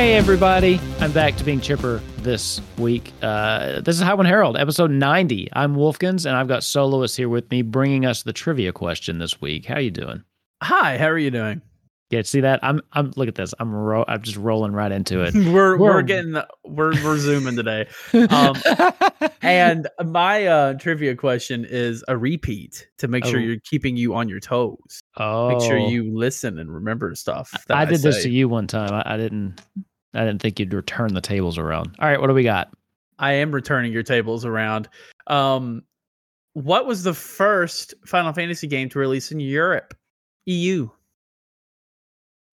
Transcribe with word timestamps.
Hey 0.00 0.14
everybody, 0.14 0.80
I'm 1.00 1.12
back 1.12 1.36
to 1.36 1.44
being 1.44 1.60
chipper 1.60 2.00
this 2.20 2.62
week. 2.78 3.12
Uh, 3.20 3.82
this 3.82 3.96
is 3.98 4.02
Highwind 4.02 4.28
Herald, 4.28 4.56
episode 4.56 4.90
90. 4.90 5.50
I'm 5.52 5.76
Wolfkins, 5.76 6.24
and 6.24 6.34
I've 6.34 6.48
got 6.48 6.64
Soloist 6.64 7.18
here 7.18 7.28
with 7.28 7.50
me, 7.50 7.60
bringing 7.60 8.06
us 8.06 8.22
the 8.22 8.32
trivia 8.32 8.72
question 8.72 9.18
this 9.18 9.42
week. 9.42 9.66
How 9.66 9.78
you 9.78 9.90
doing? 9.90 10.24
Hi, 10.62 10.96
how 10.96 11.08
are 11.08 11.18
you 11.18 11.30
doing? 11.30 11.60
Yeah, 12.08 12.22
see 12.22 12.40
that? 12.40 12.58
I'm 12.62 12.80
I'm 12.92 13.12
look 13.14 13.28
at 13.28 13.34
this. 13.34 13.52
I'm 13.60 13.72
ro- 13.72 14.04
I'm 14.08 14.22
just 14.22 14.36
rolling 14.38 14.72
right 14.72 14.90
into 14.90 15.20
it. 15.22 15.32
we're, 15.52 15.78
we're 15.78 16.02
getting 16.02 16.34
we're 16.64 16.92
we're 17.04 17.18
zooming 17.18 17.54
today. 17.54 17.86
Um, 18.30 18.56
and 19.42 19.86
my 20.06 20.46
uh, 20.46 20.74
trivia 20.74 21.14
question 21.14 21.64
is 21.68 22.02
a 22.08 22.16
repeat 22.16 22.88
to 22.98 23.06
make 23.06 23.24
sure 23.26 23.38
Oh. 23.38 23.42
you're 23.42 23.60
keeping 23.64 23.96
you 23.98 24.14
on 24.14 24.28
your 24.30 24.40
toes. 24.40 25.02
oh, 25.18 25.50
Make 25.50 25.60
sure 25.60 25.76
you 25.78 26.10
listen 26.12 26.58
and 26.58 26.72
remember 26.74 27.14
stuff. 27.14 27.50
that 27.68 27.76
I 27.76 27.84
did 27.84 28.00
this 28.00 28.16
say. 28.16 28.22
to 28.24 28.30
you 28.30 28.48
one 28.48 28.66
time. 28.66 28.92
I, 28.92 29.14
I 29.14 29.16
didn't. 29.16 29.60
I 30.14 30.24
didn't 30.24 30.42
think 30.42 30.58
you'd 30.58 30.72
return 30.74 31.14
the 31.14 31.20
tables 31.20 31.58
around. 31.58 31.94
All 31.98 32.08
right, 32.08 32.20
what 32.20 32.26
do 32.26 32.34
we 32.34 32.42
got? 32.42 32.72
I 33.18 33.32
am 33.34 33.52
returning 33.52 33.92
your 33.92 34.02
tables 34.02 34.44
around. 34.44 34.88
Um, 35.26 35.82
what 36.54 36.86
was 36.86 37.02
the 37.04 37.14
first 37.14 37.94
Final 38.06 38.32
Fantasy 38.32 38.66
game 38.66 38.88
to 38.90 38.98
release 38.98 39.30
in 39.30 39.38
Europe? 39.40 39.94
EU. 40.46 40.88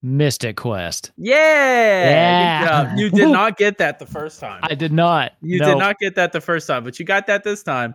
Mystic 0.03 0.57
Quest. 0.57 1.13
Yeah. 1.17 1.35
Yeah. 1.35 2.65
Job. 2.91 2.99
You 2.99 3.11
did 3.11 3.29
not 3.31 3.57
get 3.57 3.79
that 3.79 3.99
the 3.99 4.07
first 4.07 4.39
time. 4.39 4.61
I 4.63 4.75
did 4.75 4.93
not. 4.93 5.33
you 5.41 5.59
No. 5.59 5.71
did 5.71 5.79
not 5.79 5.99
get 5.99 6.15
that 6.17 6.33
the 6.33 6.41
first 6.41 6.67
time, 6.67 6.85
but 6.85 6.99
you 6.99 7.05
got 7.07 7.27
that 7.27 7.43
this 7.45 7.63
time. 7.63 7.95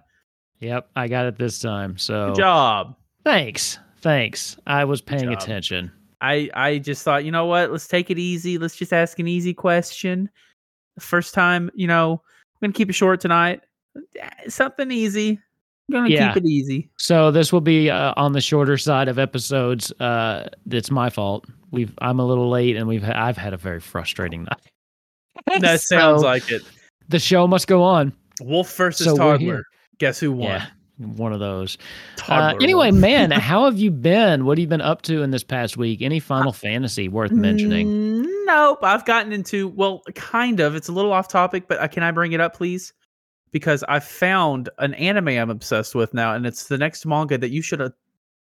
Yep, 0.60 0.90
I 0.96 1.08
got 1.08 1.26
it 1.26 1.38
this 1.38 1.60
time. 1.60 1.98
So 1.98 2.28
Good 2.30 2.38
job. 2.38 2.96
thanks, 3.24 3.80
thanks. 4.02 4.58
I 4.68 4.86
was 4.86 5.02
paying 5.02 5.30
attention. 5.34 5.92
I 6.22 6.50
I 6.54 6.78
just 6.78 7.04
thought, 7.04 7.26
you 7.26 7.32
know 7.32 7.46
what? 7.46 7.72
Let's 7.72 7.88
take 7.88 8.10
it 8.10 8.20
easy. 8.20 8.58
Let's 8.58 8.76
just 8.76 8.94
ask 8.94 9.20
an 9.20 9.28
easy 9.28 9.54
question. 9.54 10.30
The 10.96 11.02
first 11.02 11.34
time, 11.34 11.70
you 11.74 11.88
know, 11.88 12.22
I'm 12.62 12.68
gonna 12.68 12.74
keep 12.74 12.90
it 12.90 12.94
short 12.94 13.20
tonight. 13.22 13.62
Something 14.48 14.92
easy. 14.92 15.40
I'm 15.90 15.94
gonna 15.94 16.10
Yeah. 16.10 16.34
keep 16.34 16.44
it 16.44 16.48
easy. 16.48 16.90
So 16.98 17.32
this 17.32 17.52
will 17.52 17.62
be 17.62 17.90
uh, 17.90 18.14
on 18.18 18.32
the 18.34 18.42
shorter 18.42 18.78
side 18.78 19.08
of 19.08 19.20
episodes. 19.20 19.92
Uh, 20.00 20.48
it's 20.70 20.92
my 20.92 21.10
fault. 21.10 21.46
We've 21.72 21.94
I'm 22.02 22.20
a 22.20 22.26
little 22.26 22.50
late, 22.50 22.76
and 22.78 22.88
we've 22.88 23.04
I've 23.04 23.38
had 23.38 23.54
a 23.54 23.58
very 23.58 23.80
frustrating 23.80 24.44
night. 24.44 24.62
That 25.62 25.82
sounds 25.82 26.22
So, 26.22 26.28
like 26.28 26.52
it. 26.52 26.62
the 27.10 27.20
show 27.20 27.48
must 27.48 27.68
go 27.68 27.82
on. 27.84 28.14
Wolf 28.42 28.76
versus 28.76 29.08
So 29.08 29.16
Toddler. 29.18 29.64
Guess 29.98 30.20
who 30.20 30.32
won? 30.34 30.48
Yeah, 30.50 30.66
one 31.02 31.34
of 31.34 31.40
those. 31.40 31.78
Uh, 32.28 32.54
anyway, 32.62 32.92
man, 32.92 33.32
how 33.32 33.66
have 33.66 33.78
you 33.78 33.92
been? 33.92 34.46
What 34.46 34.58
have 34.58 34.62
you 34.62 34.68
been 34.68 34.82
up 34.82 35.02
to 35.04 35.22
in 35.22 35.32
this 35.32 35.44
past 35.44 35.78
week? 35.78 36.02
Any 36.02 36.20
Final 36.20 36.54
Fantasy 36.54 37.08
worth 37.08 37.32
mentioning? 37.32 37.88
Mm, 37.88 38.42
Nope. 38.46 38.84
I've 38.84 39.06
gotten 39.06 39.32
into 39.32 39.70
well, 39.70 40.02
kind 40.16 40.60
of. 40.60 40.76
It's 40.76 40.90
a 40.90 40.92
little 40.92 41.14
off 41.14 41.28
topic, 41.28 41.68
but 41.68 41.80
uh, 41.80 41.88
can 41.88 42.04
I 42.04 42.12
bring 42.12 42.34
it 42.34 42.42
up, 42.42 42.56
please? 42.56 42.94
Because 43.52 43.84
I 43.88 44.00
found 44.00 44.70
an 44.78 44.94
anime 44.96 45.30
I'm 45.30 45.50
obsessed 45.50 45.96
with 45.96 46.14
now, 46.14 46.34
and 46.34 46.46
it's 46.46 46.68
the 46.68 46.78
next 46.78 47.06
manga 47.06 47.38
that 47.38 47.52
you 47.52 47.62
should 47.62 47.82
a 47.82 47.94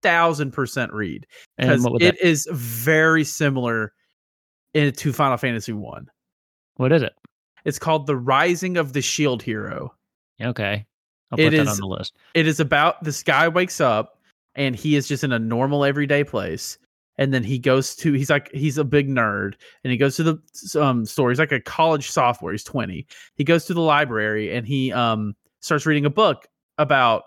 thousand 0.02 0.52
percent 0.52 0.94
read 0.94 1.28
because 1.58 1.86
it 1.86 2.00
that, 2.00 2.26
is 2.26 2.48
very 2.52 3.24
similar 3.24 3.94
in, 4.74 4.94
to 4.94 5.14
Final 5.14 5.38
Fantasy 5.38 5.74
One. 5.74 6.08
what 6.78 6.92
is 6.92 7.02
it? 7.02 7.14
It's 7.66 7.80
called 7.80 8.08
The 8.08 8.16
Rising 8.16 8.78
of 8.78 8.94
the 8.94 9.02
Shield 9.02 9.44
Hero. 9.44 9.94
Okay, 10.42 10.86
I'll 11.32 11.40
It 11.40 11.46
put 11.46 11.58
that 11.58 11.62
is- 11.64 11.70
on 11.70 11.78
the 11.78 11.88
list. 11.88 12.16
It 12.34 12.48
is 12.48 12.60
about 12.60 13.04
this 13.04 13.24
guy 13.24 13.48
wakes 13.48 13.80
up 13.82 14.20
and 14.56 14.76
he 14.76 14.96
is 14.96 15.08
just 15.08 15.24
in 15.24 15.32
a 15.32 15.40
normal 15.40 15.86
everyday 15.86 16.24
place. 16.24 16.78
And 17.18 17.34
then 17.34 17.44
he 17.44 17.60
goes 17.60 17.96
to 17.98 18.14
he's 18.14 18.30
like 18.30 18.50
he's 18.54 18.78
a 18.78 18.84
big 18.86 19.10
nerd 19.10 19.56
and 19.84 19.92
he 19.92 19.98
goes 19.98 20.16
to 20.16 20.24
the 20.24 20.82
um 20.82 21.06
store. 21.06 21.30
He's 21.30 21.40
like 21.40 21.52
a 21.52 21.60
college 21.60 22.10
sophomore. 22.10 22.52
He's 22.54 22.64
20. 22.64 23.06
He 23.36 23.44
goes 23.44 23.66
to 23.66 23.74
the 23.74 23.82
library 23.82 24.56
and 24.56 24.66
he 24.66 24.94
um 24.94 25.36
starts 25.60 25.86
reading 25.86 26.06
a 26.06 26.10
book 26.10 26.48
about 26.78 27.24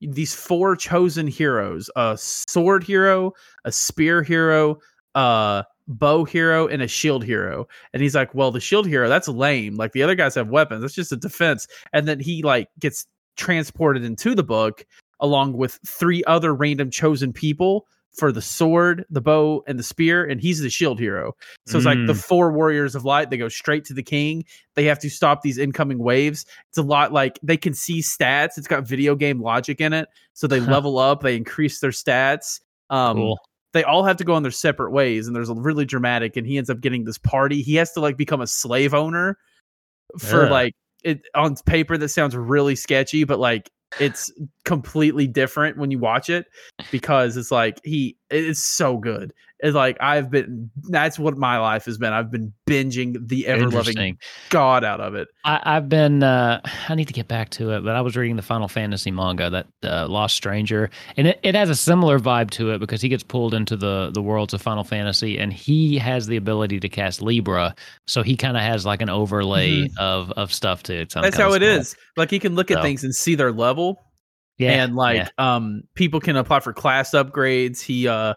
these 0.00 0.34
four 0.34 0.76
chosen 0.76 1.26
heroes: 1.26 1.90
a 1.96 2.16
sword 2.18 2.84
hero, 2.84 3.32
a 3.64 3.72
spear 3.72 4.22
hero, 4.22 4.78
a 5.16 5.64
bow 5.88 6.24
hero, 6.24 6.68
and 6.68 6.80
a 6.82 6.88
shield 6.88 7.24
hero. 7.24 7.66
And 7.92 8.00
he's 8.02 8.14
like, 8.14 8.32
"Well, 8.34 8.50
the 8.52 8.60
shield 8.60 8.86
hero 8.86 9.08
that's 9.08 9.26
lame. 9.28 9.74
Like 9.74 9.90
the 9.92 10.02
other 10.04 10.14
guys 10.14 10.34
have 10.36 10.48
weapons. 10.48 10.82
That's 10.82 10.94
just 10.94 11.10
a 11.12 11.16
defense." 11.16 11.66
And 11.92 12.06
then 12.06 12.20
he 12.20 12.42
like 12.44 12.68
gets 12.78 13.06
transported 13.36 14.04
into 14.04 14.34
the 14.34 14.42
book 14.44 14.84
along 15.20 15.52
with 15.54 15.78
three 15.86 16.22
other 16.24 16.54
random 16.54 16.90
chosen 16.90 17.32
people 17.32 17.86
for 18.18 18.30
the 18.30 18.42
sword, 18.42 19.06
the 19.08 19.22
bow, 19.22 19.64
and 19.66 19.78
the 19.78 19.82
spear, 19.82 20.22
and 20.22 20.38
he's 20.38 20.60
the 20.60 20.68
shield 20.68 20.98
hero. 20.98 21.32
So 21.66 21.78
it's 21.78 21.86
like 21.86 21.96
the 22.06 22.12
Mm. 22.12 22.22
four 22.22 22.52
warriors 22.52 22.94
of 22.94 23.06
light. 23.06 23.30
They 23.30 23.38
go 23.38 23.48
straight 23.48 23.86
to 23.86 23.94
the 23.94 24.02
king. 24.02 24.44
They 24.74 24.84
have 24.84 24.98
to 24.98 25.08
stop 25.08 25.40
these 25.40 25.56
incoming 25.56 25.98
waves. 25.98 26.44
It's 26.68 26.76
a 26.76 26.82
lot 26.82 27.12
like 27.14 27.38
they 27.42 27.56
can 27.56 27.72
see 27.72 28.00
stats. 28.00 28.58
It's 28.58 28.66
got 28.68 28.86
video 28.86 29.14
game 29.14 29.40
logic 29.40 29.80
in 29.80 29.94
it, 29.94 30.08
so 30.34 30.46
they 30.46 30.60
level 30.60 30.98
up. 30.98 31.22
They 31.22 31.36
increase 31.36 31.80
their 31.80 31.90
stats. 31.90 32.60
Um, 32.90 33.16
Cool. 33.16 33.38
They 33.72 33.84
all 33.84 34.04
have 34.04 34.18
to 34.18 34.24
go 34.24 34.34
on 34.34 34.42
their 34.42 34.52
separate 34.52 34.90
ways, 34.90 35.26
and 35.26 35.34
there's 35.34 35.48
a 35.48 35.54
really 35.54 35.86
dramatic. 35.86 36.36
And 36.36 36.46
he 36.46 36.58
ends 36.58 36.68
up 36.68 36.82
getting 36.82 37.04
this 37.04 37.16
party. 37.16 37.62
He 37.62 37.76
has 37.76 37.92
to 37.92 38.00
like 38.00 38.18
become 38.18 38.42
a 38.42 38.46
slave 38.46 38.92
owner 38.92 39.38
for 40.18 40.44
Ugh. 40.44 40.50
like 40.50 40.74
it 41.04 41.22
on 41.34 41.56
paper. 41.66 41.96
That 41.96 42.08
sounds 42.08 42.36
really 42.36 42.76
sketchy, 42.76 43.24
but 43.24 43.38
like 43.38 43.70
it's 44.00 44.32
completely 44.64 45.26
different 45.26 45.76
when 45.76 45.90
you 45.90 45.98
watch 45.98 46.30
it 46.30 46.46
because 46.90 47.36
it's 47.36 47.50
like 47.50 47.80
he 47.84 48.16
it's 48.30 48.62
so 48.62 48.96
good. 48.96 49.32
It's 49.62 49.76
like 49.76 49.96
I've 50.00 50.28
been 50.28 50.70
that's 50.90 51.20
what 51.20 51.36
my 51.38 51.58
life 51.58 51.84
has 51.84 51.96
been. 51.96 52.12
I've 52.12 52.32
been 52.32 52.52
binging 52.68 53.28
the 53.28 53.46
ever 53.46 53.70
loving 53.70 54.18
god 54.50 54.82
out 54.82 55.00
of 55.00 55.14
it. 55.14 55.28
I, 55.44 55.60
I've 55.62 55.88
been. 55.88 56.24
Uh, 56.24 56.60
I 56.88 56.94
need 56.96 57.06
to 57.06 57.12
get 57.12 57.28
back 57.28 57.50
to 57.50 57.70
it, 57.70 57.84
but 57.84 57.94
I 57.94 58.00
was 58.00 58.16
reading 58.16 58.34
the 58.34 58.42
Final 58.42 58.66
Fantasy 58.66 59.12
manga, 59.12 59.48
that 59.50 59.66
uh, 59.84 60.08
Lost 60.08 60.34
Stranger, 60.34 60.90
and 61.16 61.28
it, 61.28 61.38
it 61.44 61.54
has 61.54 61.70
a 61.70 61.76
similar 61.76 62.18
vibe 62.18 62.50
to 62.50 62.72
it 62.72 62.80
because 62.80 63.00
he 63.00 63.08
gets 63.08 63.22
pulled 63.22 63.54
into 63.54 63.76
the 63.76 64.10
the 64.12 64.20
worlds 64.20 64.52
of 64.52 64.60
Final 64.60 64.82
Fantasy, 64.82 65.38
and 65.38 65.52
he 65.52 65.96
has 65.98 66.26
the 66.26 66.36
ability 66.36 66.80
to 66.80 66.88
cast 66.88 67.22
Libra, 67.22 67.74
so 68.08 68.22
he 68.22 68.36
kind 68.36 68.56
of 68.56 68.64
has 68.64 68.84
like 68.84 69.00
an 69.00 69.10
overlay 69.10 69.88
of 69.96 70.32
of 70.32 70.52
stuff 70.52 70.82
to 70.84 71.02
it. 71.02 71.12
That's 71.14 71.36
how 71.36 71.52
it 71.52 71.62
is. 71.62 71.94
Like 72.16 72.30
he 72.30 72.40
can 72.40 72.56
look 72.56 72.72
at 72.72 72.82
things 72.82 73.04
and 73.04 73.14
see 73.14 73.36
their 73.36 73.52
level 73.52 74.00
Yeah, 74.58 74.84
and 74.84 74.96
like 74.96 75.16
yeah. 75.16 75.28
um 75.38 75.82
people 75.94 76.20
can 76.20 76.36
apply 76.36 76.60
for 76.60 76.72
class 76.72 77.12
upgrades. 77.12 77.80
He 77.80 78.08
uh 78.08 78.34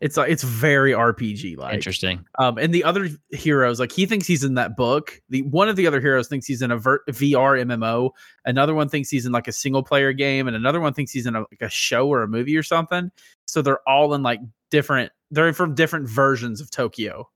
it's 0.00 0.16
like 0.16 0.30
it's 0.30 0.42
very 0.42 0.92
RPG 0.92 1.56
like. 1.56 1.74
interesting. 1.74 2.24
Um, 2.38 2.58
and 2.58 2.72
the 2.72 2.84
other 2.84 3.08
heroes, 3.30 3.80
like 3.80 3.92
he 3.92 4.06
thinks 4.06 4.26
he's 4.26 4.44
in 4.44 4.54
that 4.54 4.76
book. 4.76 5.20
The 5.28 5.42
one 5.42 5.68
of 5.68 5.76
the 5.76 5.86
other 5.86 6.00
heroes 6.00 6.28
thinks 6.28 6.46
he's 6.46 6.62
in 6.62 6.70
a 6.70 6.76
ver- 6.78 7.02
VR 7.10 7.60
MMO. 7.64 8.10
Another 8.44 8.74
one 8.74 8.88
thinks 8.88 9.10
he's 9.10 9.26
in 9.26 9.32
like 9.32 9.48
a 9.48 9.52
single 9.52 9.82
player 9.82 10.12
game, 10.12 10.46
and 10.46 10.56
another 10.56 10.80
one 10.80 10.94
thinks 10.94 11.12
he's 11.12 11.26
in 11.26 11.34
a, 11.36 11.40
like 11.40 11.62
a 11.62 11.68
show 11.68 12.08
or 12.08 12.22
a 12.22 12.28
movie 12.28 12.56
or 12.56 12.62
something. 12.62 13.10
So 13.46 13.62
they're 13.62 13.86
all 13.88 14.14
in 14.14 14.22
like 14.22 14.40
different. 14.70 15.12
They're 15.30 15.52
from 15.52 15.74
different 15.74 16.08
versions 16.08 16.60
of 16.60 16.70
Tokyo. 16.70 17.28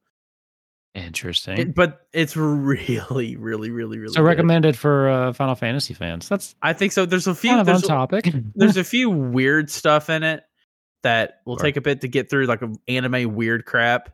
Interesting. 0.94 1.58
It- 1.58 1.74
but 1.74 2.06
it's 2.12 2.36
really, 2.36 3.36
really, 3.36 3.70
really, 3.70 3.98
really. 3.98 4.12
so 4.12 4.20
good. 4.20 4.26
recommended 4.26 4.76
for 4.76 5.08
uh, 5.08 5.32
Final 5.32 5.54
Fantasy 5.54 5.94
fans. 5.94 6.28
That's 6.28 6.54
I 6.62 6.74
think 6.74 6.92
so. 6.92 7.06
There's 7.06 7.26
a 7.26 7.34
few. 7.34 7.50
kind 7.50 7.60
of 7.62 7.68
on 7.68 7.72
there's, 7.74 7.82
topic. 7.86 8.28
there's 8.54 8.76
a 8.76 8.84
few 8.84 9.08
weird 9.10 9.70
stuff 9.70 10.10
in 10.10 10.22
it 10.22 10.44
that 11.02 11.40
will 11.46 11.56
Sure. 11.56 11.64
take 11.64 11.76
a 11.76 11.80
bit 11.80 12.00
to 12.02 12.08
get 12.08 12.28
through, 12.30 12.46
like 12.46 12.60
anime 12.88 13.34
weird 13.34 13.64
crap. 13.66 14.10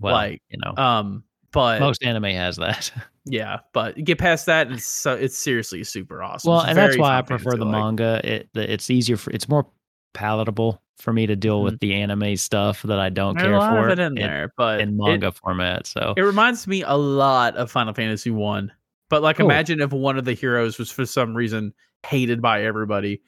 well, 0.00 0.14
like, 0.14 0.42
you 0.48 0.58
know, 0.64 0.74
Um, 0.82 1.24
but 1.52 1.80
most 1.80 2.04
anime 2.04 2.24
has 2.24 2.56
that. 2.56 2.90
Yeah, 3.30 3.58
but 3.74 4.02
get 4.04 4.16
past 4.18 4.46
that, 4.46 4.68
and 4.68 4.76
it's 4.76 4.86
so 4.86 5.14
it's 5.14 5.36
seriously 5.36 5.84
super 5.84 6.22
awesome. 6.22 6.50
Well, 6.50 6.60
It's 6.60 6.70
and 6.70 6.78
that's 6.78 6.96
why 6.96 7.18
I 7.18 7.20
prefer 7.20 7.50
the 7.50 7.66
Fantasy-like. 7.66 7.82
manga. 7.82 8.20
It 8.24 8.48
it's 8.54 8.88
easier 8.88 9.18
for 9.18 9.30
it's 9.32 9.50
more 9.50 9.66
palatable 10.14 10.80
for 10.98 11.12
me 11.12 11.26
to 11.26 11.36
deal 11.36 11.62
with 11.62 11.78
the 11.80 11.92
anime 11.94 12.36
stuff 12.36 12.80
that 12.84 12.98
I 12.98 13.10
don't 13.10 13.36
There's 13.38 13.46
care 13.48 13.60
for 13.70 13.88
it 13.90 13.98
in 13.98 14.14
there, 14.14 14.52
but 14.56 14.80
in 14.80 14.88
it- 14.88 14.94
manga 14.94 15.30
format. 15.32 15.86
So 15.86 16.14
It, 16.16 16.22
reminds 16.22 16.66
me 16.66 16.82
a 16.82 16.94
lot 16.96 17.54
of 17.56 17.70
Final 17.70 17.92
Fantasy 17.92 18.30
One. 18.30 18.72
But 19.10 19.20
like, 19.22 19.36
Cool. 19.36 19.46
imagine 19.46 19.80
if 19.82 19.92
one 19.92 20.16
of 20.18 20.24
the 20.24 20.32
heroes 20.34 20.78
was 20.78 20.90
for 20.90 21.04
some 21.04 21.34
reason 21.36 21.74
hated 22.06 22.40
by 22.40 22.64
everybody, 22.64 23.20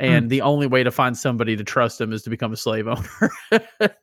Hmm. 0.00 0.06
and 0.06 0.30
the 0.30 0.42
only 0.42 0.66
way 0.66 0.82
to 0.82 0.90
find 0.90 1.16
somebody 1.16 1.56
to 1.56 1.64
trust 1.64 2.00
him 2.00 2.12
is 2.12 2.22
to 2.24 2.30
become 2.30 2.52
a 2.52 2.56
slave 2.56 2.86
owner. 2.86 3.30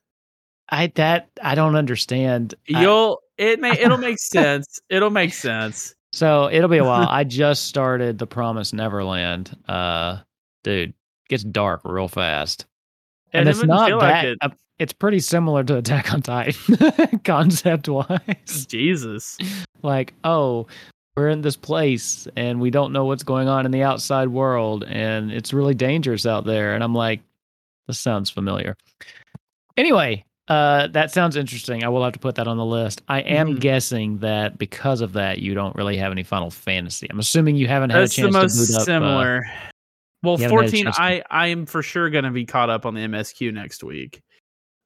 I 0.70 0.88
that 0.96 1.30
I 1.42 1.56
don't 1.56 1.76
understand. 1.76 2.56
You'll 2.66 3.20
it 3.38 3.60
may 3.60 3.72
it'll 3.80 3.98
make 3.98 4.18
sense. 4.20 4.80
It'll 4.90 5.10
make 5.12 5.34
sense. 5.34 5.94
so 6.12 6.50
it'll 6.52 6.70
be 6.70 6.78
a 6.78 6.84
while. 6.84 7.08
I 7.10 7.24
just 7.24 7.66
started 7.66 8.18
the 8.18 8.28
Promise 8.28 8.74
Neverland. 8.74 9.56
Uh, 9.68 10.20
dude, 10.64 10.94
gets 11.30 11.44
dark 11.44 11.82
real 11.84 12.08
fast, 12.08 12.66
and, 13.34 13.48
it 13.48 13.52
it's 13.52 13.64
not 13.64 13.90
that. 13.90 13.98
like 13.98 14.24
it. 14.26 14.38
uh, 14.42 14.50
it's 14.80 14.94
pretty 14.94 15.20
similar 15.20 15.64
to 15.64 15.78
Attack 15.78 16.12
on 16.14 16.22
Titan, 16.24 17.20
concept 17.24 17.88
wise. 17.88 18.66
Jesus. 18.68 19.38
like, 19.84 20.14
oh, 20.24 20.66
we're 21.16 21.30
in 21.30 21.42
this 21.42 21.56
place 21.56 22.28
and 22.36 22.60
we 22.60 22.72
don't 22.72 22.92
know 22.92 23.06
what's 23.06 23.24
going 23.24 23.48
on 23.48 23.66
in 23.66 23.72
the 23.72 23.84
outside 23.84 24.30
world 24.30 24.84
and 24.84 25.32
it's 25.32 25.54
really 25.54 25.76
dangerous 25.76 26.26
out 26.26 26.46
there. 26.46 26.74
And 26.74 26.84
I'm 26.84 26.96
like, 26.96 27.22
this 27.88 28.00
sounds 28.00 28.30
familiar. 28.30 28.76
Anyway, 29.78 30.26
uh, 30.48 30.88
that 30.88 31.12
sounds 31.12 31.36
interesting. 31.36 31.84
I 31.84 31.90
will 31.90 32.04
have 32.04 32.14
to 32.14 32.20
put 32.20 32.36
that 32.36 32.48
on 32.48 32.58
the 32.58 32.66
list. 32.66 33.02
I 33.08 33.20
am 33.22 33.56
Mhm. 33.56 33.60
guessing 33.60 34.18
that 34.20 34.58
because 34.58 35.02
of 35.02 35.14
that, 35.14 35.40
you 35.40 35.54
don't 35.54 35.76
really 35.76 35.98
have 35.98 36.12
any 36.12 36.24
Final 36.24 36.50
Fantasy. 36.50 37.08
I'm 37.10 37.20
assuming 37.20 37.56
you 37.58 37.68
haven't 37.68 37.92
had 37.92 38.02
That's 38.02 38.18
a 38.18 38.22
the 38.22 38.28
chance 38.32 38.34
most 38.34 38.68
to 38.68 38.74
boot 38.74 38.76
up. 38.76 38.82
uh, 38.82 38.86
similar. 38.86 39.42
well, 40.24 40.38
you 40.38 40.44
haven't 40.44 40.58
had 40.58 40.66
a 40.66 40.70
14 40.72 40.84
chance 40.86 40.96
to- 40.96 41.02
I 41.02 41.24
I 41.30 41.48
am 41.48 41.66
for 41.66 41.84
sure 41.84 42.10
going 42.10 42.24
to 42.24 42.32
be 42.32 42.46
caught 42.46 42.70
up 42.70 42.86
on 42.86 42.94
the 42.96 43.02
MSQ 43.02 43.52
next 43.54 43.84
week. 43.84 44.22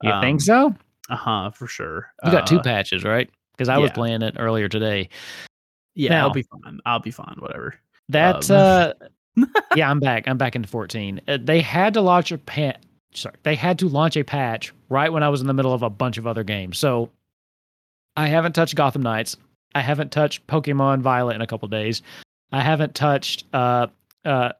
you 0.04 0.12
think 0.22 0.36
Um, 0.36 0.40
so? 0.40 0.76
Uh-huh, 1.10 1.50
for 1.52 1.68
sure. 1.68 2.12
You 2.26 2.32
got 2.32 2.46
two 2.48 2.60
Uh, 2.60 2.64
patches, 2.64 3.04
right? 3.04 3.30
Because 3.54 3.70
I 3.70 3.78
was 3.78 3.92
playing 3.92 4.22
it 4.22 4.36
earlier 4.38 4.68
today. 4.70 5.10
Yeah, 5.98 6.12
now. 6.12 6.28
I'll 6.28 6.34
be 6.34 6.44
fine. 6.44 6.80
I'll 6.86 7.00
be 7.00 7.12
fine, 7.12 7.36
whatever. 7.40 7.76
That 8.10 8.50
Um, 8.50 8.58
uh 8.58 9.46
yeah, 9.76 9.90
I'm 9.90 10.00
back. 10.00 10.28
I'm 10.28 10.38
back 10.38 10.56
into 10.56 10.68
14. 10.68 11.22
Uh, 11.28 11.38
they 11.42 11.62
had 11.62 11.94
to 11.94 12.02
launch 12.02 12.32
a 12.32 12.38
patch. 12.38 12.78
Sorry, 13.14 13.36
they 13.44 13.56
had 13.56 13.80
to 13.80 13.88
launch 13.88 14.18
a 14.18 14.24
patch 14.24 14.74
right 14.90 15.12
when 15.12 15.24
I 15.24 15.30
was 15.30 15.42
in 15.42 15.48
the 15.48 15.54
middle 15.54 15.74
of 15.74 15.84
a 15.84 15.90
bunch 15.90 16.18
of 16.18 16.26
other 16.26 16.44
games. 16.44 16.78
So 16.78 17.10
I 18.16 18.28
haven't 18.28 18.54
touched 18.54 18.76
Gotham 18.76 19.02
Knights. 19.02 19.38
I 19.76 19.82
haven't 19.82 20.12
touched 20.12 20.46
Pokemon 20.48 21.02
Violet 21.02 21.36
in 21.36 21.42
a 21.42 21.48
couple 21.48 21.68
days. 21.68 22.02
I 22.52 22.62
haven't 22.62 22.96
touched 22.96 23.44
uh 23.54 23.88
uh 24.26 24.54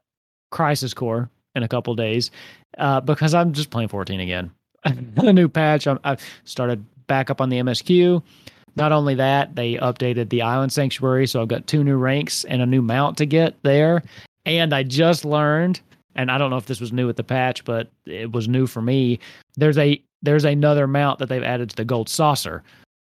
Crisis 0.50 0.94
Core 0.94 1.30
in 1.54 1.62
a 1.62 1.68
couple 1.68 1.94
days 1.94 2.30
uh, 2.78 3.00
because 3.00 3.34
I'm 3.34 3.52
just 3.52 3.70
playing 3.70 3.88
14 3.88 4.20
again. 4.20 4.50
a 4.84 5.32
new 5.32 5.48
patch. 5.48 5.86
I'm, 5.86 5.98
I've 6.04 6.22
started 6.44 6.84
back 7.06 7.30
up 7.30 7.40
on 7.40 7.48
the 7.48 7.58
MSQ. 7.58 8.22
Not 8.76 8.92
only 8.92 9.14
that, 9.16 9.54
they 9.54 9.74
updated 9.74 10.28
the 10.28 10.42
Island 10.42 10.72
Sanctuary, 10.72 11.26
so 11.26 11.42
I've 11.42 11.48
got 11.48 11.66
two 11.66 11.84
new 11.84 11.96
ranks 11.96 12.44
and 12.44 12.62
a 12.62 12.66
new 12.66 12.82
mount 12.82 13.16
to 13.18 13.26
get 13.26 13.60
there. 13.62 14.02
And 14.46 14.74
I 14.74 14.82
just 14.82 15.24
learned, 15.24 15.80
and 16.14 16.30
I 16.30 16.38
don't 16.38 16.50
know 16.50 16.56
if 16.56 16.66
this 16.66 16.80
was 16.80 16.92
new 16.92 17.06
with 17.06 17.16
the 17.16 17.24
patch, 17.24 17.64
but 17.64 17.90
it 18.06 18.32
was 18.32 18.48
new 18.48 18.66
for 18.66 18.80
me. 18.80 19.18
There's 19.56 19.78
a 19.78 20.02
there's 20.22 20.44
another 20.44 20.86
mount 20.86 21.18
that 21.20 21.28
they've 21.28 21.42
added 21.42 21.70
to 21.70 21.76
the 21.76 21.84
Gold 21.84 22.08
Saucer. 22.08 22.62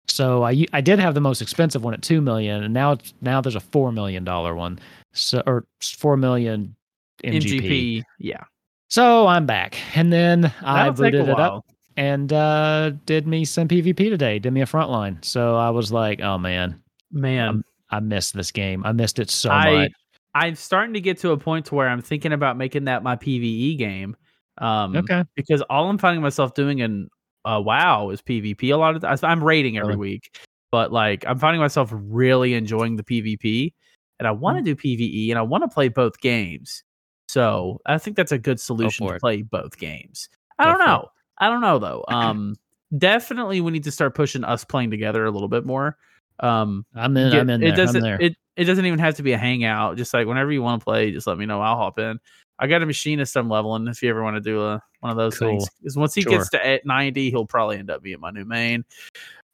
So 0.07 0.44
I 0.44 0.65
I 0.74 0.81
did 0.81 1.00
have 1.00 1.13
the 1.13 1.21
most 1.21 1.42
expensive 1.42 1.83
one 1.83 1.94
at 1.94 2.01
two 2.01 2.21
million, 2.21 2.63
and 2.63 2.74
now 2.74 2.94
it's 2.94 3.13
now 3.21 3.42
there's 3.42 3.56
a 3.56 3.59
four 3.59 3.92
million 3.92 4.24
dollar 4.24 4.56
one, 4.56 4.80
so 5.13 5.44
or 5.45 5.65
four 5.81 6.18
million 6.18 6.75
MGP. 7.24 7.62
MGP. 7.62 8.04
Yeah. 8.19 8.44
So 8.89 9.27
I'm 9.27 9.45
back, 9.45 9.77
and 9.95 10.12
then 10.13 10.45
I 10.62 10.89
That'll 10.89 10.94
a 10.94 10.94
booted 10.94 11.30
it 11.30 11.39
up. 11.39 11.65
And 11.97 12.31
uh, 12.31 12.91
did 13.05 13.27
me 13.27 13.44
some 13.44 13.67
PvP 13.67 13.97
today. 14.09 14.39
Did 14.39 14.51
me 14.53 14.61
a 14.61 14.65
frontline. 14.65 15.23
So 15.25 15.55
I 15.55 15.69
was 15.71 15.91
like, 15.91 16.21
oh 16.21 16.38
man, 16.38 16.81
Man, 17.11 17.63
I 17.89 17.99
missed 17.99 18.33
this 18.33 18.51
game. 18.51 18.83
I 18.85 18.91
missed 18.91 19.19
it 19.19 19.29
so 19.29 19.49
I 19.51 19.71
much. 19.83 19.91
I'm 20.35 20.55
starting 20.55 20.94
to 20.94 21.01
get 21.01 21.17
to 21.19 21.31
a 21.31 21.38
point 21.38 21.65
to 21.67 21.75
where 21.75 21.89
I'm 21.89 22.01
thinking 22.01 22.31
about 22.33 22.57
making 22.57 22.83
that 22.85 23.01
my 23.03 23.15
PVE 23.15 23.77
game. 23.77 24.15
Um, 24.59 24.95
Okay. 24.95 25.23
Because 25.35 25.61
all 25.63 25.89
I'm 25.89 25.97
finding 25.97 26.21
myself 26.21 26.53
doing 26.53 26.79
in 26.79 27.09
uh, 27.45 27.61
WoW 27.63 28.09
is 28.09 28.21
PvP. 28.21 28.71
A 28.71 28.75
lot 28.77 28.95
of 28.95 29.01
th- 29.01 29.23
I'm 29.23 29.44
raiding 29.44 29.77
every 29.77 29.95
Really? 29.95 29.99
week, 30.11 30.38
but 30.71 30.91
like 30.91 31.23
I'm 31.27 31.39
finding 31.39 31.61
myself 31.61 31.89
really 31.94 32.53
enjoying 32.55 32.97
the 32.97 33.03
PvP, 33.03 33.73
and 34.19 34.27
I 34.27 34.31
Mm. 34.31 34.39
want 34.39 34.57
to 34.57 34.63
do 34.63 34.75
PVE, 34.75 35.29
and 35.31 35.39
I 35.39 35.44
want 35.44 35.63
to 35.63 35.67
play 35.69 35.88
both 35.88 36.19
games. 36.19 36.83
So 37.29 37.79
I 37.85 37.97
think 37.97 38.17
that's 38.17 38.31
a 38.33 38.38
good 38.38 38.59
solution 38.59 39.07
to 39.07 39.13
it. 39.15 39.21
play 39.21 39.41
both 39.44 39.77
games. 39.77 40.27
I 40.59 40.65
Go 40.65 40.71
don't 40.77 40.85
know. 40.88 41.01
it. 41.03 41.09
I 41.38 41.50
don't 41.50 41.62
know 41.62 41.80
though. 41.80 42.04
Um, 42.13 42.56
definitely 42.98 43.60
we 43.62 43.72
need 43.72 43.84
to 43.84 43.92
start 43.92 44.16
pushing 44.16 44.44
us 44.44 44.63
playing 44.63 44.92
together 44.92 45.25
a 45.25 45.31
little 45.31 45.50
bit 45.50 45.66
more. 45.66 45.98
Um, 46.39 46.86
I'm 46.95 47.16
in. 47.18 47.31
get- 47.31 47.39
I'm 47.42 47.50
in 47.50 47.62
there. 47.62 47.69
It 47.74 47.75
doesn't. 47.75 48.06
It 48.06 48.36
it 48.56 48.63
doesn't 48.66 48.86
even 48.86 49.00
have 49.00 49.16
to 49.16 49.24
be 49.24 49.34
a 49.34 49.38
hangout. 49.38 49.98
Just 49.98 50.13
like 50.13 50.25
whenever 50.28 50.51
you 50.51 50.62
want 50.62 50.81
to 50.81 50.84
play, 50.86 51.12
just 51.12 51.28
let 51.28 51.38
me 51.38 51.45
know. 51.45 51.62
I'll 51.62 51.78
hop 51.78 52.00
in. 52.00 52.19
I 52.60 52.66
got 52.68 52.81
a 52.81 52.86
machinist 52.88 53.36
I'm 53.36 53.50
leveling. 53.50 53.88
If 53.88 54.01
you 54.01 54.10
ever 54.10 54.24
want 54.24 54.36
to 54.36 54.42
do 54.42 54.63
a 54.63 54.81
one 55.01 55.12
of 55.12 55.18
those 55.18 55.38
things, 55.38 55.68
because 55.80 55.95
once 55.95 56.16
he 56.16 56.22
Sure. 56.24 56.31
gets 56.31 56.50
to 56.50 56.66
at 56.66 56.86
90, 56.88 57.30
he'll 57.30 57.45
probably 57.45 57.78
end 57.78 57.92
up 57.92 58.01
being 58.01 58.19
my 58.19 58.31
new 58.31 58.45
main. 58.45 58.83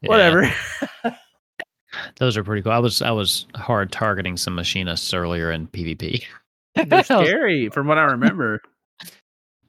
Yeah, 0.01 0.09
Whatever. 0.09 0.53
those 2.17 2.37
are 2.37 2.43
pretty 2.43 2.61
cool. 2.61 2.71
I 2.71 2.79
was 2.79 3.01
I 3.01 3.11
was 3.11 3.45
hard 3.55 3.91
targeting 3.91 4.37
some 4.37 4.55
machinists 4.55 5.13
earlier 5.13 5.51
in 5.51 5.67
PvP. 5.67 6.23
They're 6.75 7.03
scary 7.03 7.69
from 7.69 7.87
what 7.87 7.97
I 7.97 8.03
remember. 8.03 8.61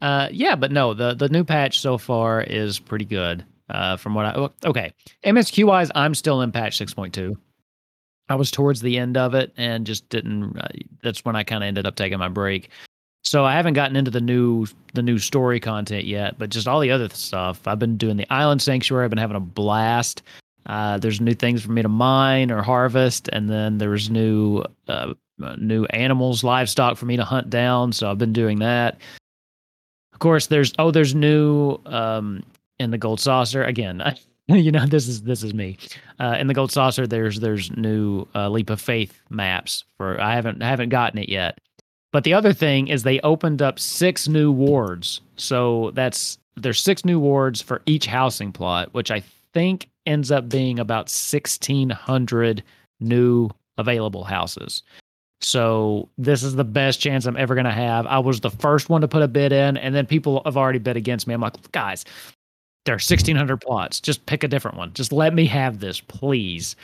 Uh, 0.04 0.28
yeah, 0.30 0.54
but 0.54 0.70
no, 0.70 0.92
the 0.92 1.14
the 1.14 1.30
new 1.30 1.44
patch 1.44 1.80
so 1.80 1.96
far 1.96 2.42
is 2.42 2.78
pretty 2.78 3.06
good. 3.06 3.42
Uh, 3.70 3.96
from 3.96 4.14
what 4.14 4.26
I 4.26 4.48
okay, 4.68 4.92
MSQ 5.24 5.64
wise, 5.64 5.90
I'm 5.94 6.14
still 6.14 6.42
in 6.42 6.52
patch 6.52 6.76
six 6.76 6.92
point 6.92 7.14
two. 7.14 7.38
I 8.28 8.34
was 8.34 8.50
towards 8.50 8.82
the 8.82 8.98
end 8.98 9.16
of 9.16 9.34
it 9.34 9.54
and 9.56 9.86
just 9.86 10.06
didn't. 10.10 10.58
Uh, 10.58 10.68
that's 11.02 11.24
when 11.24 11.36
I 11.36 11.42
kind 11.42 11.64
of 11.64 11.68
ended 11.68 11.86
up 11.86 11.96
taking 11.96 12.18
my 12.18 12.28
break. 12.28 12.68
So 13.22 13.46
I 13.46 13.54
haven't 13.54 13.72
gotten 13.72 13.96
into 13.96 14.10
the 14.10 14.20
new 14.20 14.66
the 14.92 15.00
new 15.00 15.18
story 15.18 15.58
content 15.58 16.04
yet, 16.04 16.38
but 16.38 16.50
just 16.50 16.68
all 16.68 16.80
the 16.80 16.90
other 16.90 17.08
stuff. 17.08 17.66
I've 17.66 17.78
been 17.78 17.96
doing 17.96 18.18
the 18.18 18.30
Island 18.30 18.60
Sanctuary. 18.60 19.04
I've 19.04 19.10
been 19.10 19.18
having 19.18 19.36
a 19.36 19.40
blast. 19.40 20.22
Uh, 20.66 20.98
there's 20.98 21.18
new 21.18 21.32
things 21.32 21.62
for 21.62 21.72
me 21.72 21.80
to 21.80 21.88
mine 21.88 22.50
or 22.50 22.60
harvest, 22.60 23.30
and 23.32 23.48
then 23.48 23.78
there's 23.78 24.10
new 24.10 24.64
uh, 24.86 25.14
new 25.56 25.86
animals, 25.86 26.44
livestock 26.44 26.98
for 26.98 27.06
me 27.06 27.16
to 27.16 27.24
hunt 27.24 27.48
down. 27.48 27.92
So 27.92 28.10
I've 28.10 28.18
been 28.18 28.34
doing 28.34 28.58
that. 28.58 28.98
Of 30.14 30.20
course, 30.20 30.46
there's 30.46 30.72
oh, 30.78 30.90
there's 30.90 31.14
new 31.14 31.78
um, 31.87 32.43
in 32.78 32.90
the 32.90 32.99
gold 32.99 33.20
saucer 33.20 33.62
again. 33.64 34.02
you 34.46 34.72
know, 34.72 34.87
this 34.87 35.08
is 35.08 35.22
this 35.22 35.43
is 35.43 35.52
me. 35.52 35.76
Uh, 36.20 36.37
in 36.38 36.46
the 36.46 36.55
gold 36.55 36.72
saucer, 36.72 37.06
there's 37.06 37.40
there's 37.40 37.70
new 37.76 38.26
uh, 38.34 38.49
leap 38.49 38.70
of 38.70 38.81
faith 38.81 39.20
maps 39.28 39.84
for 39.96 40.20
I 40.20 40.34
haven't 40.34 40.62
I 40.62 40.69
haven't 40.69 40.90
gotten 40.90 41.19
it 41.19 41.28
yet. 41.28 41.58
But 42.12 42.22
the 42.22 42.34
other 42.34 42.52
thing 42.52 42.88
is 42.88 43.02
they 43.02 43.19
opened 43.20 43.61
up 43.61 43.78
six 43.81 44.28
new 44.28 44.52
wards. 44.52 45.20
So 45.37 45.90
that's 45.94 46.38
there's 46.56 46.81
six 46.81 47.05
new 47.05 47.19
wards 47.19 47.60
for 47.60 47.82
each 47.87 48.06
housing 48.06 48.52
plot, 48.52 48.94
which 48.94 49.10
I 49.10 49.22
think 49.52 49.88
ends 50.06 50.31
up 50.31 50.49
being 50.49 50.78
about 50.78 51.10
1600 51.10 52.62
new 53.00 53.50
available 53.78 54.25
houses. 54.25 54.82
So 55.44 56.08
this 56.19 56.43
is 56.43 56.56
the 56.56 56.65
best 56.65 57.01
chance 57.01 57.27
I'm 57.27 57.36
ever 57.36 57.55
going 57.55 57.67
to 57.67 57.70
have. 57.72 58.06
I 58.06 58.19
was 58.19 58.41
the 58.41 58.51
first 58.51 58.89
one 58.89 59.01
to 59.03 59.08
put 59.08 59.22
a 59.22 59.29
bid 59.29 59.53
in, 59.53 59.77
and 59.77 59.94
then 59.94 60.06
people 60.06 60.43
have 60.44 60.56
already 60.56 60.79
bid 60.79 60.96
against 60.96 61.27
me. 61.27 61.34
I'm 61.34 61.41
like, 61.41 61.70
guys, 61.72 62.05
there 62.86 62.94
are 62.94 62.96
1,600 62.96 63.58
plots. 63.58 64.01
Just 64.01 64.24
pick 64.27 64.43
a 64.43 64.48
different 64.48 64.77
one. 64.77 64.93
Just 64.94 65.13
let 65.13 65.34
me 65.34 65.46
have 65.46 65.81
this, 65.81 66.01
please. 66.01 66.77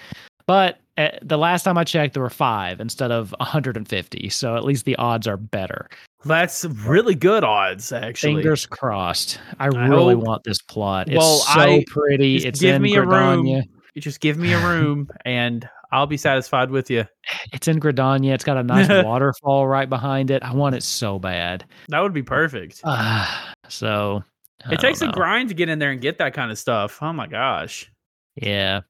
But 0.47 0.79
uh, 0.99 1.11
the 1.23 1.39
last 1.39 1.63
time 1.63 1.79
I 1.79 1.85
checked, 1.85 2.15
there 2.15 2.23
were 2.23 2.31
five 2.31 2.81
instead 2.81 3.11
of 3.11 3.35
150. 3.39 4.29
So 4.29 4.57
at 4.57 4.65
least 4.65 4.85
the 4.85 4.97
odds 4.97 5.27
are 5.27 5.37
better. 5.37 5.89
That's 6.25 6.65
really 6.65 7.15
good 7.15 7.45
odds, 7.45 7.93
actually. 7.93 8.35
Fingers 8.35 8.67
crossed. 8.67 9.41
I, 9.59 9.67
I 9.67 9.69
really 9.69 10.15
hope- 10.15 10.25
want 10.25 10.45
this 10.45 10.61
plot. 10.61 11.09
It's 11.09 11.25
so 11.47 11.61
I- 11.61 11.85
pretty. 11.87 12.37
It's 12.37 12.61
give 12.61 12.77
in 12.77 12.83
me 12.83 12.95
a 12.97 13.05
room. 13.05 13.47
You 13.47 14.01
just 14.01 14.21
give 14.21 14.39
me 14.39 14.53
a 14.53 14.59
room, 14.67 15.11
and 15.25 15.69
I'll 15.93 16.07
be 16.07 16.17
satisfied 16.17 16.71
with 16.71 16.91
you. 16.91 17.05
It's 17.53 17.67
in 17.67 17.81
Gridania. 17.81 18.33
It's 18.33 18.45
got 18.45 18.57
a 18.57 18.63
nice 18.63 18.89
waterfall 19.05 19.67
right 19.67 19.89
behind 19.89 20.31
it. 20.31 20.43
I 20.43 20.55
want 20.55 20.77
it 20.77 20.83
so 20.83 21.19
bad. 21.19 21.65
That 21.89 22.01
would 22.01 22.13
be 22.13 22.23
perfect. 22.23 22.81
Ah, 22.85 23.53
so 23.69 24.23
I 24.67 24.75
it 24.75 24.81
takes 24.81 25.03
a 25.03 25.09
grind 25.09 25.49
to 25.49 25.55
get 25.55 25.69
in 25.69 25.79
there 25.79 25.91
and 25.91 26.01
get 26.01 26.19
that 26.19 26.35
kind 26.35 26.51
of 26.51 26.59
stuff. 26.59 26.99
Oh 27.03 27.13
my 27.13 27.27
gosh. 27.27 27.91
Yeah. 28.37 28.81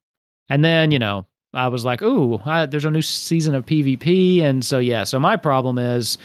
And 0.48 0.64
then, 0.64 0.90
you 0.90 0.98
know, 0.98 1.26
I 1.54 1.68
was 1.68 1.84
like, 1.84 2.02
ooh, 2.02 2.40
I, 2.44 2.66
there's 2.66 2.84
a 2.84 2.90
new 2.90 3.02
season 3.02 3.54
of 3.54 3.66
PvP. 3.66 4.42
And 4.42 4.64
so, 4.64 4.78
yeah. 4.78 5.04
So 5.04 5.18
my 5.18 5.36
problem 5.36 5.78
is 5.78 6.18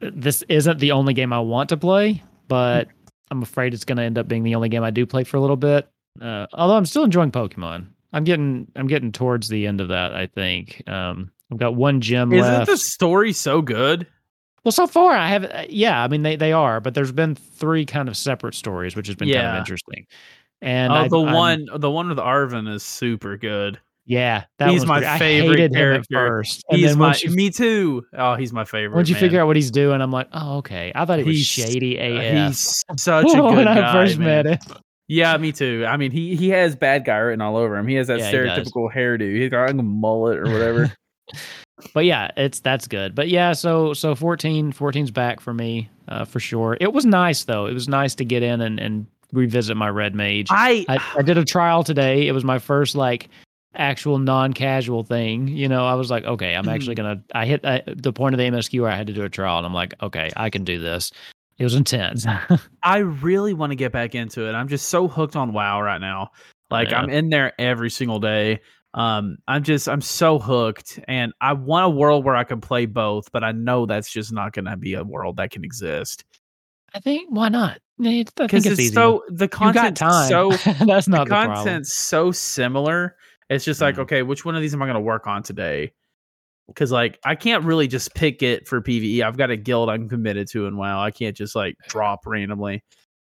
this 0.00 0.42
isn't 0.48 0.80
the 0.80 0.92
only 0.92 1.14
game 1.14 1.32
I 1.32 1.38
want 1.38 1.68
to 1.68 1.76
play, 1.76 2.22
but 2.48 2.88
I'm 3.30 3.42
afraid 3.42 3.74
it's 3.74 3.84
going 3.84 3.98
to 3.98 4.02
end 4.02 4.18
up 4.18 4.28
being 4.28 4.42
the 4.42 4.54
only 4.54 4.68
game 4.68 4.82
I 4.82 4.90
do 4.90 5.06
play 5.06 5.24
for 5.24 5.36
a 5.36 5.40
little 5.40 5.56
bit. 5.56 5.88
Uh, 6.20 6.46
although 6.52 6.76
I'm 6.76 6.86
still 6.86 7.04
enjoying 7.04 7.30
Pokemon. 7.30 7.86
I'm 8.12 8.24
getting 8.24 8.70
I'm 8.76 8.86
getting 8.86 9.12
towards 9.12 9.48
the 9.48 9.66
end 9.66 9.80
of 9.80 9.88
that, 9.88 10.14
I 10.14 10.26
think. 10.26 10.82
Um, 10.86 11.30
I've 11.50 11.58
got 11.58 11.74
one 11.74 12.00
gym 12.00 12.32
Isn't 12.32 12.50
left. 12.52 12.70
the 12.70 12.76
story 12.76 13.32
so 13.32 13.62
good? 13.62 14.06
Well, 14.64 14.72
so 14.72 14.86
far 14.86 15.12
I 15.16 15.28
have, 15.28 15.66
yeah. 15.68 16.02
I 16.02 16.08
mean, 16.08 16.22
they 16.22 16.36
they 16.36 16.52
are, 16.52 16.80
but 16.80 16.94
there's 16.94 17.10
been 17.12 17.34
three 17.34 17.84
kind 17.84 18.08
of 18.08 18.16
separate 18.16 18.54
stories, 18.54 18.94
which 18.94 19.06
has 19.08 19.16
been 19.16 19.28
kind 19.32 19.46
of 19.48 19.56
interesting. 19.56 20.06
And 20.60 20.92
oh, 20.92 20.96
I, 20.96 21.08
the 21.08 21.18
I'm- 21.20 21.34
one, 21.34 21.66
the 21.78 21.90
one 21.90 22.08
with 22.08 22.18
Arven 22.20 22.68
is 22.68 22.84
super 22.84 23.36
good. 23.36 23.80
yeah, 24.06 24.44
that 24.58 24.70
He's 24.70 24.82
was 24.82 24.88
my 24.88 24.98
I 25.14 25.18
favorite 25.18 25.58
hated 25.58 25.72
him 25.72 25.76
at 25.76 25.78
character. 25.80 26.16
first, 26.28 26.64
and 26.70 26.78
He's 26.80 26.96
my, 26.96 27.14
you 27.20 27.30
me 27.30 27.50
too. 27.50 28.04
Oh, 28.16 28.36
he's 28.36 28.52
my 28.52 28.64
favorite. 28.64 28.94
once 28.96 29.08
you 29.08 29.14
man. 29.16 29.20
figure 29.20 29.40
out 29.40 29.48
what 29.48 29.56
he's 29.56 29.70
doing, 29.72 30.00
I'm 30.00 30.12
like, 30.12 30.28
oh, 30.32 30.58
okay. 30.58 30.92
I 30.94 31.04
thought 31.04 31.18
he 31.18 31.24
was 31.24 31.34
He's- 31.36 31.68
shady 31.68 31.96
AF 31.98 32.48
he's 32.48 32.84
such 32.96 33.24
a 33.24 33.26
good 33.34 33.42
when 33.56 33.66
I 33.68 33.74
guy. 33.80 33.92
first 33.92 34.18
man. 34.18 34.44
met 34.46 34.46
him. 34.64 34.76
Yeah, 35.12 35.36
me 35.36 35.52
too. 35.52 35.84
I 35.86 35.96
mean, 35.98 36.10
he 36.10 36.34
he 36.36 36.48
has 36.50 36.74
bad 36.74 37.04
guy 37.04 37.18
written 37.18 37.42
all 37.42 37.56
over 37.56 37.76
him. 37.76 37.86
He 37.86 37.94
has 37.96 38.06
that 38.06 38.18
Yeah, 38.18 38.30
he 38.30 38.36
stereotypical 38.36 38.90
hairdo. 38.92 39.34
He's 39.36 39.50
got 39.50 39.66
like 39.66 39.78
a 39.78 39.82
mullet 39.82 40.38
or 40.38 40.50
whatever. 40.50 40.96
but 41.94 42.04
yeah, 42.06 42.30
it's 42.36 42.60
that's 42.60 42.88
good. 42.88 43.14
But 43.14 43.28
yeah, 43.28 43.52
so 43.52 43.92
so 43.92 44.14
14 44.14 44.72
14's 44.72 45.10
back 45.10 45.40
for 45.40 45.52
me 45.52 45.90
uh, 46.08 46.24
for 46.24 46.40
sure. 46.40 46.78
It 46.80 46.92
was 46.94 47.04
nice 47.04 47.44
though. 47.44 47.66
It 47.66 47.74
was 47.74 47.88
nice 47.88 48.14
to 48.16 48.24
get 48.24 48.42
in 48.42 48.60
and 48.62 48.80
and 48.80 49.06
revisit 49.32 49.76
my 49.76 49.88
red 49.90 50.14
mage. 50.14 50.46
I, 50.50 50.84
I, 50.88 50.98
I 51.18 51.22
did 51.22 51.38
a 51.38 51.44
trial 51.44 51.84
today. 51.84 52.26
It 52.28 52.32
was 52.32 52.44
my 52.44 52.58
first 52.58 52.94
like 52.94 53.28
actual 53.74 54.18
non-casual 54.18 55.04
thing. 55.04 55.48
You 55.48 55.68
know, 55.68 55.86
I 55.86 55.94
was 55.94 56.10
like, 56.10 56.24
okay, 56.24 56.54
I'm 56.54 56.68
actually 56.68 56.94
Mm-hmm. 56.94 57.02
gonna. 57.04 57.22
I 57.34 57.46
hit 57.46 57.64
uh, 57.64 57.80
the 57.86 58.12
point 58.12 58.34
of 58.34 58.38
the 58.38 58.44
MSQ 58.44 58.80
where 58.80 58.90
I 58.90 58.96
had 58.96 59.06
to 59.08 59.12
do 59.12 59.24
a 59.24 59.28
trial, 59.28 59.58
and 59.58 59.66
I'm 59.66 59.74
like, 59.74 59.94
okay, 60.02 60.30
I 60.36 60.50
can 60.50 60.64
do 60.64 60.78
this. 60.78 61.12
It 61.62 61.64
was 61.64 61.74
intense. 61.76 62.26
I 62.82 62.98
really 62.98 63.54
want 63.54 63.70
to 63.70 63.76
get 63.76 63.92
back 63.92 64.16
into 64.16 64.48
it. 64.48 64.52
I'm 64.52 64.66
just 64.66 64.88
so 64.88 65.06
hooked 65.06 65.36
on 65.36 65.52
WoW 65.52 65.80
right 65.80 66.00
now. 66.00 66.30
Like 66.72 66.90
Yeah. 66.90 67.00
I'm 67.00 67.08
in 67.08 67.28
there 67.28 67.52
every 67.58 67.88
single 67.88 68.18
day. 68.18 68.60
Um, 68.94 69.38
I'm 69.46 69.62
just 69.62 69.88
I'm 69.88 70.00
so 70.00 70.38
hooked, 70.40 70.98
and 71.06 71.32
I 71.40 71.52
want 71.52 71.86
a 71.86 71.88
world 71.88 72.24
where 72.24 72.34
I 72.34 72.42
can 72.44 72.60
play 72.60 72.86
both, 72.86 73.30
but 73.30 73.44
I 73.44 73.52
know 73.52 73.86
that's 73.86 74.10
just 74.12 74.32
not 74.32 74.52
going 74.52 74.64
to 74.64 74.76
be 74.76 74.94
a 74.94 75.04
world 75.04 75.36
that 75.36 75.50
can 75.52 75.64
exist 75.64 76.24
I 76.94 77.00
think 77.00 77.28
why 77.30 77.48
not? 77.48 77.78
It's, 78.00 78.32
because 78.32 78.66
it's, 78.66 78.80
it's, 78.80 78.94
so 78.94 79.22
the 79.28 79.44
you 79.44 79.48
got 79.48 79.74
content's 79.74 80.00
time. 80.00 80.28
so 80.28 80.50
that's 80.84 81.08
not 81.08 81.24
the, 81.24 81.30
problem. 81.30 81.56
content's 81.56 81.94
so 81.94 82.32
similar. 82.32 83.16
It's 83.48 83.64
just 83.64 83.80
like 83.80 83.96
Mm. 83.96 84.00
okay, 84.00 84.22
which 84.22 84.44
one 84.44 84.56
of 84.56 84.62
these 84.62 84.74
am 84.74 84.82
I 84.82 84.86
going 84.86 84.94
to 84.94 85.00
work 85.00 85.26
on 85.26 85.42
today? 85.42 85.92
Because 86.74 86.90
like 86.92 87.18
I 87.24 87.34
can't 87.34 87.64
really 87.64 87.86
just 87.88 88.14
pick 88.14 88.42
it 88.42 88.66
for 88.66 88.80
PVE. 88.80 89.22
I've 89.22 89.36
got 89.36 89.50
a 89.50 89.56
guild 89.56 89.90
I'm 89.90 90.08
committed 90.08 90.48
to, 90.50 90.66
and 90.66 90.76
WoW 90.76 91.00
I 91.02 91.10
can't 91.10 91.36
just 91.36 91.54
like 91.54 91.76
drop 91.88 92.26
randomly. 92.26 92.82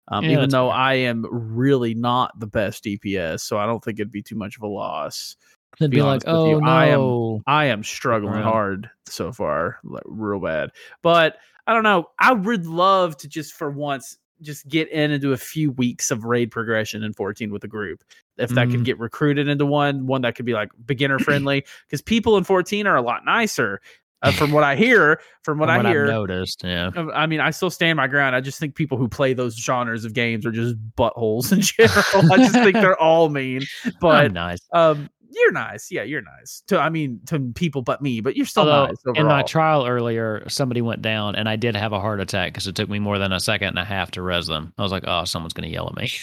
Um, 0.09 0.25
Yeah, 0.25 0.31
even 0.31 0.49
though 0.49 0.69
fair. 0.69 0.77
I 0.77 0.93
am 0.95 1.25
really 1.31 1.93
not 1.93 2.37
the 2.39 2.47
best 2.47 2.83
DPS, 2.83 3.41
so 3.41 3.57
I 3.57 3.65
don't 3.65 3.83
think 3.83 3.99
it'd 3.99 4.11
be 4.11 4.21
too 4.21 4.35
much 4.35 4.57
of 4.57 4.63
a 4.63 4.67
loss. 4.67 5.35
They'd 5.79 5.89
be 5.89 5.97
be 5.97 6.01
like, 6.03 6.21
oh 6.27 6.49
you, 6.49 6.61
I 6.61 6.87
am- 6.87 7.41
I 7.47 7.65
am 7.65 7.83
struggling 7.83 8.33
Right. 8.33 8.43
hard 8.43 8.89
so 9.07 9.31
far, 9.31 9.79
like, 9.83 10.03
real 10.05 10.39
bad. 10.39 10.69
But 11.01 11.37
I 11.65 11.73
don't 11.73 11.83
know. 11.83 12.07
I 12.19 12.33
would 12.33 12.67
love 12.67 13.15
to 13.17 13.27
just 13.29 13.53
for 13.53 13.71
once 13.71 14.17
just 14.41 14.67
get 14.67 14.89
in 14.89 15.11
and 15.11 15.21
do 15.21 15.31
a 15.33 15.37
few 15.37 15.71
weeks 15.71 16.11
of 16.11 16.25
raid 16.25 16.51
progression 16.51 17.03
in 17.03 17.13
14 17.13 17.51
with 17.51 17.63
a 17.63 17.67
group. 17.67 18.03
If 18.37 18.49
that 18.51 18.69
could 18.69 18.79
Mm. 18.81 18.85
get 18.85 18.99
recruited 18.99 19.47
into 19.47 19.65
one, 19.65 20.07
one 20.07 20.21
that 20.23 20.35
could 20.35 20.45
be 20.45 20.53
like 20.53 20.69
beginner 20.85 21.19
friendly, 21.19 21.65
because 21.87 22.01
people 22.01 22.37
in 22.37 22.43
14 22.43 22.87
are 22.87 22.95
a 22.95 23.01
lot 23.01 23.23
nicer. 23.25 23.79
Uh, 24.21 24.31
from 24.31 24.53
what 24.53 24.63
I 24.63 24.77
hear, 24.77 25.19
from 25.41 25.57
what 25.59 25.67
From 25.67 25.85
I 25.85 25.89
I've 25.89 25.93
hear, 25.93 26.05
noticed, 26.07 26.63
yeah. 26.63 26.91
I 27.13 27.25
mean, 27.25 27.41
I 27.41 27.51
still 27.51 27.69
stand 27.69 27.97
my 27.97 28.07
ground. 28.07 28.37
I 28.37 28.39
just 28.39 28.57
think 28.57 28.73
people 28.73 28.97
who 28.97 29.09
play 29.09 29.33
those 29.33 29.53
genres 29.57 30.05
of 30.05 30.13
games 30.13 30.45
are 30.45 30.51
just 30.53 30.77
buttholes 30.95 31.51
in 31.51 31.59
general. 31.61 32.31
I 32.31 32.37
just 32.37 32.53
think 32.53 32.75
they're 32.75 32.97
all 32.97 33.27
mean. 33.27 33.63
But 33.99 34.23
I'm 34.27 34.31
nice. 34.33 34.59
um, 34.71 35.09
you're 35.33 35.51
nice. 35.51 35.89
Yeah, 35.91 36.03
you're 36.03 36.21
nice. 36.21 36.63
To 36.67 36.79
I 36.79 36.89
mean, 36.89 37.19
to 37.27 37.39
people 37.55 37.81
but 37.81 38.01
me. 38.01 38.21
But 38.21 38.35
you're 38.37 38.45
still 38.45 38.69
Although 38.69 38.87
nice 38.87 38.97
in 39.15 39.25
my 39.27 39.41
trial 39.43 39.85
earlier, 39.85 40.43
somebody 40.49 40.81
went 40.81 41.01
down, 41.01 41.35
and 41.35 41.47
I 41.49 41.55
did 41.55 41.75
have 41.75 41.91
a 41.93 41.99
heart 41.99 42.19
attack 42.19 42.53
because 42.53 42.67
it 42.67 42.75
took 42.75 42.89
me 42.89 42.99
more 42.99 43.17
than 43.19 43.31
a 43.31 43.39
second 43.39 43.69
and 43.69 43.79
a 43.79 43.85
half 43.85 44.11
to 44.11 44.21
res 44.21 44.47
them. 44.47 44.73
I 44.77 44.83
was 44.83 44.91
like, 44.91 45.03
"Oh, 45.07 45.23
someone's 45.25 45.53
going 45.53 45.67
to 45.67 45.73
yell 45.73 45.87
at 45.87 45.95
me." 45.95 46.09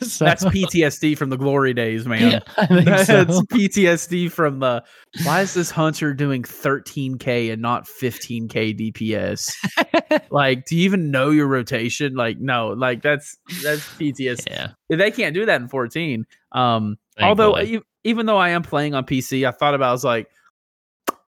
So- 0.00 0.24
That's 0.24 0.42
PTSD 0.42 1.18
from 1.18 1.28
the 1.28 1.36
glory 1.36 1.74
days, 1.74 2.06
man. 2.06 2.40
Yeah, 2.56 2.66
That's 2.82 3.06
so. 3.08 3.24
PTSD 3.52 4.32
from 4.32 4.60
the. 4.60 4.82
Why 5.24 5.42
is 5.42 5.52
this 5.52 5.70
hunter 5.70 6.14
doing 6.14 6.44
13k 6.44 7.52
and 7.52 7.60
not 7.60 7.86
15k 7.86 8.92
DPS? 8.92 9.52
like, 10.30 10.64
do 10.64 10.76
you 10.76 10.84
even 10.84 11.10
know 11.10 11.28
your 11.28 11.46
rotation? 11.46 12.14
Like, 12.14 12.38
no. 12.38 12.68
Like 12.68 13.02
that's 13.02 13.36
that's 13.62 13.82
PTSD. 13.98 14.46
yeah. 14.50 14.68
They 14.88 15.10
can't 15.10 15.34
do 15.34 15.44
that 15.44 15.60
in 15.60 15.68
14. 15.68 16.24
Um, 16.52 16.96
although 17.20 17.52
Thankfully. 17.54 17.78
e- 17.78 17.82
even 18.06 18.26
though 18.26 18.38
I 18.38 18.50
am 18.50 18.62
playing 18.62 18.94
on 18.94 19.04
PC, 19.04 19.46
I 19.46 19.50
thought 19.50 19.74
about. 19.74 19.88
I 19.90 19.92
was 19.92 20.04
like, 20.04 20.28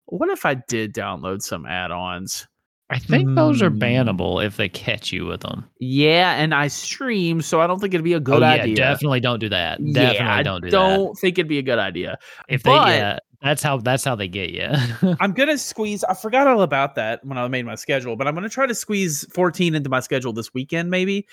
what 0.07 0.29
if 0.31 0.45
I 0.45 0.55
did 0.55 0.95
download 0.95 1.43
some 1.43 1.67
add-ons? 1.67 2.47
I 2.91 2.99
think 2.99 3.35
those 3.37 3.63
are 3.63 3.71
Hmm. 3.71 3.79
bannable 3.79 4.45
if 4.45 4.59
they 4.59 4.69
catch 4.69 5.13
you 5.13 5.25
with 5.25 5.41
them. 5.41 5.65
Yeah, 5.81 6.35
and 6.35 6.55
I 6.55 6.69
stream, 6.69 7.41
so 7.41 7.61
I 7.61 7.67
don't 7.67 7.79
think 7.81 7.95
it'd 7.95 8.05
be 8.05 8.13
a 8.13 8.21
good 8.21 8.43
oh 8.43 8.47
yeah, 8.47 8.63
idea. 8.63 8.77
definitely 8.77 9.21
don't 9.21 9.39
do 9.39 9.49
that. 9.49 9.81
Yeah, 9.81 10.13
Definitely 10.13 10.43
don't 10.45 10.61
do 10.63 10.71
that. 10.71 10.77
don't 10.77 11.19
think 11.19 11.39
it'd 11.39 11.49
be 11.49 11.59
a 11.59 11.63
good 11.63 11.79
idea. 11.79 12.19
If 12.49 12.65
they, 12.65 12.71
but- 12.71 12.89
yeah, 12.89 13.19
that's 13.41 13.63
how 13.63 13.79
that's 13.79 14.05
how 14.05 14.15
they 14.15 14.29
get 14.29 14.51
you. 14.51 14.69
I'm 15.21 15.33
gonna 15.33 15.57
squeeze. 15.57 16.05
I 16.05 16.13
forgot 16.13 16.47
all 16.47 16.61
about 16.61 16.95
that 16.97 17.25
when 17.25 17.39
I 17.39 17.49
made 17.49 17.65
my 17.65 17.77
schedule, 17.77 18.15
but 18.15 18.29
I'm 18.29 18.35
gonna 18.35 18.51
try 18.51 18.67
to 18.67 18.75
squeeze 18.75 19.25
14 19.33 19.75
into 19.75 19.89
my 19.89 20.01
schedule 20.01 20.35
this 20.35 20.53
weekend, 20.53 20.91
maybe. 20.91 21.27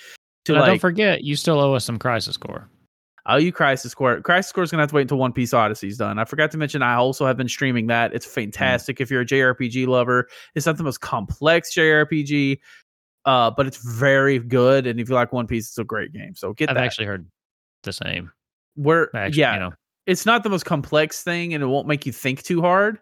To 0.46 0.54
like, 0.54 0.64
don't 0.64 0.78
forget, 0.78 1.24
you 1.24 1.36
still 1.36 1.60
owe 1.60 1.74
us 1.74 1.84
some 1.84 1.98
crisis 1.98 2.38
core. 2.38 2.70
Oh, 3.26 3.36
you 3.36 3.52
Crisis 3.52 3.94
Core. 3.94 4.20
Crisis 4.20 4.52
Core 4.52 4.64
is 4.64 4.70
gonna 4.70 4.82
have 4.82 4.90
to 4.90 4.96
wait 4.96 5.02
until 5.02 5.18
One 5.18 5.32
Piece 5.32 5.54
Odyssey's 5.54 5.98
done. 5.98 6.18
I 6.18 6.24
forgot 6.24 6.50
to 6.52 6.58
mention 6.58 6.82
I 6.82 6.94
also 6.94 7.26
have 7.26 7.36
been 7.36 7.48
streaming 7.48 7.86
that. 7.88 8.14
It's 8.14 8.26
fantastic 8.26 9.00
if 9.00 9.10
you're 9.10 9.22
a 9.22 9.26
JRPG 9.26 9.86
lover. 9.86 10.28
It's 10.54 10.66
not 10.66 10.76
the 10.76 10.84
most 10.84 11.00
complex 11.00 11.74
JRPG, 11.74 12.58
uh, 13.24 13.50
but 13.50 13.66
it's 13.66 13.78
very 13.78 14.38
good. 14.38 14.86
And 14.86 15.00
if 15.00 15.08
you 15.08 15.14
like 15.14 15.32
One 15.32 15.46
Piece, 15.46 15.68
it's 15.68 15.78
a 15.78 15.84
great 15.84 16.12
game. 16.12 16.34
So 16.34 16.52
get 16.52 16.66
that. 16.66 16.70
I've 16.70 16.76
that. 16.76 16.84
actually 16.84 17.06
heard 17.06 17.26
the 17.82 17.92
same. 17.92 18.30
We're 18.76 19.08
Actually, 19.14 19.40
yeah, 19.40 19.54
you 19.54 19.60
know, 19.60 19.72
it's 20.06 20.26
not 20.26 20.42
the 20.42 20.48
most 20.48 20.64
complex 20.64 21.22
thing, 21.22 21.54
and 21.54 21.62
it 21.62 21.66
won't 21.66 21.86
make 21.86 22.06
you 22.06 22.12
think 22.12 22.42
too 22.42 22.60
hard. 22.60 22.98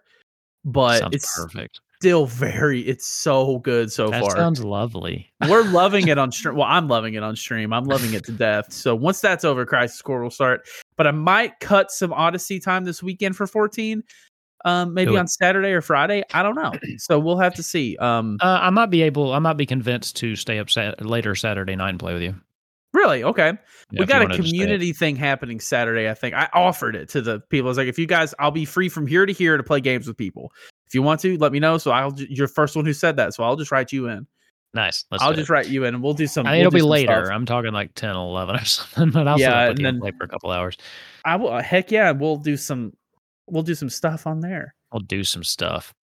But 0.65 1.01
sounds 1.01 1.15
it's 1.15 1.39
perfect. 1.39 1.81
Still 2.01 2.27
very. 2.27 2.81
It's 2.83 3.07
so 3.07 3.59
good 3.59 3.91
so 3.91 4.09
That 4.11 4.21
far. 4.23 4.37
sounds 4.37 4.63
lovely. 4.63 5.33
We're 5.49 5.65
loving 5.65 6.09
it 6.09 6.17
on 6.19 6.31
stream. 6.33 6.57
Well, 6.57 6.69
I'm 6.69 6.87
loving 6.89 7.15
it 7.15 7.23
on 7.23 7.35
stream. 7.37 7.73
I'm 7.73 7.85
loving 7.85 8.15
it 8.15 8.25
to 8.27 8.33
death. 8.33 8.73
So 8.73 8.95
once 8.95 9.21
that's 9.21 9.45
over, 9.45 9.67
Crisis 9.67 10.01
Core 10.03 10.23
will 10.23 10.31
start. 10.31 10.67
But 10.97 11.07
I 11.07 11.11
might 11.11 11.59
cut 11.61 11.91
some 11.91 12.13
Odyssey 12.13 12.61
time 12.61 12.85
this 12.85 13.03
weekend 13.03 13.37
for 13.37 13.47
14. 13.47 14.03
Um, 14.65 14.93
maybe 14.93 15.17
on 15.17 15.29
Saturday 15.29 15.69
or 15.71 15.81
Friday. 15.81 16.23
I 16.35 16.43
don't 16.43 16.57
know. 16.57 16.73
So 16.99 17.19
we'll 17.19 17.39
have 17.39 17.55
to 17.55 17.63
see. 17.63 17.97
Um, 17.99 18.39
Uh, 18.41 18.59
I 18.63 18.71
might 18.71 18.91
be 18.91 19.03
able. 19.03 19.33
I 19.33 19.39
might 19.39 19.57
be 19.57 19.67
convinced 19.67 20.17
to 20.17 20.35
stay 20.37 20.59
up 20.59 20.69
sat- 20.71 21.05
later 21.05 21.35
Saturday 21.37 21.77
night 21.77 21.91
and 21.91 21.99
play 21.99 22.13
with 22.13 22.23
you. 22.23 22.35
really, 22.93 23.23
okay. 23.23 23.53
Yeah, 23.93 24.01
we 24.01 24.07
got 24.07 24.23
a 24.23 24.25
wanted 24.25 24.37
to 24.39 24.43
stay. 24.43 24.51
community 24.51 24.93
thing 24.93 25.15
happening 25.17 25.61
Saturday. 25.61 26.09
I 26.11 26.15
think 26.15 26.35
I 26.35 26.49
offered 26.53 26.97
it 26.97 27.09
to 27.11 27.21
the 27.23 27.39
people. 27.39 27.69
I 27.69 27.71
was 27.71 27.79
like, 27.79 27.87
if 27.89 27.99
you 27.99 28.07
guys, 28.07 28.35
I'll 28.41 28.51
be 28.51 28.65
free 28.65 28.89
from 28.89 29.07
here 29.07 29.27
to 29.27 29.33
here 29.33 29.57
to 29.57 29.63
play 29.63 29.81
games 29.81 30.09
with 30.09 30.17
people. 30.17 30.53
If 30.89 30.95
you 30.95 31.03
want 31.03 31.21
to, 31.21 31.37
let 31.39 31.53
me 31.53 31.61
know. 31.61 31.79
So 31.79 31.91
I'll. 31.93 32.13
You're 32.17 32.49
first 32.49 32.75
one 32.75 32.85
who 32.87 32.93
said 32.93 33.17
that, 33.17 33.35
so 33.35 33.45
I'll 33.45 33.57
just 33.57 33.71
write 33.71 33.93
you 33.93 34.09
in. 34.09 34.27
Nice. 34.75 35.05
Let's 35.11 35.23
I'll 35.23 35.33
just 35.35 35.49
it. 35.49 35.53
write 35.53 35.69
you 35.69 35.85
in, 35.85 35.95
and 35.95 36.03
we'll 36.03 36.15
do 36.15 36.27
some. 36.27 36.47
I 36.47 36.51
mean, 36.53 36.59
we'll 36.61 36.67
it'll 36.69 36.77
be 36.77 36.83
later. 36.83 37.25
stuff. 37.27 37.35
I'm 37.35 37.47
talking 37.47 37.73
like 37.73 37.95
10, 37.95 38.11
11 38.17 38.57
or 38.57 38.65
something. 38.65 39.11
But 39.11 39.29
I'll 39.29 39.39
Yeah, 39.39 39.67
sit 39.67 39.71
and 39.71 39.79
you 39.81 39.87
and 39.87 39.97
then- 39.97 40.01
play 40.01 40.13
for 40.17 40.25
a 40.25 40.29
couple 40.29 40.51
hours. 40.51 40.77
I 41.25 41.37
will. 41.37 41.51
uh, 41.53 41.63
Heck 41.63 41.91
yeah, 41.91 42.11
we'll 42.11 42.37
do 42.37 42.57
some. 42.57 42.93
We'll 43.47 43.63
do 43.63 43.75
some 43.75 43.89
stuff 43.91 44.27
on 44.27 44.41
there. 44.41 44.75
I'll 44.93 45.01
do 45.01 45.25
some 45.25 45.45
stuff. 45.45 45.95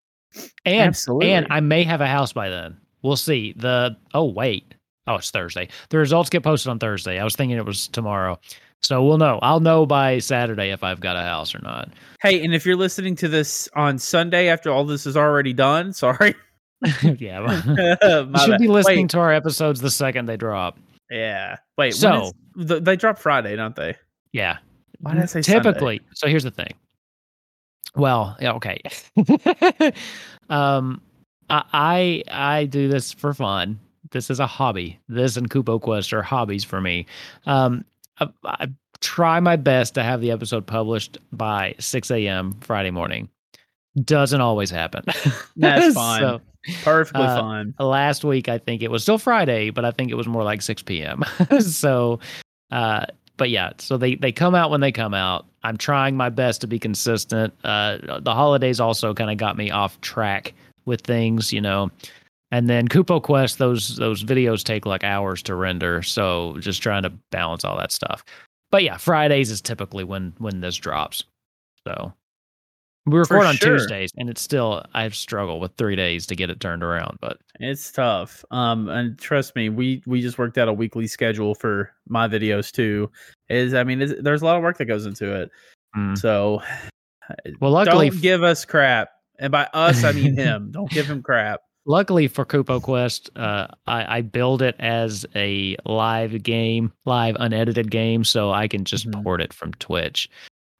And 0.64 0.88
Absolutely. 0.88 1.32
and 1.32 1.46
I 1.50 1.60
may 1.60 1.82
have 1.84 2.00
a 2.00 2.06
house 2.06 2.32
by 2.32 2.48
then. 2.48 2.76
We'll 3.02 3.16
see. 3.16 3.54
The 3.56 3.96
oh 4.14 4.24
wait. 4.24 4.74
Oh, 5.08 5.14
it's 5.14 5.30
Thursday. 5.30 5.68
The 5.90 5.98
results 5.98 6.30
get 6.30 6.42
posted 6.42 6.68
on 6.70 6.78
Thursday. 6.80 7.20
I 7.20 7.24
was 7.24 7.36
thinking 7.36 7.56
it 7.56 7.64
was 7.64 7.86
tomorrow. 7.88 8.40
So 8.82 9.02
we'll 9.04 9.18
know. 9.18 9.38
I'll 9.42 9.60
know 9.60 9.84
by 9.86 10.18
Saturday 10.18 10.70
if 10.70 10.84
I've 10.84 11.00
got 11.00 11.16
a 11.16 11.22
house 11.22 11.54
or 11.54 11.60
not. 11.60 11.88
Hey, 12.22 12.44
and 12.44 12.54
if 12.54 12.64
you're 12.64 12.76
listening 12.76 13.16
to 13.16 13.28
this 13.28 13.68
on 13.74 13.98
Sunday 13.98 14.48
after 14.48 14.70
all 14.70 14.84
this 14.84 15.06
is 15.06 15.16
already 15.16 15.52
done, 15.52 15.92
sorry. 15.92 16.34
yeah. 17.18 17.40
You 17.66 18.38
should 18.38 18.50
bad. 18.50 18.60
be 18.60 18.68
listening 18.68 19.04
Wait, 19.04 19.10
to 19.10 19.18
our 19.18 19.32
episodes 19.32 19.80
the 19.80 19.90
second 19.90 20.26
they 20.26 20.36
drop. 20.36 20.78
yeah. 21.10 21.56
Wait. 21.78 21.94
So- 21.94 22.30
when 22.54 22.70
is- 22.70 22.82
they 22.82 22.96
drop 22.96 23.18
Friday, 23.18 23.56
don't 23.56 23.74
they? 23.76 23.96
Yeah. 24.32 24.58
Why 25.00 25.14
did 25.14 25.22
I 25.22 25.26
say 25.26 25.42
Sunday? 25.42 25.62
typically? 25.62 26.00
So 26.14 26.26
here's 26.28 26.44
the 26.44 26.50
thing. 26.50 26.72
Well, 27.96 28.36
yeah, 28.40 28.52
okay. 28.52 28.80
um, 30.50 31.00
I, 31.48 31.62
I 31.72 32.22
I 32.30 32.64
do 32.66 32.88
this 32.88 33.12
for 33.12 33.32
fun. 33.34 33.78
This 34.10 34.30
is 34.30 34.38
a 34.40 34.46
hobby. 34.46 34.98
This 35.08 35.36
and 35.36 35.50
Kupo 35.50 35.80
Quest 35.80 36.12
are 36.12 36.22
hobbies 36.22 36.64
for 36.64 36.80
me. 36.80 37.06
Um, 37.46 37.84
I, 38.20 38.28
I 38.44 38.68
try 39.00 39.40
my 39.40 39.56
best 39.56 39.94
to 39.94 40.02
have 40.02 40.20
the 40.20 40.30
episode 40.30 40.66
published 40.66 41.18
by 41.32 41.74
6 41.78 42.10
a.m. 42.10 42.56
Friday 42.60 42.90
morning. 42.90 43.28
Doesn't 44.02 44.40
always 44.40 44.70
happen. 44.70 45.04
That's 45.56 45.94
fine. 45.94 46.20
So, 46.20 46.40
Perfectly 46.82 47.22
Uh, 47.24 47.40
fine. 47.40 47.74
last 47.78 48.24
week 48.24 48.48
I 48.48 48.58
think 48.58 48.82
it 48.82 48.90
was 48.90 49.02
still 49.02 49.18
Friday, 49.18 49.70
but 49.70 49.84
I 49.84 49.92
think 49.92 50.10
it 50.10 50.14
was 50.16 50.26
more 50.26 50.42
like 50.42 50.62
6 50.62 50.82
p.m. 50.82 51.22
so 51.60 52.18
uh 52.72 53.06
but 53.36 53.50
yeah, 53.50 53.70
so 53.78 53.96
they 53.96 54.16
they 54.16 54.32
come 54.32 54.54
out 54.56 54.70
when 54.70 54.80
they 54.80 54.90
come 54.90 55.14
out. 55.14 55.46
I'm 55.62 55.76
trying 55.76 56.16
my 56.16 56.28
best 56.30 56.62
to 56.62 56.66
be 56.66 56.78
consistent. 56.80 57.54
Uh 57.62 58.18
the 58.20 58.34
holidays 58.34 58.80
also 58.80 59.14
kind 59.14 59.30
of 59.30 59.36
got 59.36 59.56
me 59.56 59.70
off 59.70 60.00
track 60.00 60.54
with 60.86 61.02
things, 61.02 61.52
you 61.52 61.60
know. 61.60 61.90
And 62.52 62.70
then 62.70 62.86
Kupo 62.86 63.22
Quest, 63.22 63.58
those 63.58 63.96
those 63.96 64.22
videos 64.22 64.62
take 64.62 64.86
like 64.86 65.02
hours 65.02 65.42
to 65.44 65.54
render, 65.54 66.02
so 66.02 66.56
just 66.60 66.82
trying 66.82 67.02
to 67.02 67.10
balance 67.30 67.64
all 67.64 67.76
that 67.76 67.90
stuff. 67.90 68.24
But 68.70 68.84
yeah, 68.84 68.96
Fridays 68.96 69.50
is 69.50 69.60
typically 69.60 70.04
when 70.04 70.32
when 70.38 70.60
this 70.60 70.76
drops. 70.76 71.24
So 71.86 72.12
We 73.04 73.18
record 73.18 73.46
on 73.46 73.56
sure. 73.56 73.78
Tuesdays, 73.78 74.10
and 74.16 74.30
it's 74.30 74.40
still 74.40 74.84
I 74.94 75.08
struggle 75.08 75.58
with 75.58 75.72
three 75.76 75.96
days 75.96 76.24
to 76.26 76.36
get 76.36 76.50
it 76.50 76.60
turned 76.60 76.84
around. 76.84 77.18
But 77.20 77.38
It's 77.58 77.90
tough. 77.90 78.44
Um, 78.52 78.88
and 78.88 79.18
trust 79.18 79.56
me, 79.56 79.68
we 79.68 80.02
we 80.06 80.20
just 80.20 80.38
worked 80.38 80.56
out 80.56 80.68
a 80.68 80.72
weekly 80.72 81.08
schedule 81.08 81.56
for 81.56 81.92
my 82.08 82.28
videos 82.28 82.70
too. 82.70 83.10
Is 83.48 83.74
I 83.74 83.82
mean, 83.82 83.98
there's 84.22 84.42
a 84.42 84.44
lot 84.44 84.56
of 84.56 84.62
work 84.62 84.78
that 84.78 84.84
goes 84.86 85.06
into 85.06 85.34
it. 85.34 85.50
mm. 85.96 86.16
So 86.16 86.62
well, 87.60 87.72
luckily, 87.72 88.10
don't 88.10 88.22
give 88.22 88.44
us 88.44 88.64
crap, 88.64 89.08
and 89.40 89.50
by 89.50 89.68
us 89.72 90.04
I 90.04 90.12
mean 90.12 90.36
him. 90.36 90.70
don't 90.70 90.90
give 90.90 91.06
him 91.06 91.22
crap. 91.22 91.60
Luckily 91.86 92.28
for 92.28 92.44
Kupo 92.44 92.82
Quest, 92.82 93.30
uh, 93.36 93.68
I, 93.86 94.18
I 94.18 94.20
build 94.20 94.60
it 94.60 94.74
as 94.78 95.24
a 95.34 95.76
live 95.86 96.42
game, 96.42 96.92
live 97.06 97.36
unedited 97.40 97.90
game, 97.90 98.24
so 98.24 98.50
I 98.52 98.68
can 98.68 98.84
just 98.84 99.08
Mhm. 99.10 99.22
port 99.22 99.40
it 99.40 99.52
from 99.52 99.72
Twitch. 99.74 100.28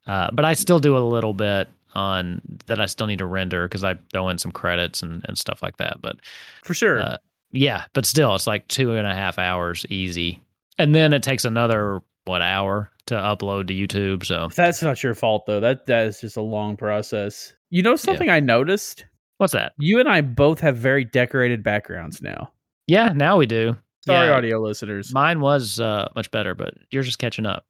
Uh, 0.05 0.29
but 0.31 0.45
I 0.45 0.53
still 0.53 0.79
do 0.79 0.97
a 0.97 0.99
little 0.99 1.33
bit 1.33 1.67
on 1.95 2.41
that. 2.67 2.79
I 2.79 2.85
still 2.85 3.07
need 3.07 3.19
to 3.19 3.25
render 3.25 3.67
because 3.67 3.83
I 3.83 3.95
throw 4.13 4.29
in 4.29 4.37
some 4.37 4.51
credits 4.51 5.01
and, 5.01 5.25
and 5.27 5.37
stuff 5.37 5.63
like 5.63 5.77
that. 5.77 6.01
But 6.01 6.17
For 6.63 6.73
sure. 6.73 7.01
Uh, 7.01 7.17
yeah, 7.51 7.85
but 7.93 8.05
still, 8.05 8.35
it's 8.35 8.47
like 8.47 8.67
two 8.67 8.93
and 8.95 9.07
a 9.07 9.15
half 9.15 9.39
hours 9.39 9.85
easy, 9.89 10.41
and 10.77 10.93
then 10.93 11.13
it 11.13 11.23
takes 11.23 11.45
another 11.45 12.01
what 12.25 12.41
hour 12.41 12.91
to 13.05 13.15
upload 13.15 13.67
to 13.67 13.73
YouTube. 13.73 14.25
So 14.25 14.49
That's 14.53 14.81
not 14.83 15.01
your 15.01 15.15
fault 15.15 15.45
though. 15.45 15.61
That 15.61 15.85
that 15.87 16.07
is 16.07 16.19
just 16.21 16.35
a 16.37 16.41
long 16.41 16.75
process. 16.75 17.53
You 17.69 17.81
know 17.83 17.95
something 17.95 18.29
I 18.29 18.39
noticed? 18.41 19.05
What's 19.37 19.53
that? 19.53 19.73
You 19.77 19.99
and 19.99 20.07
I 20.09 20.21
both 20.21 20.59
have 20.61 20.77
very 20.77 21.03
decorated 21.05 21.63
backgrounds 21.63 22.21
now. 22.21 22.51
Yeah, 22.87 23.11
now 23.13 23.37
we 23.37 23.45
do. 23.45 23.75
Sorry, 24.05 24.27
Yeah, 24.27 24.33
audio 24.35 24.59
listeners. 24.61 25.13
Mine 25.13 25.41
was 25.41 25.79
uh, 25.79 26.07
much 26.15 26.31
better, 26.31 26.55
but 26.55 26.73
you're 26.91 27.03
just 27.03 27.19
catching 27.19 27.45
up. 27.45 27.65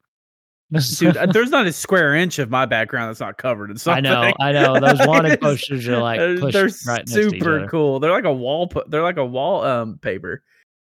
Dude, 0.98 1.16
uh, 1.16 1.26
there's 1.28 1.50
not 1.50 1.66
a 1.66 1.72
square 1.72 2.14
inch 2.14 2.40
of 2.40 2.50
my 2.50 2.66
background 2.66 3.10
that's 3.10 3.22
not 3.22 3.38
covered 3.38 3.72
in 3.72 3.78
something. 3.78 4.06
I 4.06 4.10
know, 4.10 4.34
I 4.42 4.52
know. 4.52 4.80
Those 4.82 5.00
wanted 5.08 5.40
posters 5.40 5.88
are 5.88 5.98
like 6.00 6.20
pushed 6.42 6.54
they're 6.54 6.66
right 6.66 6.98
next 7.08 7.14
to 7.14 7.28
each 7.28 7.32
super 7.32 7.60
other. 7.60 7.68
cool. 7.70 8.00
They're 8.02 8.12
like 8.12 8.26
a 8.26 8.34
wall. 8.34 8.68
pu- 8.68 8.84
They're 8.88 9.02
like 9.02 9.16
a 9.18 9.26
wall 9.26 9.64
um 9.64 9.98
paper. 10.00 10.44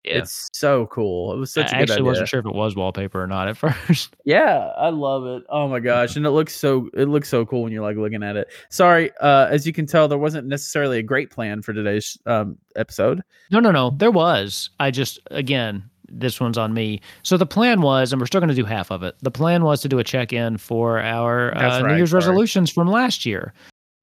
Yeah. 0.05 0.19
It's 0.19 0.49
so 0.53 0.87
cool. 0.87 1.33
It 1.33 1.39
was 1.39 1.53
such 1.53 1.67
I 1.67 1.69
a 1.69 1.71
good 1.71 1.83
actually 1.83 1.95
idea. 1.95 2.05
wasn't 2.05 2.29
sure 2.29 2.41
if 2.41 2.47
it 2.47 2.55
was 2.55 2.75
wallpaper 2.75 3.23
or 3.23 3.29
not 3.29 3.47
at 3.47 3.57
first. 3.87 4.17
Yeah, 4.25 4.73
I 4.77 4.89
love 4.89 5.25
it. 5.27 5.45
Oh 5.49 5.69
my 5.69 5.79
gosh, 5.79 6.17
and 6.17 6.27
it 6.27 6.31
looks 6.31 6.57
so 6.57 6.91
it 6.95 7.09
looks 7.09 7.29
so 7.29 7.47
cool 7.47 7.63
when 7.63 7.73
you're 7.73 7.85
like 7.85 7.97
looking 7.97 8.23
at 8.25 8.35
it. 8.37 8.49
Sorry, 8.69 9.11
uh, 9.21 9.47
as 9.51 9.65
you 9.67 9.73
can 9.73 9.87
tell, 9.87 10.09
there 10.09 10.19
wasn't 10.19 10.49
necessarily 10.49 10.99
a 10.99 11.03
great 11.05 11.31
plan 11.31 11.63
for 11.63 11.73
today's 11.73 12.19
um 12.27 12.59
episode. 12.75 13.23
No, 13.53 13.61
no, 13.61 13.71
no. 13.71 13.91
There 13.91 14.11
was. 14.11 14.71
I 14.81 14.91
just 14.91 15.21
again, 15.31 15.85
this 16.09 16.41
one's 16.41 16.59
on 16.59 16.75
me. 16.75 17.01
So 17.23 17.37
the 17.37 17.47
plan 17.47 17.81
was, 17.81 18.13
and 18.13 18.21
we're 18.21 18.27
still 18.27 18.41
going 18.41 18.49
to 18.49 18.55
do 18.57 18.65
half 18.65 18.91
of 18.91 19.05
it. 19.05 19.15
The 19.23 19.31
plan 19.31 19.63
was 19.63 19.81
to 19.83 19.89
do 19.89 20.01
a 20.01 20.05
check-in 20.05 20.57
for 20.59 20.99
our 20.99 21.57
uh, 21.57 21.81
New 21.81 21.95
Year's 21.97 22.11
sorry. 22.11 22.21
resolutions 22.21 22.71
from 22.71 22.89
last 22.89 23.25
year. 23.25 23.55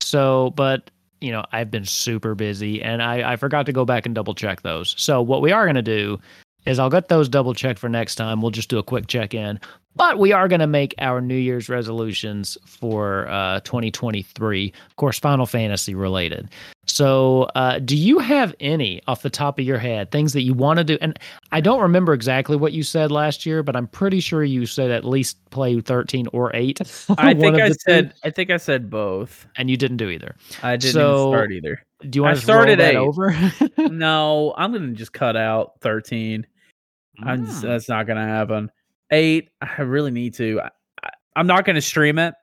So, 0.01 0.51
but 0.55 0.89
you 1.21 1.31
know, 1.31 1.43
I've 1.51 1.71
been 1.71 1.85
super 1.85 2.35
busy, 2.35 2.81
and 2.81 3.01
I 3.01 3.33
I 3.33 3.35
forgot 3.35 3.65
to 3.65 3.73
go 3.73 3.85
back 3.85 4.05
and 4.05 4.15
double 4.15 4.35
check 4.35 4.61
those. 4.61 4.95
So 4.97 5.21
what 5.21 5.41
we 5.41 5.51
are 5.51 5.65
going 5.65 5.75
to 5.75 5.81
do 5.81 6.19
is 6.65 6.79
I'll 6.79 6.89
get 6.89 7.07
those 7.07 7.29
double 7.29 7.53
checked 7.53 7.79
for 7.79 7.89
next 7.89 8.15
time. 8.15 8.41
We'll 8.41 8.51
just 8.51 8.69
do 8.69 8.77
a 8.77 8.83
quick 8.83 9.07
check-in. 9.07 9.59
But 9.95 10.19
we 10.19 10.31
are 10.31 10.47
going 10.47 10.59
to 10.59 10.67
make 10.67 10.93
our 10.99 11.19
New 11.19 11.35
Year's 11.35 11.67
resolutions 11.67 12.57
for 12.65 13.27
uh, 13.27 13.59
2023, 13.61 14.73
of 14.87 14.95
course, 14.95 15.19
Final 15.19 15.45
Fantasy 15.45 15.95
related. 15.95 16.49
So, 16.89 17.43
uh, 17.55 17.77
do 17.79 17.95
you 17.95 18.17
have 18.19 18.55
any 18.59 18.99
off 19.07 19.21
the 19.21 19.29
top 19.29 19.59
of 19.59 19.65
your 19.65 19.77
head 19.77 20.09
things 20.11 20.33
that 20.33 20.41
you 20.41 20.53
want 20.55 20.77
to 20.79 20.83
do? 20.83 20.97
And 21.01 21.17
I 21.51 21.61
don't 21.61 21.81
remember 21.81 22.13
exactly 22.13 22.55
what 22.57 22.73
you 22.73 22.81
said 22.81 23.11
last 23.11 23.45
year, 23.45 23.61
but 23.61 23.75
I'm 23.75 23.87
pretty 23.87 24.19
sure 24.19 24.43
you 24.43 24.65
said 24.65 24.89
at 24.89 25.05
least 25.05 25.37
play 25.51 25.79
13 25.79 26.27
or 26.33 26.53
8. 26.55 26.81
I 27.17 27.33
think 27.35 27.55
I 27.61 27.69
the 27.69 27.75
two, 27.75 27.79
said 27.87 28.13
I 28.23 28.31
think 28.31 28.49
I 28.49 28.57
said 28.57 28.89
both. 28.89 29.45
and 29.55 29.69
you 29.69 29.77
didn't 29.77 29.97
do 29.97 30.09
either. 30.09 30.35
I 30.63 30.77
didn't 30.77 30.93
So- 30.93 31.31
start 31.31 31.51
either. 31.51 31.85
Do 32.09 32.17
you 32.17 32.23
want 32.23 32.37
to 32.37 32.41
start 32.41 32.67
that 32.77 32.95
over? 32.95 33.35
no, 33.77 34.53
I'm 34.57 34.71
gonna 34.71 34.93
just 34.93 35.11
cut 35.11 35.35
out 35.35 35.73
thirteen. 35.81 36.47
I'm 37.21 37.45
just, 37.45 37.59
Mm. 37.61 37.67
that's 37.67 37.89
not 37.89 38.07
gonna 38.07 38.25
happen. 38.25 38.71
Eight, 39.11 39.49
I 39.61 39.81
really 39.81 40.11
need 40.11 40.33
to. 40.35 40.61
I, 40.61 40.69
I, 41.03 41.09
I'm 41.35 41.45
not 41.45 41.65
gonna 41.65 41.81
stream 41.81 42.17
it. 42.17 42.33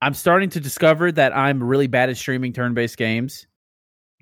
I'm 0.00 0.14
starting 0.14 0.50
to 0.50 0.60
discover 0.60 1.10
that 1.12 1.36
I'm 1.36 1.62
really 1.62 1.86
bad 1.86 2.08
at 2.08 2.16
streaming 2.16 2.52
turn-based 2.52 2.96
games. 2.96 3.46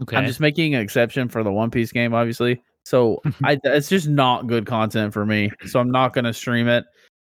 okay. 0.03 0.17
I'm 0.17 0.27
just 0.27 0.41
making 0.41 0.75
an 0.75 0.81
exception 0.81 1.29
for 1.29 1.43
the 1.43 1.53
One 1.53 1.71
Piece 1.71 1.93
game, 1.93 2.15
obviously. 2.15 2.63
So 2.85 3.21
I, 3.45 3.59
it's 3.65 3.89
just 3.89 4.09
not 4.09 4.47
good 4.47 4.67
content 4.67 5.13
for 5.13 5.27
me. 5.27 5.51
So 5.67 5.81
I'm 5.81 5.91
not 5.91 6.13
gonna 6.13 6.33
stream 6.33 6.69
it. 6.69 6.85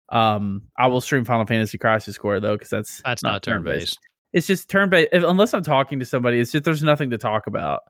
Um, 0.10 0.64
I 0.78 0.88
will 0.88 1.02
stream 1.02 1.26
Final 1.26 1.46
Fantasy 1.46 1.78
Crisis 1.78 2.18
Core 2.18 2.40
though, 2.40 2.56
because 2.56 2.70
that's 2.70 3.02
That's 3.04 3.24
not 3.24 3.42
turn 3.42 3.64
based. 3.64 4.00
It's 4.34 4.48
just 4.48 4.70
turn 4.70 4.90
based. 4.90 5.10
Unless 5.14 5.54
I'm 5.54 5.64
talking 5.64 6.00
to 6.00 6.06
somebody, 6.06 6.40
it's 6.40 6.52
just 6.52 6.66
there's 6.66 6.84
nothing 6.84 7.10
to 7.12 7.18
talk 7.18 7.48
about. 7.48 7.82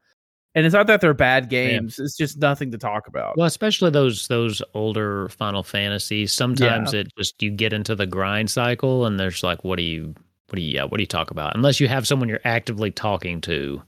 And 0.53 0.65
it's 0.65 0.73
not 0.73 0.87
that 0.87 1.01
they're 1.01 1.13
bad 1.13 1.49
games. 1.49 1.99
It's 1.99 2.15
just 2.15 2.37
nothing 2.37 2.71
to 2.71 2.77
talk 2.77 3.07
about. 3.07 3.35
Well, 3.35 3.45
especially 3.45 3.89
those 3.89 4.29
those 4.29 4.61
older 4.73 5.27
Final 5.29 5.63
Fantasies. 5.63 6.31
Sometimes 6.31 6.93
it 6.93 7.11
just 7.17 7.41
you 7.43 7.51
get 7.51 7.73
into 7.73 7.93
the 7.93 8.07
grind 8.07 8.49
cycle, 8.49 9.05
and 9.05 9.19
there's 9.19 9.43
like, 9.43 9.65
what 9.65 9.75
do 9.75 9.83
you, 9.83 10.15
what 10.47 10.57
do 10.57 10.61
you, 10.61 10.75
yeah, 10.75 10.83
what 10.83 10.97
do 10.97 11.03
you 11.03 11.07
talk 11.07 11.31
about? 11.31 11.55
Unless 11.55 11.79
you 11.79 11.87
have 11.87 12.07
someone 12.07 12.29
you're 12.29 12.39
actively 12.43 12.91
talking 12.91 13.41
to. 13.41 13.81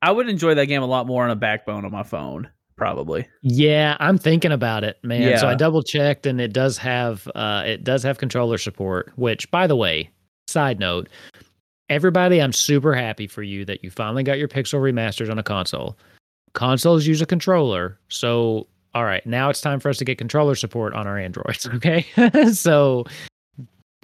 I 0.00 0.10
would 0.12 0.28
enjoy 0.28 0.54
that 0.54 0.66
game 0.66 0.82
a 0.82 0.86
lot 0.86 1.06
more 1.06 1.24
on 1.24 1.30
a 1.30 1.36
backbone 1.36 1.84
on 1.84 1.92
my 1.92 2.02
phone, 2.02 2.48
probably. 2.76 3.26
Yeah, 3.42 3.96
I'm 4.00 4.16
thinking 4.16 4.52
about 4.52 4.84
it, 4.84 4.98
man. 5.02 5.38
So 5.38 5.48
I 5.48 5.54
double 5.54 5.82
checked, 5.82 6.24
and 6.24 6.40
it 6.40 6.52
does 6.52 6.78
have 6.78 7.28
uh, 7.34 7.64
it 7.66 7.84
does 7.84 8.02
have 8.04 8.18
controller 8.18 8.58
support. 8.58 9.12
Which, 9.16 9.50
by 9.50 9.66
the 9.66 9.76
way, 9.76 10.10
side 10.46 10.78
note, 10.78 11.08
everybody, 11.88 12.40
I'm 12.40 12.52
super 12.52 12.94
happy 12.94 13.26
for 13.26 13.42
you 13.42 13.64
that 13.64 13.82
you 13.82 13.90
finally 13.90 14.22
got 14.22 14.38
your 14.38 14.48
Pixel 14.48 14.80
remasters 14.80 15.30
on 15.30 15.38
a 15.38 15.42
console. 15.42 15.98
Consoles 16.54 17.06
use 17.06 17.20
a 17.20 17.26
controller, 17.26 17.98
so 18.08 18.68
all 18.94 19.04
right, 19.04 19.24
now 19.26 19.50
it's 19.50 19.60
time 19.60 19.80
for 19.80 19.88
us 19.88 19.98
to 19.98 20.04
get 20.04 20.18
controller 20.18 20.54
support 20.54 20.94
on 20.94 21.06
our 21.06 21.18
Androids. 21.18 21.68
Okay, 21.74 22.06
so 22.52 23.04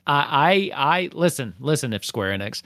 I, 0.07 0.71
I 0.75 0.95
I 0.97 1.11
listen, 1.13 1.55
listen. 1.59 1.93
If 1.93 2.05
Square 2.05 2.39
Enix, 2.39 2.63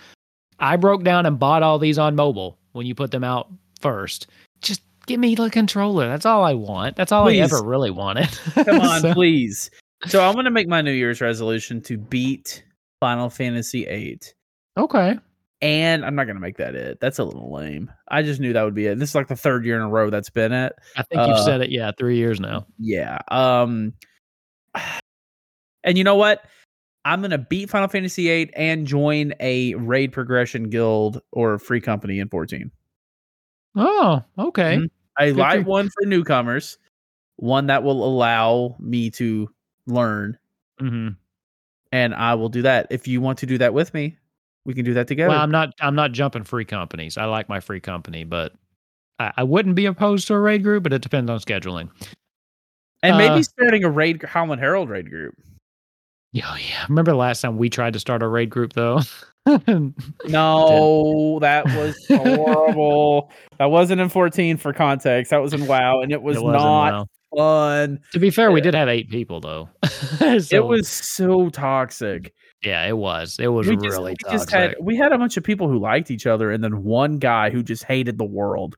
I 0.59 0.77
broke 0.77 1.05
down 1.05 1.27
and 1.27 1.39
bought 1.39 1.63
all 1.63 1.79
these 1.79 1.99
on 1.99 2.17
mobile 2.17 2.59
when 2.73 2.87
you 2.87 2.95
put 2.95 3.11
them 3.11 3.25
out 3.25 3.49
first. 3.81 4.27
Just 4.61 4.83
give 5.07 5.21
me 5.21 5.35
the 5.35 5.49
controller. 5.51 6.09
That's 6.09 6.27
all 6.27 6.45
I 6.45 6.55
want. 6.55 6.97
That's 6.97 7.13
all 7.13 7.25
Please. 7.25 7.41
I 7.41 7.45
ever 7.45 7.63
really 7.65 7.91
wanted. 7.91 8.29
Come 8.55 8.81
on, 8.81 9.01
So- 9.03 9.15
please. 9.15 9.71
So 10.07 10.23
I'm 10.25 10.35
gonna 10.35 10.51
make 10.51 10.69
my 10.69 10.81
New 10.81 10.93
Year's 10.93 11.21
resolution 11.21 11.81
to 11.83 11.97
beat 11.99 12.63
Final 13.01 13.31
Fantasy 13.31 13.85
VIII. 13.85 14.21
okay. 14.77 15.19
And 15.61 16.05
I'm 16.05 16.15
not 16.15 16.29
gonna 16.29 16.39
make 16.39 16.57
that 16.59 16.77
it. 16.77 17.01
That's 17.01 17.19
a 17.19 17.25
little 17.25 17.53
lame. 17.53 17.91
I 18.07 18.23
just 18.23 18.41
knew 18.41 18.53
that 18.53 18.63
would 18.63 18.77
be 18.77 18.87
it. 18.87 18.97
This 19.01 19.09
is 19.11 19.15
like 19.17 19.27
the 19.27 19.35
third 19.35 19.65
year 19.67 19.75
in 19.75 19.83
a 19.83 19.89
row 19.89 20.09
that's 20.09 20.31
been 20.31 20.53
it. 20.53 20.73
I 20.97 21.03
think 21.03 21.21
you've 21.27 21.37
Uh, 21.37 21.45
said 21.45 21.61
it. 21.63 21.71
Yeah, 21.73 21.91
three 21.99 22.17
years 22.17 22.39
now. 22.39 22.65
Yeah. 22.79 23.19
Um 23.29 23.93
and 25.85 25.99
you 25.99 26.05
know 26.05 26.15
what? 26.17 26.45
I'm 27.09 27.23
gonna 27.23 27.39
beat 27.39 27.71
Final 27.71 27.89
Fantasy 27.89 28.25
VIII 28.27 28.51
and 28.55 28.87
join 28.87 29.33
a 29.41 29.75
raid 29.77 30.13
progression 30.13 30.69
guild 30.69 31.23
or 31.33 31.59
free 31.59 31.81
company 31.81 32.19
in 32.21 32.29
14. 32.29 32.71
Oh, 33.77 34.23
okay. 34.39 34.77
Mhm. 34.77 34.91
A 35.19 35.27
Good 35.27 35.37
light 35.37 35.63
for- 35.63 35.69
one 35.69 35.89
for 35.89 36.07
newcomers, 36.07 36.79
one 37.37 37.67
that 37.69 37.83
will 37.83 38.05
allow 38.05 38.77
me 38.79 39.11
to 39.13 39.49
learn, 39.87 40.39
hmm 40.79 41.09
and 41.91 42.15
I 42.15 42.35
will 42.35 42.51
do 42.51 42.61
that. 42.63 42.87
If 42.91 43.09
you 43.09 43.21
want 43.23 43.39
to 43.39 43.47
do 43.47 43.57
that 43.59 43.73
with 43.73 43.95
me, 43.95 44.19
we 44.67 44.75
can 44.75 44.85
do 44.85 44.93
that 44.95 45.09
together. 45.09 45.31
Well, 45.31 45.41
I'm 45.41 45.51
not. 45.51 45.73
I'm 45.81 45.95
not 45.95 46.13
jumping 46.13 46.45
free 46.45 46.67
companies. 46.67 47.17
I 47.17 47.25
like 47.25 47.49
my 47.49 47.61
free 47.61 47.81
company, 47.81 48.25
but 48.25 48.53
I, 49.19 49.33
I 49.39 49.43
wouldn't 49.45 49.75
be 49.75 49.87
opposed 49.87 50.27
to 50.29 50.35
a 50.35 50.39
raid 50.41 50.63
group. 50.63 50.83
But 50.83 50.93
it 50.93 51.01
depends 51.01 51.31
on 51.31 51.39
scheduling. 51.39 51.89
and 53.03 53.17
maybe 53.17 53.41
uh, 53.41 53.43
starting 53.43 53.85
a 53.85 53.91
raid 53.91 54.21
Highwind 54.21 54.59
Herald 54.59 54.91
raid 54.91 55.09
group. 55.09 55.35
Yeah, 56.33 56.55
yeah. 56.57 56.85
Remember 56.89 57.13
the 57.13 57.17
last 57.17 57.41
time 57.41 57.57
we 57.57 57.71
tried 57.71 57.95
to 57.95 57.99
start 57.99 58.23
a 58.23 58.29
raid 58.29 58.51
group 58.51 58.73
though? 58.75 59.01
No, 60.27 61.39
that 61.41 61.65
was 61.65 61.97
horrible. 62.09 63.33
that 63.59 63.71
wasn't 63.71 64.01
in 64.01 64.11
14 64.11 64.59
for 64.59 64.75
context. 64.75 65.31
That 65.31 65.39
was 65.39 65.55
in 65.55 65.67
WoW, 65.67 66.03
and 66.03 66.13
it 66.13 66.21
was, 66.21 66.37
It 66.37 66.43
wasn't, 66.43 67.09
fun. 67.35 68.01
To 68.13 68.19
be 68.19 68.31
fair, 68.31 68.51
we 68.53 68.61
did 68.61 68.75
have 68.75 68.89
eight 68.89 69.09
people 69.09 69.41
though. 69.41 69.69
it 70.21 70.65
was 70.67 70.89
so 70.89 71.49
toxic. 71.49 72.35
Yeah, 72.63 72.85
it 72.87 72.97
was. 72.97 73.39
It 73.39 73.49
was 73.49 73.69
we 73.69 73.77
really 73.77 73.89
just, 73.89 74.03
we 74.03 74.15
toxic. 74.17 74.31
just 74.31 74.51
had 74.51 74.75
we 74.81 74.97
had 74.97 75.13
a 75.13 75.19
bunch 75.19 75.37
of 75.37 75.45
people 75.45 75.69
who 75.69 75.79
liked 75.79 76.11
each 76.11 76.27
other, 76.27 76.51
and 76.51 76.63
then 76.63 76.83
one 76.83 77.19
guy 77.19 77.51
who 77.51 77.63
just 77.63 77.85
hated 77.85 78.19
the 78.19 78.25
world. 78.25 78.77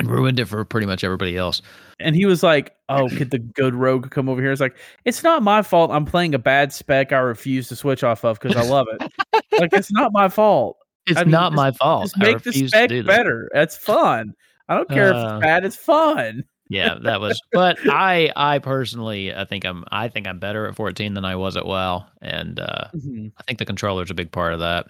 And 0.00 0.10
ruined 0.10 0.40
it 0.40 0.46
for 0.46 0.64
pretty 0.64 0.86
much 0.86 1.04
everybody 1.04 1.36
else. 1.36 1.62
And 2.00 2.16
he 2.16 2.26
was 2.26 2.42
like, 2.42 2.72
"Oh, 2.88 3.08
could 3.08 3.30
the 3.30 3.38
good 3.38 3.74
rogue 3.74 4.10
come 4.10 4.28
over 4.28 4.40
here?" 4.40 4.50
It's 4.52 4.60
like, 4.60 4.76
it's 5.04 5.22
not 5.22 5.42
my 5.42 5.62
fault. 5.62 5.90
I'm 5.92 6.04
playing 6.06 6.34
a 6.34 6.38
bad 6.38 6.72
spec. 6.72 7.12
I 7.12 7.18
refuse 7.18 7.68
to 7.68 7.76
switch 7.76 8.02
off 8.02 8.24
of 8.24 8.40
because 8.40 8.56
I 8.56 8.62
love 8.68 8.86
it. 8.92 9.12
like, 9.60 9.72
it's 9.72 9.92
not 9.92 10.12
my 10.12 10.28
fault. 10.28 10.76
It's 11.06 11.18
I 11.18 11.24
mean, 11.24 11.30
not 11.32 11.52
just- 11.52 11.56
my 11.56 11.70
fault. 11.72 12.02
Just 12.04 12.18
make 12.18 12.42
the 12.42 12.52
spec 12.52 12.90
better. 13.06 13.48
That's 13.54 13.76
fun. 13.76 14.32
I 14.68 14.76
don't 14.76 14.88
care 14.88 15.10
if 15.10 15.16
Uh, 15.16 15.34
it's 15.36 15.42
bad. 15.42 15.64
It's 15.64 15.76
fun. 15.76 16.44
yeah, 16.68 16.94
that 17.02 17.20
was. 17.20 17.40
But 17.52 17.78
I, 17.88 18.32
I 18.36 18.60
personally, 18.60 19.34
I 19.34 19.44
think 19.44 19.64
I'm, 19.64 19.84
I 19.90 20.06
think 20.08 20.28
I'm 20.28 20.38
better 20.38 20.66
at 20.66 20.76
14 20.76 21.14
than 21.14 21.24
I 21.24 21.34
was 21.36 21.56
at 21.56 21.66
WoW, 21.66 22.06
and 22.22 22.60
uh, 22.60 22.84
I 22.94 23.42
think 23.46 23.58
the 23.58 23.64
controller's 23.66 24.10
a 24.10 24.14
big 24.14 24.30
part 24.30 24.52
of 24.54 24.60
that. 24.60 24.86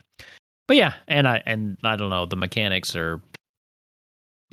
but 0.69 0.77
yeah, 0.77 0.93
and 1.09 1.27
I 1.27 1.43
and 1.47 1.79
I 1.83 1.97
don't 1.97 2.11
know, 2.11 2.27
the 2.27 2.37
mechanics 2.37 2.95
are 2.95 3.23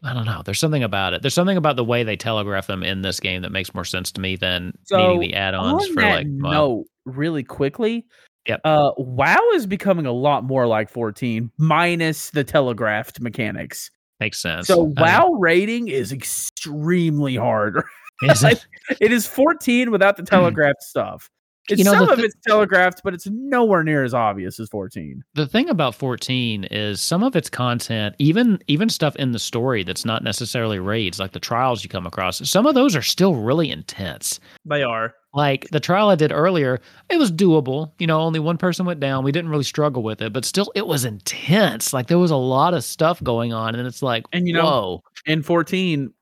I 0.04 0.14
don't 0.14 0.26
know. 0.26 0.42
There's 0.46 0.60
something 0.60 0.84
about 0.84 1.14
it. 1.14 1.22
There's 1.22 1.34
something 1.34 1.58
about 1.58 1.76
the 1.76 1.84
way 1.84 2.04
they 2.04 2.16
telegraph 2.16 2.68
them 2.68 2.84
in 2.84 3.02
this 3.02 3.20
game 3.20 3.42
that 3.42 3.52
makes 3.52 3.74
more 3.74 3.86
sense 3.86 4.12
to 4.14 4.22
me 4.22 4.36
than 4.36 4.78
needing 4.92 5.20
the 5.20 5.34
add-ons 5.34 5.88
on 5.88 5.94
for 5.94 6.02
like 6.02 6.28
no 6.28 6.86
really 7.06 7.44
quickly. 7.44 8.06
Yep. 8.48 8.62
Uh, 8.64 8.92
WoW 8.98 9.50
is 9.56 9.66
becoming 9.66 10.06
a 10.06 10.12
lot 10.12 10.44
more 10.44 10.68
like 10.68 10.90
14, 10.90 11.52
minus 11.58 12.30
the 12.30 12.44
telegraphed 12.44 13.20
mechanics. 13.20 13.92
makes 14.20 14.40
sense. 14.40 14.68
So 14.68 14.94
WoW 14.98 15.32
rating 15.40 15.90
is 15.90 16.14
extremely 16.14 17.36
hard. 17.36 17.84
is 18.22 18.44
it? 18.44 18.66
it 19.02 19.12
is 19.12 19.28
14 19.28 19.92
without 19.92 20.16
the 20.16 20.24
telegraphed 20.24 20.84
stuff. 20.84 21.30
It's 21.70 21.80
You 21.80 21.86
know, 21.86 21.92
some 21.94 22.06
the 22.08 22.14
of 22.14 22.20
it's 22.20 22.36
telegraphed, 22.48 23.02
but 23.04 23.14
it's 23.14 23.28
nowhere 23.28 23.84
near 23.84 24.04
as 24.04 24.14
obvious 24.14 24.60
as 24.60 24.70
14. 24.70 25.24
the 25.34 25.46
thing 25.48 25.70
about 25.70 25.96
14 25.96 26.64
is 26.66 27.02
some 27.02 27.24
of 27.24 27.36
its 27.36 27.50
content 27.50 28.16
even 28.20 28.60
even 28.68 28.90
stuff 28.90 29.16
in 29.18 29.32
the 29.34 29.40
story 29.40 29.84
that's 29.84 30.06
not 30.06 30.24
necessarily 30.24 30.80
raids 30.80 31.20
like 31.20 31.32
the 31.34 31.40
trials 31.40 31.84
you 31.84 31.90
come 31.90 32.06
across 32.08 32.48
some 32.50 32.66
of 32.66 32.74
those 32.76 32.96
are 32.96 33.02
still 33.02 33.36
really 33.36 33.70
intense 33.70 34.40
They 34.66 34.82
are. 34.84 35.14
like 35.34 35.68
the 35.72 35.80
trial 35.80 36.10
i 36.10 36.16
did 36.16 36.32
earlier 36.32 36.80
it 37.10 37.18
was 37.18 37.32
doable 37.32 37.92
you 38.00 38.08
know 38.08 38.22
only 38.22 38.40
one 38.40 38.58
person 38.58 38.86
went 38.86 39.00
down 39.00 39.24
we 39.26 39.32
didn't 39.32 39.52
really 39.52 39.64
struggle 39.64 40.04
with 40.04 40.22
it 40.22 40.32
but 40.34 40.46
still 40.46 40.72
it 40.76 40.88
was 40.88 41.04
intense 41.06 41.92
like 41.94 42.08
there 42.08 42.18
was 42.20 42.32
a 42.32 42.36
lot 42.38 42.74
of 42.74 42.84
stuff 42.84 43.22
going 43.24 43.52
on 43.54 43.76
and 43.76 43.86
it's 43.88 44.02
like 44.02 44.24
And, 44.32 44.48
you 44.48 44.54
know, 44.54 44.64
whoa 44.66 45.04
In 45.26 45.44
14, 45.44 46.14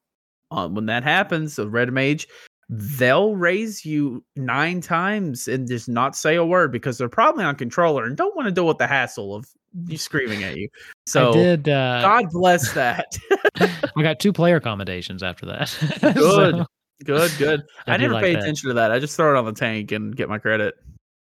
uh, 0.52 0.68
when 0.70 0.86
that 0.88 1.04
happens, 1.04 1.60
a 1.60 1.68
red 1.68 1.92
mage, 1.92 2.28
they'll 2.70 3.36
raise 3.36 3.86
you 3.86 4.24
nine 4.36 4.82
times 4.82 5.48
and 5.48 5.68
just 5.68 5.88
not 5.88 6.16
say 6.16 6.36
a 6.36 6.46
word 6.46 6.72
because 6.72 6.98
they're 6.98 7.08
probably 7.10 7.44
on 7.44 7.56
controller 7.56 8.06
and 8.06 8.18
don't 8.18 8.36
want 8.36 8.48
to 8.48 8.52
deal 8.52 8.66
with 8.66 8.80
the 8.80 8.88
hassle 8.88 9.36
of 9.36 9.48
you 9.88 9.98
screaming 9.98 10.44
at 10.44 10.56
you. 10.58 10.68
So 11.06 11.30
i 11.30 11.34
did 11.34 11.70
uh 11.70 12.02
God 12.02 12.30
bless 12.32 12.72
that. 12.74 13.18
i 13.60 14.02
got 14.02 14.20
two 14.20 14.34
player 14.34 14.60
commendations 14.60 15.22
after 15.22 15.46
that 15.46 15.78
Good. 16.02 16.56
So, 16.56 16.66
good, 17.04 17.32
good. 17.38 17.64
I 17.86 17.94
I, 17.94 17.98
never 17.98 18.14
like 18.16 18.24
pay 18.24 18.34
that. 18.34 18.42
attention 18.44 18.70
to 18.70 18.74
that. 18.76 18.92
I 18.92 19.00
just 19.00 19.16
throw 19.16 19.36
it 19.36 19.38
on 19.38 19.46
the 19.46 19.52
tank 19.54 19.92
and 19.92 20.16
get 20.16 20.28
my 20.30 20.40
credit. 20.40 20.74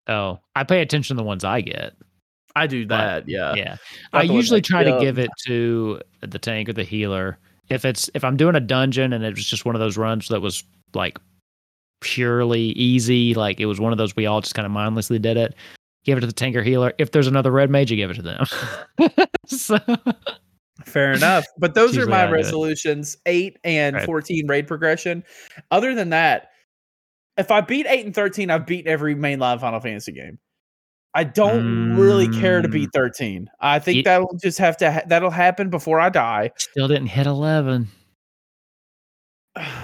oh 0.08 0.38
i 0.54 0.62
pay 0.62 0.82
attention 0.82 1.16
to 1.16 1.20
the 1.22 1.26
ones 1.26 1.42
i 1.44 1.60
get 1.60 1.94
I 2.56 2.68
do 2.68 2.86
that. 2.86 3.28
Yeah. 3.28 3.54
yeah 3.56 3.76
Not 4.12 4.20
i 4.20 4.22
usually 4.22 4.58
I 4.58 4.60
try 4.60 4.84
to 4.84 4.90
give. 4.92 5.00
give 5.00 5.18
it 5.18 5.30
to 5.46 6.00
the 6.20 6.38
tank 6.38 6.68
or 6.68 6.74
the 6.74 6.84
healer 6.84 7.38
if 7.70 7.84
it's 7.84 8.08
if 8.14 8.22
i'm 8.22 8.36
doing 8.36 8.54
a 8.54 8.60
dungeon 8.60 9.12
and 9.12 9.24
it 9.24 9.34
was 9.34 9.44
just 9.46 9.64
one 9.64 9.74
of 9.74 9.80
those 9.80 9.96
runs 9.96 10.28
that 10.28 10.40
was 10.40 10.62
like 10.94 11.18
purely 12.00 12.60
easy 12.60 13.34
like 13.34 13.60
it 13.60 13.66
was 13.66 13.80
one 13.80 13.92
of 13.92 13.98
those 13.98 14.14
we 14.14 14.26
all 14.26 14.40
just 14.40 14.54
kind 14.54 14.66
of 14.66 14.72
mindlessly 14.72 15.18
did 15.18 15.36
it 15.36 15.54
give 16.04 16.18
it 16.18 16.20
to 16.20 16.26
the 16.26 16.32
tanker 16.32 16.62
healer 16.62 16.92
if 16.98 17.12
there's 17.12 17.26
another 17.26 17.50
red 17.50 17.70
mage 17.70 17.90
you 17.90 17.96
give 17.96 18.10
it 18.10 18.14
to 18.14 18.22
them 18.22 18.44
so 19.46 19.78
Fair 20.84 21.12
enough. 21.12 21.44
But 21.58 21.74
those 21.74 21.96
are 21.96 22.06
my 22.06 22.30
resolutions 22.30 23.16
8 23.26 23.58
and 23.64 23.96
Right. 23.96 24.06
14 24.06 24.46
raid 24.48 24.66
progression. 24.66 25.24
Other 25.70 25.94
than 25.94 26.10
that, 26.10 26.50
if 27.36 27.50
I 27.50 27.60
beat 27.60 27.86
8 27.88 28.06
and 28.06 28.14
13, 28.14 28.50
I've 28.50 28.66
beaten 28.66 28.90
every 28.90 29.14
mainline 29.14 29.60
Final 29.60 29.80
Fantasy 29.80 30.12
game. 30.12 30.38
I 31.14 31.24
don't 31.24 31.96
really 31.96 32.28
care 32.28 32.60
to 32.60 32.68
beat 32.68 32.88
mm. 32.88 32.92
13. 32.92 33.48
I 33.60 33.78
think 33.78 34.04
that'll 34.04 34.36
just 34.42 34.58
have 34.58 34.76
to, 34.78 34.92
ha- 34.92 35.02
that'll 35.06 35.30
happen 35.30 35.70
before 35.70 36.00
I 36.00 36.08
die. 36.08 36.50
still 36.56 36.88
didn't 36.88 37.06
hit 37.06 37.26
11 37.26 37.88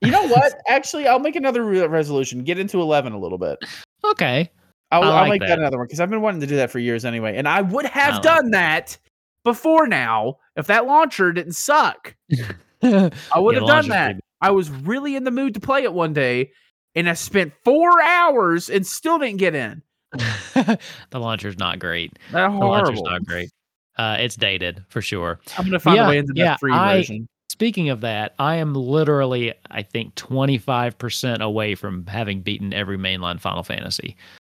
You 0.00 0.10
know 0.10 0.26
what? 0.26 0.54
Actually, 0.68 1.06
I'll 1.06 1.18
make 1.18 1.36
another 1.36 1.64
re- 1.64 1.86
resolution. 1.86 2.44
Get 2.44 2.58
into 2.58 2.80
11 2.80 3.12
a 3.12 3.18
little 3.18 3.38
bit. 3.38 3.58
okay 4.04 4.50
I'll, 4.92 5.02
I 5.02 5.22
I'll 5.22 5.28
make 5.28 5.40
that. 5.40 5.48
that. 5.48 5.58
another 5.58 5.78
one 5.78 5.86
because 5.86 5.98
I've 6.00 6.10
been 6.10 6.20
wanting 6.20 6.40
to 6.42 6.46
do 6.46 6.56
that 6.56 6.70
for 6.70 6.78
years 6.78 7.04
anyway. 7.04 7.36
And 7.36 7.48
I 7.48 7.62
would 7.62 7.86
I 7.86 7.88
have 7.88 8.14
like 8.14 8.22
done 8.22 8.50
that 8.52 8.96
before 9.44 9.86
now 9.88 10.36
if 10.56 10.66
that 10.68 10.86
launcher 10.86 11.32
didn't 11.32 11.54
suck. 11.54 12.14
i 12.82 13.10
would 13.36 13.56
have 13.56 13.66
done 13.66 13.88
that. 13.88 14.16
I 14.40 14.50
was 14.50 14.70
really 14.70 15.16
in 15.16 15.24
the 15.24 15.30
mood 15.32 15.54
to 15.54 15.60
play 15.60 15.82
it 15.82 15.92
one 15.92 16.12
day, 16.12 16.50
and 16.94 17.08
I 17.08 17.14
spent 17.14 17.52
four 17.64 18.00
hours 18.02 18.68
and 18.70 18.86
still 18.86 19.18
didn't 19.18 19.38
get 19.38 19.54
in. 19.56 19.82
the 20.12 20.78
launcher's 21.14 21.58
not 21.58 21.78
great 21.78 22.12
That 22.32 22.50
horrible. 22.50 22.60
the 22.60 22.66
launcher's 22.66 23.02
not 23.02 23.24
great 23.26 23.50
uh 23.98 24.16
it's 24.20 24.36
dated 24.36 24.84
for 24.88 25.02
sure 25.02 25.40
I'm 25.58 25.64
gonna 25.64 25.80
find 25.80 25.96
Yeah, 25.96 26.06
a 26.06 26.08
way 26.08 26.18
into 26.18 26.32
yeah, 26.36 26.56
free 26.58 26.72
I- 26.72 26.98
version. 26.98 27.28
Speaking 27.56 27.88
of 27.88 28.02
that, 28.02 28.34
I 28.38 28.56
am 28.56 28.74
literally, 28.74 29.54
I 29.70 29.80
think, 29.82 30.14
25% 30.16 31.40
away 31.40 31.74
from 31.74 32.06
having 32.06 32.42
beaten 32.42 32.74
every 32.74 32.98
mainline 32.98 33.40
Final 33.40 33.62
Fantasy. 33.62 34.14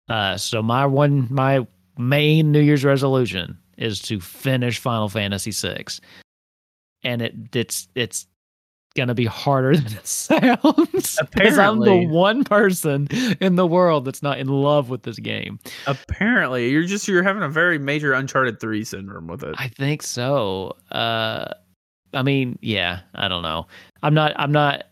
Uh, 0.09 0.37
so 0.37 0.65
my 0.65 0.85
one, 0.85 1.29
my 1.31 1.65
main 1.97 2.51
New 2.51 2.59
Year's 2.59 2.85
resolution 2.85 3.57
is 3.77 4.01
to 4.03 4.19
finish 4.19 4.81
Final 4.81 5.09
Fantasy 5.09 5.53
VI, 5.53 5.85
and 7.05 7.23
it 7.23 7.37
it's 7.55 7.87
it's 7.95 8.27
gonna 8.97 9.15
be 9.15 9.27
harder 9.27 9.77
than 9.77 9.93
it 9.97 10.07
sounds 10.09 11.21
because 11.33 11.57
I'm 11.57 11.79
the 11.79 12.05
one 12.09 12.43
person 12.43 13.07
in 13.41 13.55
the 13.55 13.67
world 13.67 14.07
that's 14.07 14.25
not 14.25 14.41
in 14.41 14.49
love 14.49 14.91
with 14.91 15.05
this 15.05 15.21
game. 15.21 15.61
Apparently, 15.87 16.71
you're 16.71 16.83
just 16.83 17.07
you're 17.07 17.23
having 17.23 17.45
a 17.45 17.49
very 17.49 17.79
major 17.79 18.13
Uncharted 18.13 18.59
Three 18.59 18.83
syndrome 18.83 19.29
with 19.29 19.45
it. 19.45 19.55
I 19.57 19.69
think 19.69 20.03
so. 20.03 20.77
Uh, 20.91 21.55
I 22.15 22.23
mean, 22.23 22.59
yeah, 22.63 23.01
I 23.15 23.29
don't 23.29 23.43
know. 23.43 23.67
I'm 24.03 24.15
not. 24.15 24.33
I'm 24.37 24.53
not. 24.53 24.85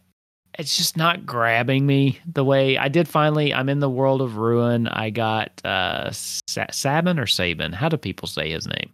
It's 0.58 0.76
just 0.76 0.96
not 0.96 1.26
grabbing 1.26 1.86
me 1.86 2.18
the 2.32 2.42
way 2.44 2.78
I 2.78 2.88
did. 2.88 3.06
Finally, 3.08 3.52
I'm 3.52 3.68
in 3.68 3.80
the 3.80 3.90
world 3.90 4.22
of 4.22 4.36
ruin. 4.38 4.88
I 4.88 5.10
got 5.10 5.64
uh, 5.66 6.10
Sa- 6.12 6.66
Sabin 6.70 7.18
or 7.18 7.26
Sabin. 7.26 7.72
How 7.74 7.88
do 7.90 7.96
people 7.98 8.26
say 8.26 8.50
his 8.50 8.66
name? 8.66 8.90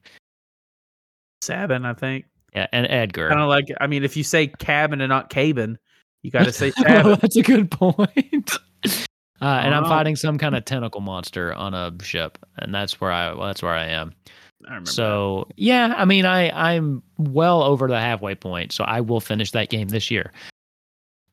Sabin, 1.43 1.85
I 1.85 1.95
think. 1.95 2.25
Yeah, 2.55 2.67
and 2.73 2.87
Edgar. 2.91 3.29
Kind 3.29 3.41
of 3.41 3.49
like, 3.49 3.67
I 3.81 3.87
mean, 3.87 4.05
if 4.05 4.17
you 4.17 4.25
say 4.25 4.49
cabin 4.49 5.01
and 5.01 5.09
not 5.09 5.31
cabin, 5.31 5.79
you 6.23 6.31
got 6.31 6.45
to 6.45 6.53
say 6.53 6.73
well, 6.87 7.17
that's 7.17 7.37
a 7.37 7.43
good 7.43 7.71
point. 7.71 8.51
Uh, 8.85 8.91
and 9.41 9.75
I'm 9.75 9.85
Wow. 9.85 9.89
fighting 9.89 10.17
some 10.17 10.39
kind 10.39 10.55
of 10.55 10.65
tentacle 10.65 11.01
monster 11.01 11.53
on 11.55 11.75
a 11.75 11.93
ship, 12.03 12.39
and 12.59 12.75
that's 12.75 13.01
where 13.01 13.11
I. 13.11 13.33
Well, 13.33 13.47
that's 13.47 13.63
where 13.63 13.73
I 13.73 13.87
am. 13.87 14.13
I 14.67 14.71
remember. 14.71 14.91
So 14.91 15.49
yeah, 15.57 15.95
I 15.97 16.05
mean, 16.05 16.25
I 16.25 16.51
I'm 16.51 17.03
well 17.19 17.63
over 17.63 17.89
the 17.89 17.99
halfway 18.01 18.35
point, 18.35 18.73
so 18.73 18.85
I 18.85 19.01
will 19.01 19.21
finish 19.21 19.51
that 19.53 19.69
game 19.69 19.89
this 19.89 20.11
year. 20.11 20.33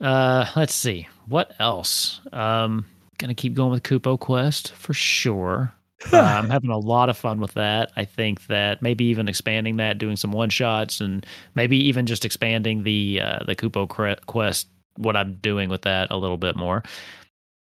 Uh, 0.02 0.46
let's 0.56 0.74
see 0.74 1.08
what 1.28 1.54
else. 1.60 2.22
Um, 2.32 2.86
gonna 3.18 3.36
keep 3.36 3.54
going 3.54 3.72
with 3.72 3.84
Kupo 3.84 4.20
Quest 4.20 4.74
for 4.74 4.94
sure. 4.94 5.74
Uh, 6.14 6.18
I'm 6.18 6.50
having 6.50 6.70
a 6.70 6.78
lot 6.78 7.10
of 7.10 7.18
fun 7.18 7.42
with 7.42 7.56
that. 7.56 7.92
I 7.98 8.06
think 8.06 8.48
that 8.48 8.82
maybe 8.82 9.04
even 9.04 9.28
expanding 9.28 9.76
that, 9.78 9.98
doing 9.98 10.16
some 10.16 10.32
one 10.32 10.50
shots, 10.50 11.02
and 11.02 11.26
maybe 11.56 11.76
even 11.76 12.06
just 12.06 12.24
expanding 12.24 12.84
the 12.84 13.20
uh, 13.22 13.40
the 13.46 13.54
Kupo 13.54 13.86
Quest. 14.26 14.70
What 14.96 15.18
I'm 15.18 15.36
doing 15.36 15.68
with 15.68 15.82
that 15.82 16.08
a 16.10 16.16
little 16.16 16.38
bit 16.38 16.56
more. 16.56 16.84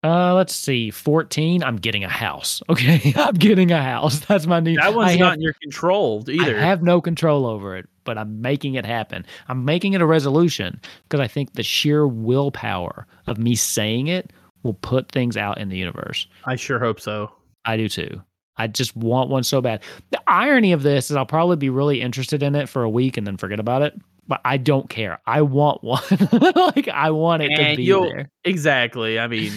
Uh, 0.04 0.34
let's 0.34 0.54
see. 0.54 0.90
14. 0.90 1.64
I'm 1.64 1.76
getting 1.76 2.04
a 2.04 2.08
house. 2.08 2.62
Okay, 2.70 3.12
I'm 3.16 3.34
getting 3.34 3.72
a 3.72 3.82
house. 3.82 4.20
That's 4.20 4.46
my 4.46 4.61
new. 4.61 4.76
that 4.76 4.94
one's 4.94 5.12
I 5.12 5.16
not 5.16 5.26
have- 5.30 5.34
in 5.34 5.42
your 5.42 5.54
control 5.54 6.24
either. 6.28 6.56
I 6.56 6.61
have 6.61 6.82
no 6.82 7.00
control 7.00 7.46
over 7.46 7.76
it, 7.76 7.88
but 8.04 8.16
I'm 8.18 8.40
making 8.40 8.74
it 8.74 8.87
happen. 8.87 9.26
I'm 9.48 9.64
making 9.64 9.94
it 9.94 10.00
a 10.00 10.06
resolution 10.06 10.80
because 11.04 11.18
I 11.20 11.26
think 11.26 11.54
the 11.54 11.62
sheer 11.64 12.06
willpower 12.06 13.06
of 13.26 13.38
me 13.38 13.56
saying 13.56 14.06
it 14.06 14.32
will 14.62 14.74
put 14.74 15.11
things 15.11 15.37
out 15.37 15.58
in 15.58 15.68
the 15.68 15.76
universe. 15.78 16.26
I 16.44 16.54
sure 16.56 16.78
hope 16.78 17.00
so. 17.00 17.32
I 17.64 17.76
do 17.76 17.88
too. 17.88 18.22
I 18.56 18.66
just 18.66 18.94
want 18.96 19.30
one 19.30 19.44
so 19.44 19.61
bad. 19.61 19.82
The 20.11 20.20
irony 20.26 20.72
of 20.72 20.82
this 20.82 21.11
is 21.11 21.16
I'll 21.16 21.26
probably 21.26 21.56
be 21.56 21.70
really 21.70 22.00
interested 22.00 22.42
in 22.42 22.54
it 22.54 22.68
for 22.68 22.82
a 22.82 22.90
week 22.90 23.16
and 23.16 23.26
then 23.26 23.37
forget 23.37 23.61
about 23.61 23.82
it. 23.82 23.94
But 24.26 24.40
I 24.44 24.56
don't 24.58 24.90
care. 24.90 25.20
I 25.26 25.42
want 25.42 25.82
one. 25.82 26.02
like 26.32 26.88
I 26.88 27.11
want 27.11 27.42
it 27.42 27.48
to 27.56 27.76
be 27.76 27.87
there. 27.90 28.30
Exactly. 28.44 29.18
I 29.18 29.26
mean, 29.26 29.52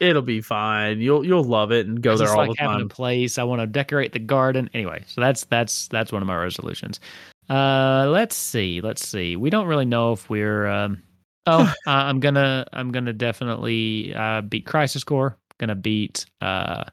it'll 0.00 0.22
be 0.22 0.40
fine. 0.40 1.00
You'll 1.00 1.24
you'll 1.24 1.44
love 1.44 1.72
it 1.72 1.86
and 1.86 2.00
go 2.02 2.14
I 2.14 2.16
there 2.16 2.30
all 2.30 2.36
like 2.36 2.56
the 2.56 2.62
having 2.62 2.78
time. 2.78 2.86
a 2.86 2.88
place. 2.88 3.38
I 3.38 3.44
want 3.44 3.60
to 3.60 3.66
decorate 3.66 4.12
the 4.12 4.18
garden. 4.18 4.70
Anyway, 4.74 5.04
so 5.06 5.20
that's 5.20 5.44
that's 5.44 5.88
that's 5.88 6.12
one 6.12 6.22
of 6.22 6.28
my 6.28 6.36
resolutions. 6.36 7.00
Uh, 7.48 8.06
let's 8.08 8.36
see. 8.36 8.80
Let's 8.80 9.06
see. 9.06 9.36
We 9.36 9.50
don't 9.50 9.66
really 9.66 9.84
know 9.84 10.12
if 10.12 10.28
we're. 10.28 10.66
Um, 10.66 11.02
oh, 11.46 11.62
uh, 11.86 11.90
I'm 11.90 12.20
gonna 12.20 12.66
I'm 12.72 12.92
gonna 12.92 13.12
definitely 13.12 14.14
uh, 14.14 14.42
beat 14.42 14.66
Crisis 14.66 15.04
Core. 15.04 15.36
Gonna 15.58 15.74
beat 15.74 16.26
uh, 16.40 16.84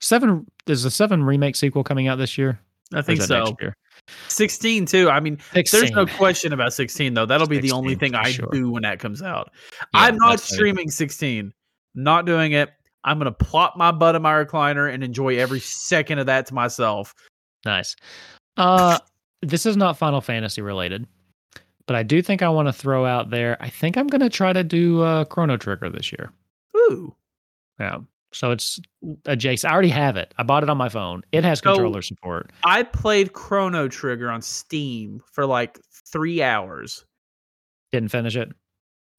seven. 0.00 0.46
There's 0.66 0.84
a 0.84 0.90
seven 0.90 1.24
remake 1.24 1.56
sequel 1.56 1.84
coming 1.84 2.08
out 2.08 2.16
this 2.16 2.36
year. 2.36 2.60
I 2.92 3.02
think 3.02 3.22
so. 3.22 3.44
next 3.44 3.60
year? 3.60 3.76
16 4.28 4.86
too. 4.86 5.10
I 5.10 5.20
mean, 5.20 5.38
there's 5.52 5.90
no 5.92 6.06
question 6.06 6.52
about 6.52 6.72
16 6.72 7.14
though. 7.14 7.26
That'll 7.26 7.46
be 7.46 7.60
the 7.60 7.72
only 7.72 7.94
thing 7.94 8.14
I 8.14 8.32
sure. 8.32 8.48
do 8.50 8.70
when 8.70 8.82
that 8.82 8.98
comes 8.98 9.22
out. 9.22 9.52
Yeah, 9.80 9.86
I'm 9.94 10.16
not 10.16 10.40
streaming 10.40 10.90
16. 10.90 11.52
Not 11.94 12.26
doing 12.26 12.52
it. 12.52 12.70
I'm 13.04 13.18
gonna 13.18 13.32
plop 13.32 13.76
my 13.76 13.90
butt 13.92 14.14
in 14.14 14.22
my 14.22 14.32
recliner 14.32 14.92
and 14.92 15.02
enjoy 15.02 15.36
every 15.38 15.60
second 15.60 16.18
of 16.18 16.26
that 16.26 16.46
to 16.46 16.54
myself. 16.54 17.14
Nice. 17.64 17.96
Uh, 18.56 18.98
this 19.42 19.64
is 19.66 19.76
not 19.76 19.96
Final 19.96 20.20
Fantasy 20.20 20.60
related, 20.60 21.06
but 21.86 21.96
I 21.96 22.02
do 22.02 22.20
think 22.20 22.42
I 22.42 22.50
want 22.50 22.68
to 22.68 22.72
throw 22.72 23.06
out 23.06 23.30
there. 23.30 23.56
I 23.60 23.70
think 23.70 23.96
I'm 23.96 24.06
gonna 24.06 24.28
try 24.28 24.52
to 24.52 24.62
do 24.62 25.00
uh, 25.02 25.24
Chrono 25.24 25.56
Trigger 25.56 25.88
this 25.90 26.12
year. 26.12 26.30
Ooh. 26.76 27.14
Yeah. 27.78 27.98
So 28.32 28.50
it's 28.52 28.78
adjacent. 29.24 29.70
I 29.70 29.74
already 29.74 29.88
have 29.88 30.16
it. 30.16 30.32
I 30.38 30.42
bought 30.44 30.62
it 30.62 30.68
on 30.70 30.76
my 30.76 30.88
phone. 30.88 31.22
It 31.32 31.42
has 31.42 31.58
So- 31.60 31.72
controller 31.72 32.02
support. 32.02 32.50
I 32.64 32.82
played 32.84 33.32
Chrono 33.32 33.88
Trigger 33.88 34.30
on 34.30 34.42
Steam 34.42 35.20
for 35.32 35.46
like 35.46 35.80
three 36.06 36.42
hours. 36.42 37.04
Didn't 37.92 38.10
finish 38.10 38.36
it. 38.36 38.50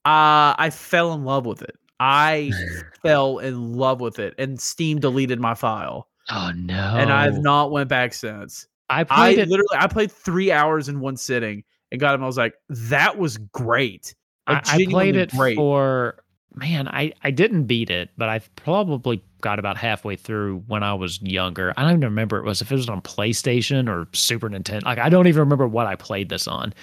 Uh, 0.05 0.55
I 0.57 0.69
fell 0.71 1.13
in 1.13 1.25
love 1.25 1.45
with 1.45 1.62
it. 1.62 1.75
I 2.02 2.52
fell 3.04 3.38
in 3.38 3.74
love 3.74 4.02
with 4.02 4.18
it, 4.20 4.34
and 4.40 4.60
Steam 4.60 5.00
deleted 5.00 5.40
my 5.40 5.54
file, 5.54 6.08
Oh 6.30 6.52
no! 6.56 6.96
and 6.98 7.12
I've 7.12 7.38
not 7.38 7.72
went 7.72 7.90
back 7.90 8.14
since. 8.14 8.68
I 8.90 9.02
I 9.02 9.04
played 9.04 9.38
it. 9.38 9.48
literally 9.50 9.78
I 9.78 9.88
played 9.88 10.12
three 10.12 10.52
hours 10.52 10.90
in 10.90 11.00
one 11.00 11.16
sitting 11.16 11.64
and 11.92 12.02
got 12.02 12.16
him. 12.16 12.24
I 12.24 12.26
was 12.28 12.38
like, 12.38 12.56
that 12.70 13.18
was 13.18 13.38
great. 13.38 14.16
I, 14.48 14.54
Like, 14.54 14.68
I 14.68 14.86
played 14.86 15.16
it 15.16 15.32
great. 15.32 15.56
for 15.56 16.24
man. 16.56 16.88
I 16.88 17.14
I 17.24 17.32
didn't 17.32 17.66
beat 17.66 17.90
it, 17.90 18.10
but 18.18 18.28
I 18.30 18.40
probably 18.56 19.24
got 19.42 19.60
about 19.60 19.78
halfway 19.78 20.16
through 20.16 20.64
when 20.68 20.84
I 20.84 20.94
was 20.94 21.22
younger. 21.22 21.74
I 21.78 21.84
don't 21.84 21.92
even 21.92 22.02
remember 22.02 22.38
it 22.38 22.46
was 22.46 22.62
if 22.62 22.72
it 22.72 22.76
was 22.76 22.90
on 22.90 23.02
PlayStation 23.02 23.88
or 23.88 24.08
Super 24.14 24.50
Nintendo. 24.50 24.84
Like 24.86 24.98
I 25.00 25.10
don't 25.10 25.28
even 25.28 25.40
remember 25.40 25.68
what 25.68 25.86
I 25.88 25.96
played 25.96 26.30
this 26.30 26.48
on. 26.48 26.74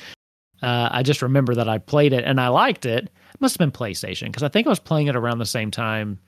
Uh, 0.63 0.89
I 0.91 1.03
just 1.03 1.23
remember 1.23 1.55
that 1.55 1.69
I 1.69 1.79
played 1.79 2.13
it 2.13 2.25
and 2.25 2.41
I 2.41 2.49
liked 2.49 2.87
it. 2.87 3.11
It 3.35 3.41
must 3.41 3.55
have 3.55 3.59
been 3.59 3.71
PlayStation 3.73 4.27
because 4.27 4.43
I 4.43 4.49
think 4.49 4.67
I 4.67 4.71
was 4.71 4.79
playing 4.81 5.07
it 5.09 5.17
around 5.17 5.39
the 5.39 5.47
same 5.47 5.71
time 5.71 6.19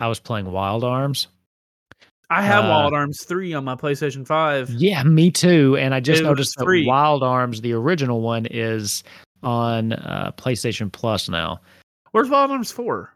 I 0.00 0.08
was 0.08 0.18
playing 0.20 0.50
Wild 0.50 0.84
Arms. 0.84 1.28
I 2.30 2.42
have 2.42 2.64
Uh, 2.64 2.68
Wild 2.68 2.94
Arms 2.94 3.24
three 3.24 3.52
on 3.52 3.64
my 3.64 3.74
PlayStation 3.74 4.26
Five. 4.26 4.70
Yeah, 4.70 5.02
me 5.02 5.30
too. 5.30 5.76
And 5.78 5.94
I 5.94 6.00
just 6.00 6.20
It 6.22 6.24
noticed 6.24 6.54
that. 6.56 6.84
Wild 6.86 7.22
Arms, 7.22 7.60
the 7.60 7.72
original 7.74 8.20
one, 8.22 8.46
is 8.50 9.04
on 9.42 9.92
uh, 9.92 10.32
PlayStation 10.36 10.90
Plus 10.90 11.28
now. 11.28 11.60
Where's 12.12 12.30
Wild 12.30 12.50
Arms 12.50 12.70
four? 12.72 13.10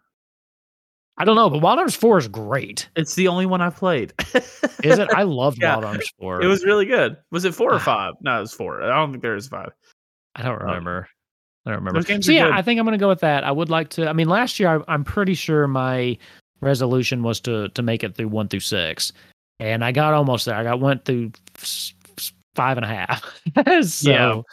I 1.18 1.24
don't 1.24 1.36
know, 1.36 1.48
but 1.48 1.62
Wild 1.62 1.78
Arms 1.78 1.94
4 1.94 2.18
is 2.18 2.28
great. 2.28 2.90
It's 2.94 3.14
the 3.14 3.28
only 3.28 3.46
one 3.46 3.62
I've 3.62 3.74
played. 3.76 4.12
Is 4.84 4.98
it? 4.98 5.08
I 5.14 5.22
loved 5.22 5.56
Yeah. 5.62 5.72
Wild 5.76 5.84
Arms 5.86 6.06
4. 6.20 6.42
It 6.42 6.46
was 6.46 6.62
really 6.62 6.84
good. 6.84 7.16
Was 7.30 7.46
it 7.46 7.54
four 7.54 7.70
or 7.72 7.76
Ah. 7.76 7.78
five? 7.78 8.12
No, 8.20 8.36
it 8.36 8.40
was 8.40 8.52
four. 8.52 8.82
I 8.82 8.88
don't 8.94 9.12
think 9.12 9.22
there 9.22 9.34
is 9.34 9.48
five. 9.48 9.70
I 10.34 10.42
don't 10.42 10.60
remember. 10.60 11.08
I 11.66 11.70
don't 11.70 11.84
remember. 11.84 12.22
So 12.22 12.30
yeah, 12.32 12.44
good. 12.44 12.52
I 12.54 12.62
think 12.62 12.78
I'm 12.78 12.86
going 12.86 12.98
to 12.98 13.02
go 13.02 13.08
with 13.08 13.20
that. 13.20 13.42
I 13.44 13.50
would 13.50 13.68
like 13.70 13.88
to. 13.90 14.08
I 14.08 14.12
mean, 14.12 14.28
last 14.28 14.60
year 14.60 14.68
I, 14.78 14.92
I'm 14.92 15.02
pretty 15.04 15.34
sure 15.34 15.66
my 15.66 16.16
resolution 16.60 17.22
was 17.22 17.40
to 17.40 17.68
to 17.70 17.82
make 17.82 18.04
it 18.04 18.14
through 18.14 18.28
one 18.28 18.48
through 18.48 18.60
six, 18.60 19.12
and 19.58 19.84
I 19.84 19.90
got 19.92 20.14
almost 20.14 20.46
there. 20.46 20.54
I 20.54 20.62
got 20.62 20.80
went 20.80 21.04
through 21.04 21.32
five 22.54 22.76
and 22.78 22.84
a 22.84 22.88
half. 22.88 23.24
so 23.84 24.44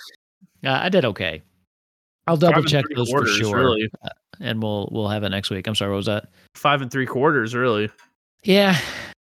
Yeah. 0.61 0.73
uh, 0.73 0.79
I 0.83 0.89
did 0.89 1.05
okay. 1.05 1.41
I'll 2.25 2.37
double 2.37 2.63
check 2.63 2.85
those 2.95 3.09
for 3.11 3.25
sure, 3.27 3.55
Really, 3.57 3.89
and 4.39 4.61
we'll 4.63 4.89
we'll 4.91 5.09
have 5.09 5.23
it 5.23 5.29
next 5.29 5.49
week. 5.49 5.67
I'm 5.67 5.75
sorry, 5.75 5.91
what 5.91 5.97
was 5.97 6.05
that? 6.07 6.29
five 6.55 6.81
and 6.81 6.89
three 6.89 7.05
quarters. 7.05 7.53
Really. 7.53 7.89
Yeah, 8.43 8.77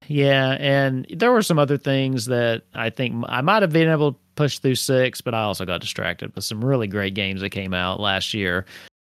yeah, 0.08 0.56
and 0.58 1.06
there 1.10 1.32
were 1.32 1.42
some 1.42 1.58
other 1.58 1.78
things 1.78 2.26
that 2.26 2.62
I 2.74 2.90
think 2.90 3.24
I 3.28 3.40
might 3.40 3.62
have 3.62 3.72
been 3.72 3.88
able 3.88 4.12
to 4.12 4.18
push 4.34 4.58
through 4.58 4.74
six, 4.76 5.20
but 5.20 5.34
I 5.34 5.42
also 5.42 5.64
got 5.64 5.80
distracted 5.80 6.34
with 6.34 6.44
some 6.44 6.64
really 6.64 6.86
great 6.86 7.14
games 7.14 7.40
that 7.40 7.50
came 7.50 7.72
out 7.74 8.00
last 8.00 8.34
year. 8.34 8.64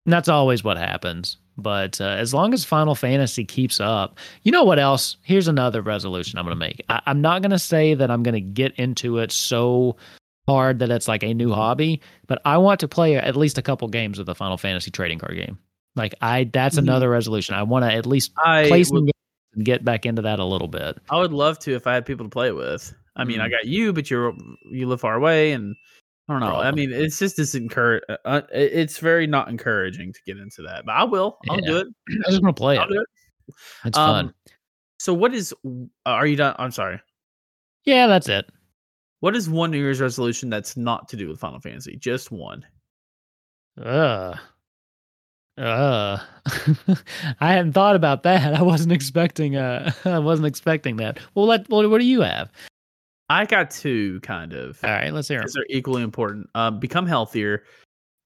And 0.07 0.13
that's 0.13 0.29
always 0.29 0.63
what 0.63 0.77
happens. 0.77 1.39
But 1.57 2.01
uh, 2.01 2.05
as 2.05 2.35
long 2.35 2.53
as 2.53 2.65
Final 2.65 2.95
Fantasy 2.95 3.45
keeps 3.45 3.81
up, 3.81 4.19
you 4.43 4.53
know 4.53 4.65
what 4.65 4.79
else? 4.79 5.17
Here's 5.23 5.49
another 5.49 5.83
resolution 5.83 6.39
I'm 6.39 6.45
going 6.45 6.55
to 6.55 6.59
make. 6.59 6.85
I- 6.89 7.01
I'm 7.07 7.21
not 7.21 7.43
going 7.43 7.53
to 7.53 7.59
say 7.59 7.95
that 7.95 8.11
I'm 8.11 8.23
going 8.23 8.35
to 8.35 8.41
get 8.41 8.75
into 8.75 9.19
it 9.19 9.33
so 9.33 9.97
hard 10.49 10.81
that 10.81 10.91
it's 10.91 11.09
like 11.09 11.23
a 11.23 11.33
new 11.33 11.53
hobby, 11.53 12.01
but 12.27 12.43
I 12.45 12.59
want 12.59 12.81
to 12.81 12.89
play 12.89 13.17
at 13.17 13.35
least 13.37 13.57
a 13.57 13.63
couple 13.63 13.89
games 13.89 14.19
of 14.19 14.27
the 14.27 14.35
Final 14.35 14.59
Fantasy 14.59 14.91
trading 14.91 15.19
card 15.19 15.37
game. 15.37 15.59
Like 15.97 16.15
I, 16.21 16.45
that's 16.53 16.75
Mhm. 16.77 16.81
another 16.81 17.09
resolution. 17.09 17.55
I 17.55 17.63
want 17.63 17.85
to 17.85 17.93
at 17.93 18.05
least 18.05 18.33
I 18.37 18.67
play 18.69 18.85
some 18.85 18.97
would, 18.97 19.05
games 19.07 19.13
and 19.55 19.65
get 19.65 19.85
back 19.85 20.07
into 20.07 20.23
that 20.23 20.39
a 20.39 20.45
little 20.45 20.69
bit. 20.69 20.99
I 21.11 21.19
would 21.19 21.33
love 21.33 21.59
to 21.61 21.75
if 21.75 21.87
I 21.87 21.95
had 21.95 22.07
people 22.07 22.27
to 22.27 22.31
play 22.31 22.53
with. 22.53 22.93
I 23.17 23.25
mean, 23.25 23.41
I 23.41 23.47
Mm. 23.49 23.51
got 23.53 23.65
you, 23.67 23.93
but 23.93 24.11
you're 24.11 24.35
you 24.71 24.87
live 24.89 25.01
far 25.01 25.15
away, 25.15 25.53
and 25.53 25.75
I 26.29 26.33
don't 26.33 26.41
know. 26.41 26.57
I 26.57 26.71
mean, 26.73 26.93
it's 26.93 27.19
just 27.19 27.37
this 27.37 27.55
encourage. 27.55 28.03
Uh, 28.25 28.43
it's 28.53 28.99
very 28.99 29.27
not 29.27 29.49
encouraging 29.49 30.13
to 30.13 30.21
get 30.27 30.39
into 30.39 30.63
that, 30.63 30.85
but 30.87 30.93
I 30.93 31.05
will. 31.05 31.39
I'll 31.49 31.61
do 31.61 31.77
it. 31.79 31.87
I 32.27 32.31
just 32.31 32.43
want 32.43 32.57
to 32.57 32.61
play 32.61 32.79
I'll 32.79 32.91
it. 32.91 32.97
it. 32.97 33.55
It's 33.85 33.99
Um, 33.99 34.27
fun. 34.27 34.35
So, 34.99 35.13
what 35.15 35.35
is? 35.35 35.55
Are 36.07 36.27
you 36.27 36.37
done? 36.37 36.55
I'm 36.59 36.71
sorry. 36.71 37.01
Yeah, 37.85 38.07
that's 38.07 38.29
it. 38.29 38.51
What 39.21 39.37
is 39.37 39.49
one 39.49 39.71
New 39.71 39.79
Year's 39.79 40.01
resolution 40.01 40.51
that's 40.51 40.77
not 40.77 41.09
to 41.11 41.17
do 41.17 41.29
with 41.29 41.39
Final 41.41 41.61
Fantasy? 41.61 41.97
Just 41.97 42.31
one. 42.33 42.65
Uh. 43.81 44.35
Uh. 45.57 46.19
I 47.41 47.53
hadn't 47.53 47.73
thought 47.73 47.97
about 47.97 48.23
that. 48.25 48.55
I 48.55 48.63
wasn't 48.63 48.93
expecting. 48.93 49.57
Uh. 49.57 49.93
I 50.05 50.19
wasn't 50.19 50.47
expecting 50.47 50.97
that. 50.97 51.19
Well, 51.35 51.47
let. 51.47 51.69
Well, 51.69 51.89
what 51.89 51.99
do 52.01 52.05
you 52.07 52.21
have? 52.23 52.51
I 53.31 53.47
got 53.47 53.71
two, 53.71 54.21
kind 54.21 54.53
of. 54.53 54.79
All 54.85 54.91
right, 54.91 55.13
let's 55.13 55.29
hear 55.29 55.39
because 55.39 55.55
they're 55.55 55.65
equally 55.71 56.03
important. 56.03 56.49
Um, 56.55 56.79
become 56.79 57.07
healthier 57.07 57.65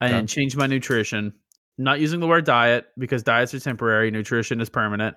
and 0.01 0.15
Okay. 0.15 0.27
change 0.27 0.57
my 0.57 0.67
nutrition. 0.67 1.33
Not 1.81 2.01
using 2.01 2.19
the 2.19 2.27
word 2.27 2.45
diet 2.45 2.87
because 2.99 3.23
diets 3.23 3.55
are 3.55 3.61
temporary, 3.61 4.11
nutrition 4.11 4.61
is 4.61 4.69
permanent. 4.69 5.17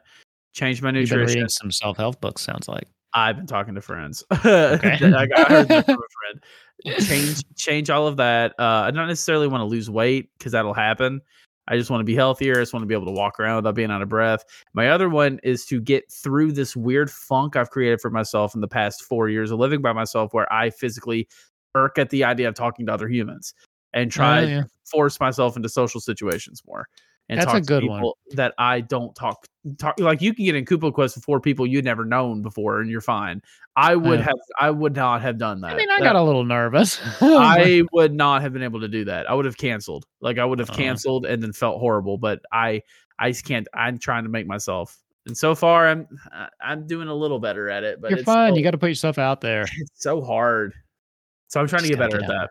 Change 0.53 0.81
my 0.83 0.91
nutrition. 0.91 1.25
reading 1.25 1.49
some 1.49 1.71
self 1.71 1.97
help 1.97 2.21
books. 2.21 2.43
Sounds 2.43 2.67
like. 2.67 2.87
I've 3.13 3.35
been 3.35 3.47
talking 3.47 3.73
to 3.75 3.81
friends. 3.81 4.23
Okay. 4.45 4.97
I 5.01 5.25
got 5.25 5.39
I 5.39 5.53
heard 5.53 5.67
that 5.69 5.85
from 5.85 5.95
a 5.95 6.85
friend. 6.85 6.99
Change 7.07 7.43
change 7.55 7.89
all 7.89 8.05
of 8.07 8.17
that. 8.17 8.53
Uh, 8.59 8.83
I 8.85 8.91
don't 8.91 9.07
necessarily 9.07 9.47
want 9.47 9.61
to 9.61 9.65
lose 9.65 9.89
weight 9.89 10.29
because 10.37 10.51
that'll 10.51 10.73
happen. 10.73 11.21
I 11.67 11.77
just 11.77 11.89
want 11.89 12.01
to 12.01 12.05
be 12.05 12.15
healthier. 12.15 12.57
I 12.57 12.61
just 12.61 12.73
want 12.73 12.83
to 12.83 12.87
be 12.87 12.93
able 12.95 13.05
to 13.05 13.11
walk 13.11 13.39
around 13.39 13.57
without 13.57 13.75
being 13.75 13.91
out 13.91 14.01
of 14.01 14.09
breath. 14.09 14.43
My 14.73 14.89
other 14.89 15.09
one 15.09 15.39
is 15.43 15.65
to 15.67 15.79
get 15.79 16.11
through 16.11 16.51
this 16.53 16.75
weird 16.75 17.09
funk 17.09 17.55
I've 17.55 17.69
created 17.69 18.01
for 18.01 18.09
myself 18.09 18.55
in 18.55 18.61
the 18.61 18.67
past 18.67 19.03
four 19.03 19.29
years 19.29 19.51
of 19.51 19.59
living 19.59 19.81
by 19.81 19.93
myself, 19.93 20.33
where 20.33 20.51
I 20.51 20.71
physically 20.71 21.27
irk 21.75 21.97
at 21.97 22.09
the 22.09 22.23
idea 22.23 22.47
of 22.49 22.55
talking 22.55 22.85
to 22.87 22.93
other 22.93 23.07
humans 23.07 23.53
and 23.93 24.11
try 24.11 24.39
Oh, 24.41 24.47
yeah. 24.47 24.61
to 24.63 24.69
force 24.85 25.19
myself 25.19 25.55
into 25.55 25.69
social 25.69 26.01
situations 26.01 26.61
more. 26.67 26.87
And 27.31 27.39
That's 27.39 27.53
a 27.53 27.61
good 27.61 27.85
one. 27.85 28.03
that 28.31 28.53
I 28.57 28.81
don't 28.81 29.15
talk 29.15 29.47
talk 29.77 29.97
like 29.99 30.21
you 30.21 30.33
can 30.33 30.43
get 30.43 30.55
in 30.55 30.65
Kupo 30.65 30.93
Quest 30.93 31.15
with 31.15 31.23
four 31.23 31.39
people 31.39 31.65
you'd 31.65 31.85
never 31.85 32.03
known 32.03 32.41
before 32.41 32.81
and 32.81 32.89
you're 32.89 32.99
fine. 32.99 33.41
I 33.77 33.95
would 33.95 34.19
Yeah. 34.19 34.25
have 34.25 34.35
I 34.59 34.69
would 34.69 34.95
not 34.97 35.21
have 35.21 35.37
done 35.37 35.61
that. 35.61 35.71
I 35.71 35.75
mean, 35.77 35.89
I 35.89 35.99
That- 35.99 36.03
got 36.03 36.15
a 36.17 36.23
little 36.23 36.43
nervous. 36.43 36.99
I 37.21 37.83
would 37.93 38.13
not 38.13 38.41
have 38.41 38.51
been 38.51 38.63
able 38.63 38.81
to 38.81 38.89
do 38.89 39.05
that. 39.05 39.29
I 39.29 39.33
would 39.33 39.45
have 39.45 39.55
canceled. 39.57 40.05
Like 40.19 40.37
I 40.39 40.45
would 40.45 40.59
have 40.59 40.69
Uh-huh. 40.71 40.77
canceled 40.77 41.25
and 41.25 41.41
then 41.41 41.53
felt 41.53 41.79
horrible. 41.79 42.17
But 42.17 42.41
I 42.51 42.81
I 43.17 43.31
just 43.31 43.45
can't. 43.45 43.65
I'm 43.73 43.97
trying 43.97 44.23
to 44.23 44.29
make 44.29 44.45
myself. 44.45 44.97
And 45.25 45.37
so 45.37 45.55
far, 45.55 45.87
I'm 45.87 46.07
I'm 46.61 46.85
doing 46.85 47.07
a 47.07 47.15
little 47.15 47.39
better 47.39 47.69
at 47.69 47.85
it. 47.85 48.01
But 48.01 48.09
You're 48.11 48.19
it's 48.19 48.25
fine. 48.25 48.49
still- 48.49 48.57
You 48.57 48.63
got 48.65 48.71
to 48.71 48.77
put 48.77 48.89
yourself 48.89 49.17
out 49.17 49.39
there. 49.39 49.61
it's 49.77 50.03
so 50.03 50.21
hard. 50.21 50.73
So 51.47 51.61
I'm 51.61 51.67
trying 51.67 51.83
to 51.83 51.87
get 51.89 51.97
better 51.97 52.21
at 52.21 52.27
that. 52.27 52.49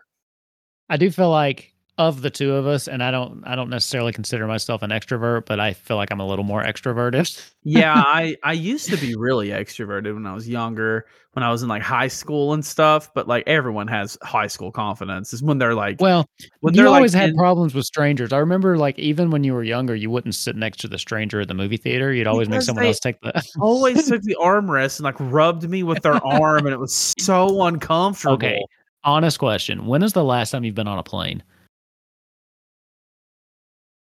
I 0.89 0.97
do 0.97 1.11
feel 1.11 1.29
like 1.29 1.73
of 2.07 2.21
the 2.21 2.29
two 2.29 2.53
of 2.53 2.67
us, 2.67 2.87
and 2.87 3.03
I 3.03 3.11
don't, 3.11 3.43
I 3.45 3.55
don't 3.55 3.69
necessarily 3.69 4.11
consider 4.13 4.47
myself 4.47 4.81
an 4.81 4.89
extrovert, 4.91 5.45
but 5.45 5.59
I 5.59 5.73
feel 5.73 5.97
like 5.97 6.11
I'm 6.11 6.19
a 6.19 6.27
little 6.27 6.43
more 6.45 6.63
extroverted. 6.63 7.41
yeah, 7.63 7.93
I 7.95 8.35
I 8.43 8.53
used 8.53 8.89
to 8.89 8.97
be 8.97 9.15
really 9.15 9.49
extroverted 9.49 10.13
when 10.13 10.25
I 10.25 10.33
was 10.33 10.47
younger, 10.49 11.05
when 11.33 11.43
I 11.43 11.51
was 11.51 11.63
in 11.63 11.69
like 11.69 11.81
high 11.81 12.07
school 12.07 12.53
and 12.53 12.65
stuff. 12.65 13.13
But 13.13 13.27
like 13.27 13.43
everyone 13.47 13.87
has 13.87 14.17
high 14.23 14.47
school 14.47 14.71
confidence. 14.71 15.33
Is 15.33 15.41
when 15.43 15.57
they're 15.57 15.75
like 15.75 16.01
Well, 16.01 16.27
when 16.59 16.73
you 16.73 16.81
they're 16.83 16.87
always 16.93 17.13
like 17.13 17.21
had 17.21 17.29
in- 17.31 17.35
problems 17.35 17.73
with 17.73 17.85
strangers. 17.85 18.33
I 18.33 18.37
remember, 18.37 18.77
like, 18.77 18.97
even 18.99 19.29
when 19.31 19.43
you 19.43 19.53
were 19.53 19.63
younger, 19.63 19.95
you 19.95 20.09
wouldn't 20.09 20.35
sit 20.35 20.55
next 20.55 20.77
to 20.81 20.87
the 20.87 20.97
stranger 20.99 21.41
at 21.41 21.47
the 21.47 21.53
movie 21.53 21.77
theater. 21.77 22.11
You'd 22.13 22.27
always 22.27 22.49
make 22.49 22.61
someone 22.61 22.85
else 22.85 22.99
take 22.99 23.19
the. 23.21 23.31
always 23.59 24.07
took 24.07 24.21
the 24.23 24.37
armrest 24.41 24.97
and 24.99 25.03
like 25.05 25.15
rubbed 25.19 25.69
me 25.69 25.83
with 25.83 26.01
their 26.01 26.23
arm, 26.25 26.65
and 26.65 26.73
it 26.73 26.79
was 26.79 27.13
so 27.19 27.61
uncomfortable. 27.65 28.35
okay, 28.35 28.59
honest 29.03 29.39
question: 29.39 29.85
When 29.85 30.03
is 30.03 30.13
the 30.13 30.23
last 30.23 30.51
time 30.51 30.63
you've 30.63 30.75
been 30.75 30.87
on 30.87 30.97
a 30.97 31.03
plane? 31.03 31.43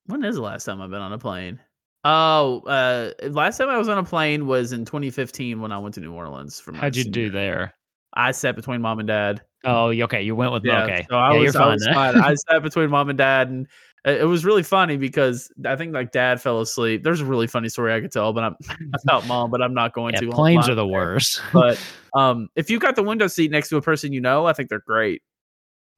When 0.07 0.25
is 0.25 0.37
the 0.37 0.43
last 0.43 0.65
time 0.65 0.81
I've 0.81 0.91
been 0.91 1.01
on 1.01 1.13
a 1.13 1.19
plane? 1.19 1.61
Oh, 2.05 2.61
uh, 2.61 3.13
last 3.29 3.59
time 3.59 3.69
I 3.69 3.77
was 3.79 3.89
on 3.89 3.99
a 3.99 4.05
plane 4.05 4.47
was 4.47 4.73
in 4.73 4.85
2015 4.85 5.61
when 5.61 5.71
I 5.71 5.79
went 5.79 5.95
to 5.97 6.01
New 6.01 6.13
Orleans. 6.13 6.59
For 6.59 6.73
my 6.73 6.79
How'd 6.79 6.97
you 6.97 7.05
do 7.05 7.31
there? 7.31 7.75
I 8.15 8.33
sat 8.33 8.57
between 8.57 8.81
mom 8.81 8.99
and 8.99 9.07
dad. 9.07 9.43
Oh, 9.65 9.89
okay, 9.89 10.23
you 10.23 10.35
went 10.35 10.53
with 10.53 10.65
Yeah, 10.65 10.85
okay. 10.85 11.07
so 11.09 11.17
I 11.17 11.33
yeah, 11.33 11.39
was, 11.41 11.55
you're 11.55 11.63
I 11.63 11.67
fine. 11.67 12.15
was. 12.15 12.17
I 12.17 12.35
sat 12.51 12.63
between 12.63 12.91
mom 12.91 13.11
and 13.11 13.19
dad, 13.19 13.51
and 13.51 13.67
it 14.07 14.23
it 14.23 14.25
was 14.25 14.45
really 14.45 14.63
funny 14.63 14.97
because 14.97 15.53
I 15.67 15.77
think 15.77 15.93
like 15.93 16.11
dad 16.13 16.41
fell 16.41 16.61
asleep. 16.61 17.05
There's 17.05 17.21
a 17.21 17.27
really 17.27 17.47
funny 17.47 17.69
story 17.69 17.93
I 17.93 18.01
could 18.01 18.11
tell, 18.13 18.33
but 18.33 18.45
I'm 18.45 18.57
about 19.05 19.27
mom, 19.27 19.51
but 19.51 19.61
I'm 19.61 19.75
not 19.75 19.93
going 19.93 20.15
yeah, 20.15 20.21
to. 20.21 20.31
planes 20.31 20.69
are 20.69 20.75
the 20.75 20.87
worst. 20.87 21.43
But 21.53 21.79
um, 22.17 22.49
if 22.57 22.71
you 22.71 22.79
got 22.79 22.97
the 22.97 23.03
window 23.03 23.27
seat 23.27 23.51
next 23.51 23.69
to 23.69 23.77
a 23.77 23.83
person 23.83 24.13
you 24.13 24.21
know, 24.23 24.47
I 24.47 24.55
think 24.55 24.71
they're 24.71 24.83
great. 24.85 25.23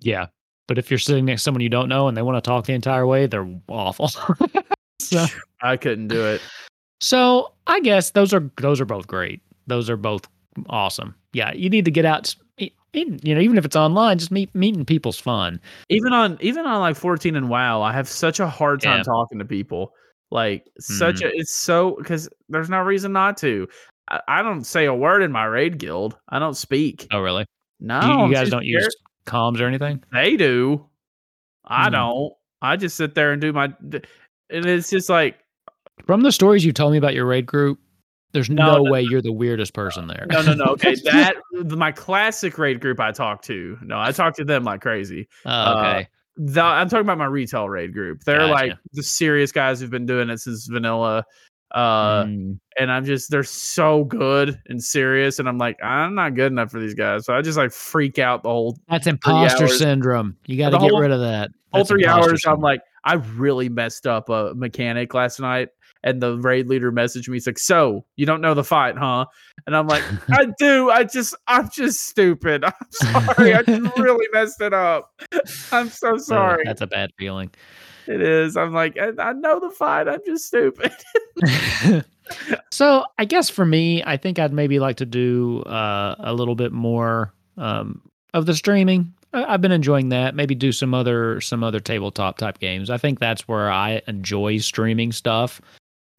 yeah, 0.01 0.27
but 0.69 0.79
if 0.79 0.91
you're 0.91 0.99
sitting 0.99 1.25
next 1.25 1.43
to 1.43 1.45
someone 1.45 1.61
you 1.61 1.69
don't 1.69 1.89
know 1.89 2.09
and 2.09 2.17
they 2.17 2.23
want 2.23 2.37
to 2.43 2.49
talk 2.49 2.67
the 2.67 2.73
entire 2.73 3.07
way, 3.07 3.27
they're 3.27 3.49
awful. 3.69 4.09
so, 5.01 5.27
I 5.63 5.77
couldn't 5.77 6.09
do 6.09 6.25
it. 6.27 6.41
so 7.01 7.53
I 7.67 7.81
guess 7.81 8.11
those 8.11 8.33
are 8.33 8.51
those 8.61 8.81
are 8.81 8.85
both 8.85 9.07
great. 9.07 9.41
Those 9.67 9.89
are 9.91 9.97
both 9.97 10.27
awesome. 10.69 11.15
Yeah, 11.33 11.53
you 11.55 11.69
need 11.71 11.85
to 11.85 11.91
get 11.91 12.05
out. 12.05 12.35
You 12.95 13.35
know, 13.35 13.41
even 13.41 13.57
if 13.57 13.65
it's 13.65 13.75
online, 13.77 14.19
just 14.19 14.31
meet 14.31 14.55
meeting 14.55 14.85
people's 14.85 15.19
fun. 15.19 15.59
even 15.89 16.13
on 16.13 16.37
even 16.43 16.67
on 16.67 16.81
like 16.81 16.95
14 16.95 17.37
and 17.37 17.49
wow 17.49 17.81
i 17.81 17.91
have 17.91 18.07
such 18.07 18.39
a 18.39 18.47
hard 18.47 18.83
time 18.83 18.99
Yeah. 18.99 19.03
talking 19.05 19.39
to 19.39 19.47
people 19.47 19.95
Like 20.31 20.67
such 20.79 21.17
mm-hmm. 21.17 21.27
a 21.29 21.41
it's 21.41 21.55
so 21.55 21.97
because 21.99 22.29
there's 22.51 22.69
no 22.71 22.81
reason 22.81 23.13
not 23.13 23.37
to. 23.39 23.67
I, 24.09 24.21
I 24.29 24.43
don't 24.43 24.65
say 24.65 24.85
a 24.87 24.95
word 24.95 25.23
in 25.23 25.33
my 25.33 25.45
raid 25.45 25.79
guild. 25.79 26.19
I 26.29 26.39
don't 26.39 26.57
speak. 26.57 27.07
Oh, 27.13 27.21
really? 27.21 27.47
No, 27.81 28.01
you, 28.25 28.29
you 28.29 28.35
guys 28.35 28.51
don't 28.51 28.65
use 28.65 28.83
scared. 28.83 28.93
Comms 29.27 29.61
or 29.61 29.67
anything? 29.67 30.03
They 30.13 30.37
do. 30.37 30.87
I 31.65 31.87
Hmm. 31.87 31.93
don't. 31.93 32.33
I 32.61 32.77
just 32.77 32.97
sit 32.97 33.15
there 33.15 33.33
and 33.33 33.41
do 33.41 33.53
my. 33.53 33.73
And 33.83 34.67
it's 34.67 34.91
just 34.91 35.09
like 35.09 35.39
From 36.07 36.23
the 36.23 36.33
stories 36.33 36.65
you 36.65 36.73
told 36.73 36.93
me 36.93 36.99
about 36.99 37.15
your 37.15 37.27
raid 37.27 37.47
group, 37.47 37.79
there's 38.33 38.49
No, 38.51 38.77
no, 38.79 38.83
no, 38.83 38.91
way 38.91 39.03
you're 39.03 39.23
the 39.23 39.33
weirdest 39.33 39.75
person 39.75 40.07
there. 40.09 40.27
no, 40.31 40.43
no, 40.43 40.55
no. 40.55 40.65
Okay, 40.73 40.95
that 41.05 41.35
my 41.53 41.93
classic 41.93 42.59
raid 42.59 42.81
group 42.81 42.99
I 43.01 43.13
talk 43.13 43.43
to. 43.43 43.79
No, 43.83 43.99
I 44.01 44.11
talk 44.13 44.35
to 44.37 44.45
them 44.45 44.65
like 44.65 44.81
crazy. 44.81 45.29
oh, 45.45 45.79
okay. 45.79 46.09
The, 46.37 46.63
I'm 46.63 46.89
talking 46.89 47.05
about 47.05 47.19
my 47.19 47.27
retail 47.27 47.69
raid 47.69 47.93
group. 47.93 48.25
They're 48.25 48.39
Gotcha. 48.39 48.53
like 48.53 48.73
the 48.95 49.03
serious 49.03 49.53
guys 49.53 49.81
who've 49.81 49.91
been 49.91 50.07
doing 50.07 50.31
it 50.31 50.39
since 50.41 50.67
vanilla. 50.67 51.25
Uh, 51.73 52.25
Mm. 52.25 52.59
and 52.79 52.93
I'm 52.93 53.05
just 53.05 53.31
they're 53.31 53.43
so 53.43 54.05
good 54.05 54.61
and 54.69 54.83
serious, 54.83 55.39
and 55.39 55.49
I'm 55.49 55.57
like 55.59 55.83
I'm 55.83 56.15
not 56.15 56.35
good 56.35 56.53
enough 56.53 56.71
for 56.71 56.81
these 56.81 56.95
guys, 56.95 57.25
so 57.25 57.35
I 57.35 57.41
just 57.41 57.57
like 57.57 57.73
freak 57.73 58.19
out 58.19 58.43
the 58.43 58.51
whole 58.51 58.79
That's 58.89 59.07
imposter 59.07 59.69
syndrome. 59.69 60.37
You 60.47 60.59
got 60.59 60.71
to 60.71 60.79
get 60.79 60.91
whole- 60.91 61.01
rid 61.01 61.11
of 61.11 61.21
that. 61.21 61.51
whole 61.73 61.85
three 61.85 62.05
hours. 62.07 62.45
I'm 62.47 62.61
like 62.61 62.83
I 63.05 63.15
really 63.15 63.69
messed 63.71 64.07
up 64.07 64.29
a 64.29 64.53
mechanic 64.55 65.15
last 65.15 65.41
night, 65.41 65.71
and 66.05 66.21
the 66.23 66.37
raid 66.39 66.69
leader 66.69 66.93
messaged 66.93 67.27
me. 67.29 67.37
He's 67.37 67.47
like, 67.47 67.59
"So 67.59 68.05
you 68.17 68.27
don't 68.27 68.41
know 68.43 68.53
the 68.55 68.65
fight, 68.65 68.97
huh?" 68.99 69.25
And 69.67 69.75
I'm 69.75 69.87
like, 69.87 70.05
"I 70.31 70.47
do. 70.59 70.91
I 70.91 71.05
just 71.05 71.35
I'm 71.49 71.71
just 71.71 72.07
stupid. 72.07 72.65
I'm 72.67 72.73
sorry. 72.91 73.55
I 73.55 73.63
just 73.63 73.97
really 73.99 74.27
messed 74.35 74.61
it 74.61 74.75
up. 74.75 75.11
I'm 75.73 75.89
so 75.89 76.19
sorry. 76.19 76.65
That's 76.67 76.83
a 76.83 76.87
bad 76.87 77.11
feeling. 77.19 77.51
It 78.07 78.21
is. 78.21 78.57
I'm 78.57 78.73
like, 78.73 78.99
I, 78.99 79.11
I 79.19 79.33
know 79.33 79.61
the 79.61 79.71
fight. 79.71 80.09
I'm 80.09 80.21
just 80.27 80.47
stupid. 80.47 80.93
so 82.71 83.05
I 83.19 83.25
guess 83.25 83.51
for 83.51 83.65
me, 83.65 84.03
I 84.05 84.17
think 84.17 84.39
I'd 84.39 84.53
maybe 84.53 84.79
like 84.79 84.97
to 84.97 85.07
do 85.07 85.63
uh, 85.63 86.15
a 86.19 86.35
little 86.35 86.55
bit 86.55 86.73
more 86.73 87.33
um, 87.57 88.03
of 88.35 88.47
the 88.47 88.55
streaming. 88.55 89.13
I- 89.33 89.45
I've 89.45 89.61
been 89.61 89.73
enjoying 89.73 90.11
that. 90.11 90.35
Maybe 90.35 90.55
do 90.55 90.73
some 90.73 90.95
other 90.95 91.41
some 91.41 91.63
other 91.65 91.81
tabletop 91.81 92.39
type 92.39 92.59
games. 92.59 92.91
I 92.91 92.99
think 92.99 93.19
that's 93.19 93.47
where 93.49 93.71
I 93.71 94.03
enjoy 94.07 94.59
streaming 94.59 95.13
stuff. 95.13 95.61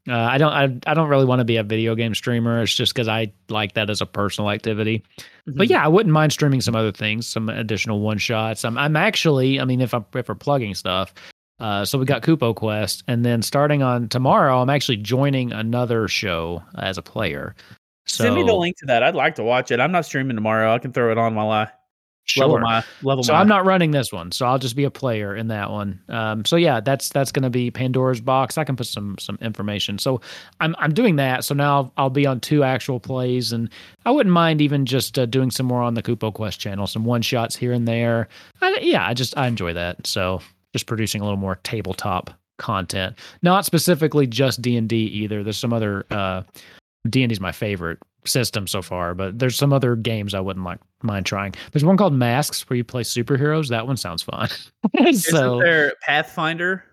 Uh, 0.10 0.16
I 0.16 0.38
don't 0.38 0.52
I, 0.52 0.92
I 0.92 0.94
don't 0.94 1.08
really 1.08 1.24
want 1.26 1.40
to 1.40 1.46
be 1.46 1.56
a 1.56 1.64
video 1.64 1.96
game 1.96 2.14
streamer. 2.14 2.62
It's 2.62 2.76
just 2.76 2.94
because 2.94 3.08
I 3.08 3.32
like 3.48 3.74
that 3.76 3.90
as 3.90 4.02
a 4.02 4.06
personal 4.06 4.50
activity. 4.52 5.02
But 5.48 5.70
yeah, 5.70 5.84
I 5.84 5.88
wouldn't 5.88 6.12
mind 6.12 6.34
streaming 6.34 6.60
some 6.60 6.76
other 6.76 6.92
things, 6.92 7.26
some 7.26 7.48
additional 7.48 8.02
one 8.02 8.18
shots. 8.18 8.66
I'm 8.66 8.78
I'm 8.78 8.98
actually, 8.98 9.62
I 9.62 9.66
mean, 9.66 9.80
if 9.80 9.94
I'm 9.94 10.06
if 10.14 10.28
we're 10.28 10.36
plugging 10.36 10.76
stuff, 10.76 11.14
uh, 11.60 11.86
so 11.86 11.98
we 11.98 12.06
got 12.06 12.24
Kupo 12.24 12.56
Quest, 12.56 13.04
and 13.08 13.26
then 13.26 13.42
starting 13.42 13.84
on 13.84 14.10
tomorrow, 14.10 14.62
I'm 14.62 14.70
actually 14.70 14.98
joining 14.98 15.52
another 15.52 16.08
show 16.08 16.64
as 16.78 16.98
a 16.98 17.02
player. 17.02 17.56
So 18.06 18.26
Send 18.26 18.36
me 18.36 18.44
the 18.44 18.54
link 18.54 18.78
to 18.78 18.86
that. 18.88 19.02
I'd 19.02 19.16
like 19.16 19.36
to 19.36 19.44
watch 19.44 19.72
it. 19.72 19.80
I'm 19.80 19.92
not 19.92 20.06
streaming 20.06 20.36
tomorrow. 20.36 20.74
I 20.74 20.80
can 20.80 20.92
throw 20.92 21.12
it 21.12 21.18
on 21.18 21.36
while 21.36 21.52
I 21.52 21.70
level 22.38 22.60
my 22.60 22.84
level 23.02 23.24
So 23.24 23.34
my. 23.34 23.40
I'm 23.40 23.48
not 23.48 23.66
running 23.66 23.92
this 23.92 24.12
one, 24.12 24.32
so 24.32 24.46
I'll 24.46 24.60
just 24.60 24.76
be 24.76 24.84
a 24.84 24.92
player 24.92 25.36
in 25.36 25.48
that 25.50 25.70
one. 25.70 26.00
Um, 26.10 26.46
so 26.46 26.56
yeah, 26.56 26.80
that's 26.80 27.10
that's 27.10 27.32
going 27.32 27.44
to 27.44 27.50
be 27.50 27.70
Pandora's 27.70 28.22
box. 28.22 28.58
I 28.58 28.64
can 28.64 28.76
put 28.76 28.88
some 28.88 29.18
some 29.20 29.38
information. 29.42 30.00
So 30.00 30.22
I'm 30.60 30.76
I'm 30.80 30.94
doing 30.94 31.18
that. 31.18 31.44
So 31.44 31.54
now 31.54 31.76
I'll, 31.76 31.94
I'll 31.98 32.10
be 32.10 32.26
on 32.26 32.40
two 32.40 32.64
actual 32.64 33.00
plays, 33.00 33.52
and 33.52 33.70
I 34.06 34.12
wouldn't 34.12 34.34
mind 34.34 34.62
even 34.62 34.86
just 34.86 35.20
uh, 35.20 35.26
doing 35.26 35.52
some 35.52 35.66
more 35.66 35.82
on 35.82 35.94
the 35.94 36.04
Kupo 36.04 36.34
Quest 36.34 36.60
channel, 36.60 36.88
some 36.88 37.06
one 37.06 37.22
shots 37.22 37.56
here 37.56 37.74
and 37.74 37.88
there. 37.88 38.28
I, 38.62 38.80
yeah, 38.82 39.08
I 39.08 39.14
just 39.14 39.38
I 39.38 39.48
enjoy 39.48 39.74
that. 39.74 40.08
So 40.08 40.42
just 40.74 40.88
producing 40.88 41.22
a 41.22 41.24
little 41.24 41.38
more 41.40 41.56
tabletop 41.64 42.32
content, 42.58 43.18
not 43.42 43.66
specifically 43.66 44.28
just 44.28 44.62
D 44.62 44.76
and 44.76 44.90
D 44.90 44.98
either. 44.98 45.44
There's 45.44 45.58
some 45.58 45.74
other 45.74 46.06
uh, 46.12 46.44
D 47.10 47.24
and 47.24 47.30
D's 47.30 47.40
my 47.40 47.52
favorite 47.52 48.00
system 48.26 48.68
so 48.68 48.82
far, 48.82 49.14
but 49.14 49.40
there's 49.40 49.58
some 49.58 49.74
other 49.74 49.96
games 49.96 50.34
I 50.34 50.40
wouldn't 50.40 50.66
like 50.66 50.80
mind 51.02 51.26
trying. 51.26 51.54
There's 51.72 51.86
one 51.86 51.98
called 51.98 52.14
Masks 52.14 52.70
where 52.70 52.78
you 52.78 52.84
play 52.84 53.04
superheroes. 53.04 53.70
That 53.70 53.88
one 53.88 53.98
sounds 53.98 54.24
fun. 54.24 54.50
so 54.94 55.00
Isn't 55.06 55.60
there 55.60 55.94
Pathfinder? 56.02 56.84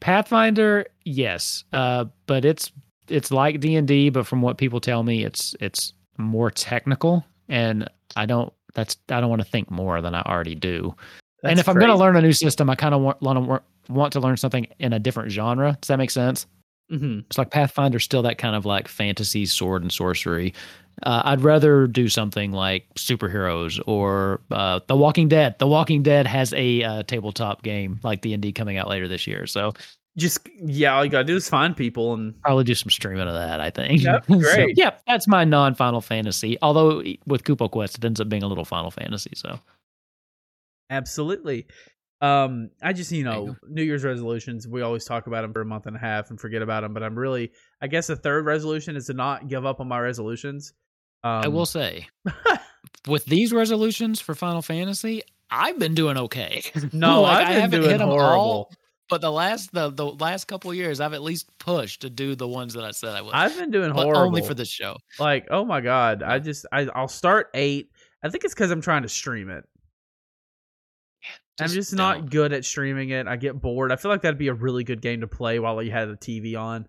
Pathfinder, 0.00 0.86
yes, 1.04 1.64
uh, 1.72 2.06
but 2.26 2.44
it's 2.44 2.72
it's 3.08 3.30
like 3.30 3.60
D 3.60 3.76
and 3.76 3.86
D, 3.86 4.10
but 4.10 4.26
from 4.26 4.42
what 4.42 4.58
people 4.58 4.80
tell 4.80 5.02
me, 5.02 5.24
it's 5.24 5.54
it's 5.60 5.92
more 6.18 6.50
technical, 6.50 7.24
and 7.48 7.88
I 8.16 8.26
don't. 8.26 8.52
That's 8.74 8.96
I 9.08 9.20
don't 9.20 9.30
want 9.30 9.42
to 9.42 9.48
think 9.48 9.70
more 9.70 10.00
than 10.00 10.14
I 10.14 10.22
already 10.22 10.54
do. 10.54 10.94
And 11.44 11.58
That's 11.58 11.60
if 11.60 11.68
I'm 11.68 11.76
going 11.76 11.90
to 11.90 11.96
learn 11.96 12.16
a 12.16 12.22
new 12.22 12.32
system, 12.32 12.68
I 12.70 12.74
kind 12.74 12.94
of 12.94 13.00
want 13.02 13.20
want 13.22 13.38
to 13.86 13.92
want 13.92 14.12
to 14.14 14.20
learn 14.20 14.36
something 14.36 14.66
in 14.78 14.92
a 14.92 14.98
different 14.98 15.30
genre. 15.30 15.76
Does 15.80 15.88
that 15.88 15.98
make 15.98 16.10
sense? 16.10 16.46
Mhm. 16.92 17.24
It's 17.26 17.38
like 17.38 17.50
Pathfinder's 17.50 18.04
still 18.04 18.22
that 18.22 18.38
kind 18.38 18.54
of 18.54 18.66
like 18.66 18.88
fantasy 18.88 19.46
sword 19.46 19.82
and 19.82 19.90
sorcery. 19.92 20.52
Uh, 21.02 21.22
I'd 21.24 21.40
rather 21.40 21.86
do 21.86 22.08
something 22.08 22.52
like 22.52 22.86
superheroes 22.94 23.80
or 23.86 24.40
uh, 24.50 24.80
The 24.86 24.94
Walking 24.96 25.28
Dead. 25.28 25.58
The 25.58 25.66
Walking 25.66 26.02
Dead 26.02 26.26
has 26.26 26.52
a 26.52 26.82
uh, 26.82 27.02
tabletop 27.04 27.62
game 27.62 27.98
like 28.04 28.20
D 28.20 28.32
and 28.32 28.42
D 28.42 28.52
coming 28.52 28.76
out 28.76 28.88
later 28.88 29.08
this 29.08 29.26
year, 29.26 29.46
so 29.46 29.72
just 30.16 30.46
yeah, 30.62 30.94
all 30.94 31.04
you 31.04 31.10
gotta 31.10 31.24
do 31.24 31.34
is 31.34 31.48
find 31.48 31.76
people 31.76 32.14
and 32.14 32.40
probably 32.42 32.62
do 32.62 32.74
some 32.76 32.90
streaming 32.90 33.26
of 33.26 33.34
that. 33.34 33.60
I 33.60 33.70
think. 33.70 34.02
Yep, 34.02 34.26
So, 34.28 34.38
great. 34.38 34.78
yeah, 34.78 34.90
that's 35.08 35.26
my 35.26 35.42
non 35.44 35.74
Final 35.74 36.00
Fantasy. 36.00 36.56
Although 36.62 37.02
with 37.26 37.42
Kupo 37.42 37.68
Quest, 37.68 37.98
it 37.98 38.04
ends 38.04 38.20
up 38.20 38.28
being 38.28 38.44
a 38.44 38.46
little 38.46 38.64
Final 38.64 38.92
Fantasy. 38.92 39.32
So 39.34 39.58
absolutely. 40.94 41.66
Um, 42.20 42.70
I 42.82 42.92
just 42.92 43.12
you 43.12 43.24
know 43.24 43.54
New 43.68 43.82
Year's 43.82 44.04
resolutions. 44.04 44.66
We 44.66 44.82
always 44.82 45.04
talk 45.04 45.26
about 45.26 45.42
them 45.42 45.52
for 45.52 45.60
a 45.60 45.66
month 45.66 45.86
and 45.86 45.96
a 45.96 45.98
half 45.98 46.30
and 46.30 46.40
forget 46.40 46.62
about 46.62 46.82
them. 46.82 46.94
But 46.94 47.02
I'm 47.02 47.18
really, 47.18 47.52
I 47.82 47.86
guess, 47.86 48.06
the 48.06 48.16
third 48.16 48.46
resolution 48.46 48.96
is 48.96 49.06
to 49.06 49.14
not 49.14 49.48
give 49.48 49.66
up 49.66 49.80
on 49.80 49.88
my 49.88 49.98
resolutions. 50.00 50.72
Um, 51.22 51.30
I 51.44 51.48
will 51.48 51.66
say, 51.66 52.06
with 53.08 53.24
these 53.26 53.52
resolutions 53.52 54.20
for 54.20 54.34
Final 54.34 54.62
Fantasy, 54.62 55.22
I've 55.50 55.78
been 55.78 55.94
doing 55.94 56.16
okay. 56.16 56.62
No, 56.92 57.22
Like, 57.22 57.38
I've 57.38 57.46
I 57.46 57.52
been 57.52 57.60
haven't 57.60 57.80
doing 57.80 57.90
hit 57.92 58.00
'em 58.00 58.08
all, 58.08 58.18
horrible. 58.18 58.72
But 59.10 59.20
the 59.20 59.30
last 59.32 59.72
the, 59.72 59.90
the 59.90 60.06
last 60.06 60.46
couple 60.46 60.70
of 60.70 60.76
years, 60.78 61.00
I've 61.00 61.12
at 61.12 61.22
least 61.22 61.46
pushed 61.58 62.02
to 62.02 62.10
do 62.10 62.34
the 62.34 62.48
ones 62.48 62.72
that 62.74 62.84
I 62.84 62.90
said 62.92 63.10
I 63.10 63.20
would. 63.20 63.34
I've 63.34 63.56
been 63.56 63.70
doing 63.70 63.90
horrible. 63.90 64.16
only 64.22 64.40
for 64.42 64.54
this 64.54 64.68
show. 64.70 64.96
like, 65.18 65.46
oh 65.50 65.64
my 65.64 65.82
god, 65.82 66.22
I 66.22 66.38
just 66.38 66.64
I 66.72 66.82
I'll 66.94 67.08
start 67.08 67.50
eight. 67.52 67.90
I 68.22 68.30
think 68.30 68.44
it's 68.44 68.54
because 68.54 68.70
I'm 68.70 68.80
trying 68.80 69.02
to 69.02 69.08
stream 69.10 69.50
it. 69.50 69.64
I'm 71.60 71.66
Just 71.66 71.74
just 71.74 71.94
not 71.94 72.16
don't. 72.18 72.30
good 72.30 72.52
at 72.52 72.64
streaming 72.64 73.10
it. 73.10 73.26
I 73.28 73.36
get 73.36 73.60
bored. 73.60 73.92
I 73.92 73.96
feel 73.96 74.10
like 74.10 74.22
that'd 74.22 74.38
be 74.38 74.48
a 74.48 74.54
really 74.54 74.82
good 74.84 75.00
game 75.00 75.20
to 75.20 75.28
play 75.28 75.58
while 75.60 75.80
you 75.82 75.92
had 75.92 76.08
the 76.08 76.16
TV 76.16 76.58
on. 76.58 76.86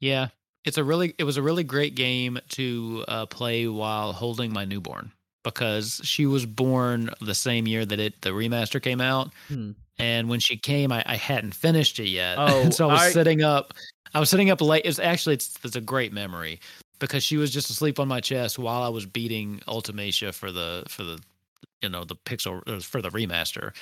Yeah, 0.00 0.28
it's 0.64 0.78
a 0.78 0.84
really 0.84 1.14
it 1.18 1.24
was 1.24 1.36
a 1.36 1.42
really 1.42 1.64
great 1.64 1.94
game 1.94 2.38
to 2.50 3.04
uh, 3.08 3.26
play 3.26 3.66
while 3.66 4.12
holding 4.12 4.52
my 4.52 4.64
newborn 4.64 5.12
because 5.42 6.00
she 6.04 6.26
was 6.26 6.46
born 6.46 7.10
the 7.20 7.34
same 7.34 7.66
year 7.66 7.84
that 7.84 7.98
it 7.98 8.20
the 8.22 8.30
remaster 8.30 8.80
came 8.80 9.00
out, 9.00 9.32
Hmm. 9.48 9.72
and 9.98 10.28
when 10.28 10.40
she 10.40 10.56
came, 10.56 10.92
I, 10.92 11.02
I 11.06 11.16
hadn't 11.16 11.54
finished 11.54 11.98
it 11.98 12.08
yet. 12.08 12.36
Oh, 12.38 12.70
so 12.70 12.88
I 12.88 12.92
was 12.92 13.02
I- 13.02 13.10
sitting 13.10 13.42
up. 13.42 13.74
I 14.12 14.18
was 14.20 14.28
sitting 14.30 14.50
up 14.50 14.60
late. 14.60 14.82
It's 14.84 14.98
actually 14.98 15.34
it's, 15.36 15.56
it's 15.62 15.76
a 15.76 15.80
great 15.80 16.12
memory 16.12 16.60
because 16.98 17.22
she 17.22 17.36
was 17.36 17.50
just 17.52 17.70
asleep 17.70 18.00
on 18.00 18.08
my 18.08 18.20
chest 18.20 18.58
while 18.58 18.82
I 18.82 18.88
was 18.88 19.06
beating 19.06 19.60
Ultimecia 19.68 20.34
for 20.34 20.50
the 20.50 20.84
for 20.88 21.04
the 21.04 21.20
you 21.82 21.88
know 21.88 22.04
the 22.04 22.16
pixel 22.16 22.62
uh, 22.66 22.80
for 22.80 23.00
the 23.02 23.10
remaster. 23.10 23.72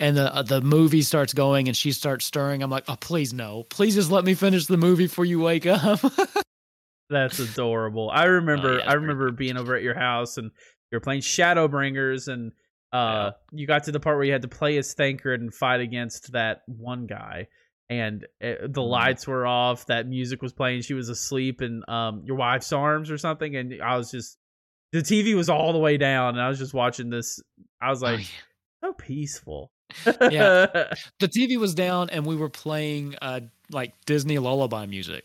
And 0.00 0.16
the 0.16 0.32
uh, 0.34 0.42
the 0.42 0.60
movie 0.60 1.02
starts 1.02 1.32
going, 1.34 1.66
and 1.66 1.76
she 1.76 1.90
starts 1.92 2.24
stirring. 2.24 2.62
I'm 2.62 2.70
like, 2.70 2.84
"Oh, 2.88 2.96
please 2.96 3.32
no! 3.32 3.64
Please 3.64 3.94
just 3.96 4.10
let 4.10 4.24
me 4.24 4.34
finish 4.34 4.66
the 4.66 4.76
movie 4.76 5.04
before 5.04 5.24
you 5.24 5.40
wake 5.40 5.66
up." 5.66 6.00
That's 7.10 7.38
adorable. 7.38 8.10
I 8.10 8.24
remember 8.24 8.74
Oh, 8.74 8.84
yeah, 8.84 8.90
I 8.90 8.94
remember 8.94 9.30
being 9.32 9.56
over 9.56 9.74
at 9.74 9.82
your 9.82 9.94
house 9.98 10.36
and 10.36 10.50
you're 10.92 11.00
playing 11.00 11.22
Shadowbringers 11.22 12.28
and 12.28 12.52
uh 12.92 13.32
you 13.52 13.66
got 13.66 13.84
to 13.84 13.92
the 13.92 14.00
part 14.00 14.16
where 14.16 14.24
you 14.24 14.32
had 14.32 14.42
to 14.42 14.48
play 14.48 14.76
as 14.78 14.94
Thancred 14.94 15.40
and 15.42 15.52
fight 15.54 15.80
against 15.80 16.32
that 16.32 16.62
one 16.66 17.06
guy 17.06 17.48
and 17.90 18.26
it, 18.40 18.72
the 18.72 18.80
Mhm. 18.80 18.88
lights 18.88 19.26
were 19.26 19.46
off, 19.46 19.86
that 19.86 20.06
music 20.06 20.40
was 20.42 20.52
playing, 20.52 20.82
she 20.82 20.94
was 20.94 21.08
asleep 21.08 21.60
in 21.62 21.82
um 21.88 22.22
your 22.24 22.36
wife's 22.36 22.72
arms 22.72 23.10
or 23.10 23.18
something 23.18 23.56
and 23.56 23.82
I 23.82 23.96
was 23.96 24.10
just 24.10 24.37
the 24.92 25.00
TV 25.00 25.34
was 25.34 25.48
all 25.48 25.72
the 25.72 25.78
way 25.78 25.96
down 25.96 26.30
and 26.34 26.40
I 26.40 26.48
was 26.48 26.58
just 26.58 26.74
watching 26.74 27.10
this 27.10 27.40
I 27.80 27.90
was 27.90 28.02
Oh, 28.02 28.06
like 28.06 28.20
yeah. 28.20 28.88
so 28.88 28.92
peaceful. 28.94 29.70
Yeah. 30.06 30.66
the 31.20 31.28
TV 31.28 31.56
was 31.56 31.74
down, 31.74 32.10
and 32.10 32.26
we 32.26 32.36
were 32.36 32.50
playing 32.50 33.14
uh 33.22 33.40
like 33.70 33.92
Disney 34.06 34.38
lullaby 34.38 34.86
music. 34.86 35.24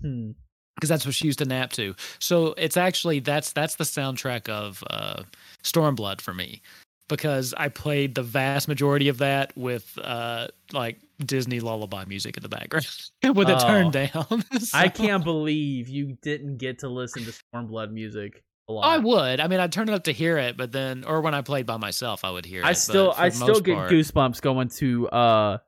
Hmm. 0.00 0.30
because 0.74 0.88
that's 0.88 1.04
what 1.06 1.14
she 1.14 1.26
used 1.26 1.38
to 1.40 1.44
nap 1.44 1.70
to. 1.72 1.94
So 2.18 2.54
it's 2.58 2.76
actually 2.76 3.20
that's 3.20 3.52
that's 3.52 3.76
the 3.76 3.84
soundtrack 3.84 4.48
of 4.48 4.82
uh, 4.90 5.22
Stormblood 5.62 6.20
for 6.20 6.32
me 6.34 6.62
because 7.08 7.52
I 7.56 7.68
played 7.68 8.14
the 8.14 8.22
vast 8.22 8.68
majority 8.68 9.08
of 9.08 9.18
that 9.18 9.52
with 9.56 9.98
uh, 10.02 10.48
like 10.72 10.98
Disney 11.24 11.60
lullaby 11.60 12.04
music 12.06 12.36
in 12.36 12.42
the 12.42 12.48
background 12.48 12.86
with 13.36 13.48
it 13.50 13.56
Oh. 13.60 13.66
turned 13.66 13.92
down. 13.92 14.44
I 14.74 14.88
can't 14.88 15.22
believe 15.24 15.88
you 15.88 16.16
didn't 16.22 16.56
get 16.58 16.78
to 16.80 16.88
listen 16.88 17.24
to 17.24 17.32
Stormblood 17.32 17.92
music 17.92 18.42
a 18.72 18.80
lot. 18.80 18.84
I 18.84 18.98
would. 18.98 19.40
I 19.40 19.48
mean, 19.48 19.60
I'd 19.60 19.72
turn 19.72 19.88
it 19.88 19.94
up 19.94 20.04
to 20.04 20.12
hear 20.12 20.38
it, 20.38 20.56
but 20.56 20.72
then, 20.72 21.04
or 21.04 21.20
when 21.20 21.34
I 21.34 21.42
played 21.42 21.66
by 21.66 21.76
myself, 21.76 22.24
I 22.24 22.30
would 22.30 22.44
hear 22.46 22.60
it. 22.62 22.64
I 22.64 22.70
but 22.70 22.76
still 22.78 23.14
I 23.16 23.28
still 23.30 23.60
get 23.60 23.76
part- 23.76 23.90
goosebumps 23.90 24.40
going 24.42 24.68
to 24.78 25.08
uh 25.08 25.58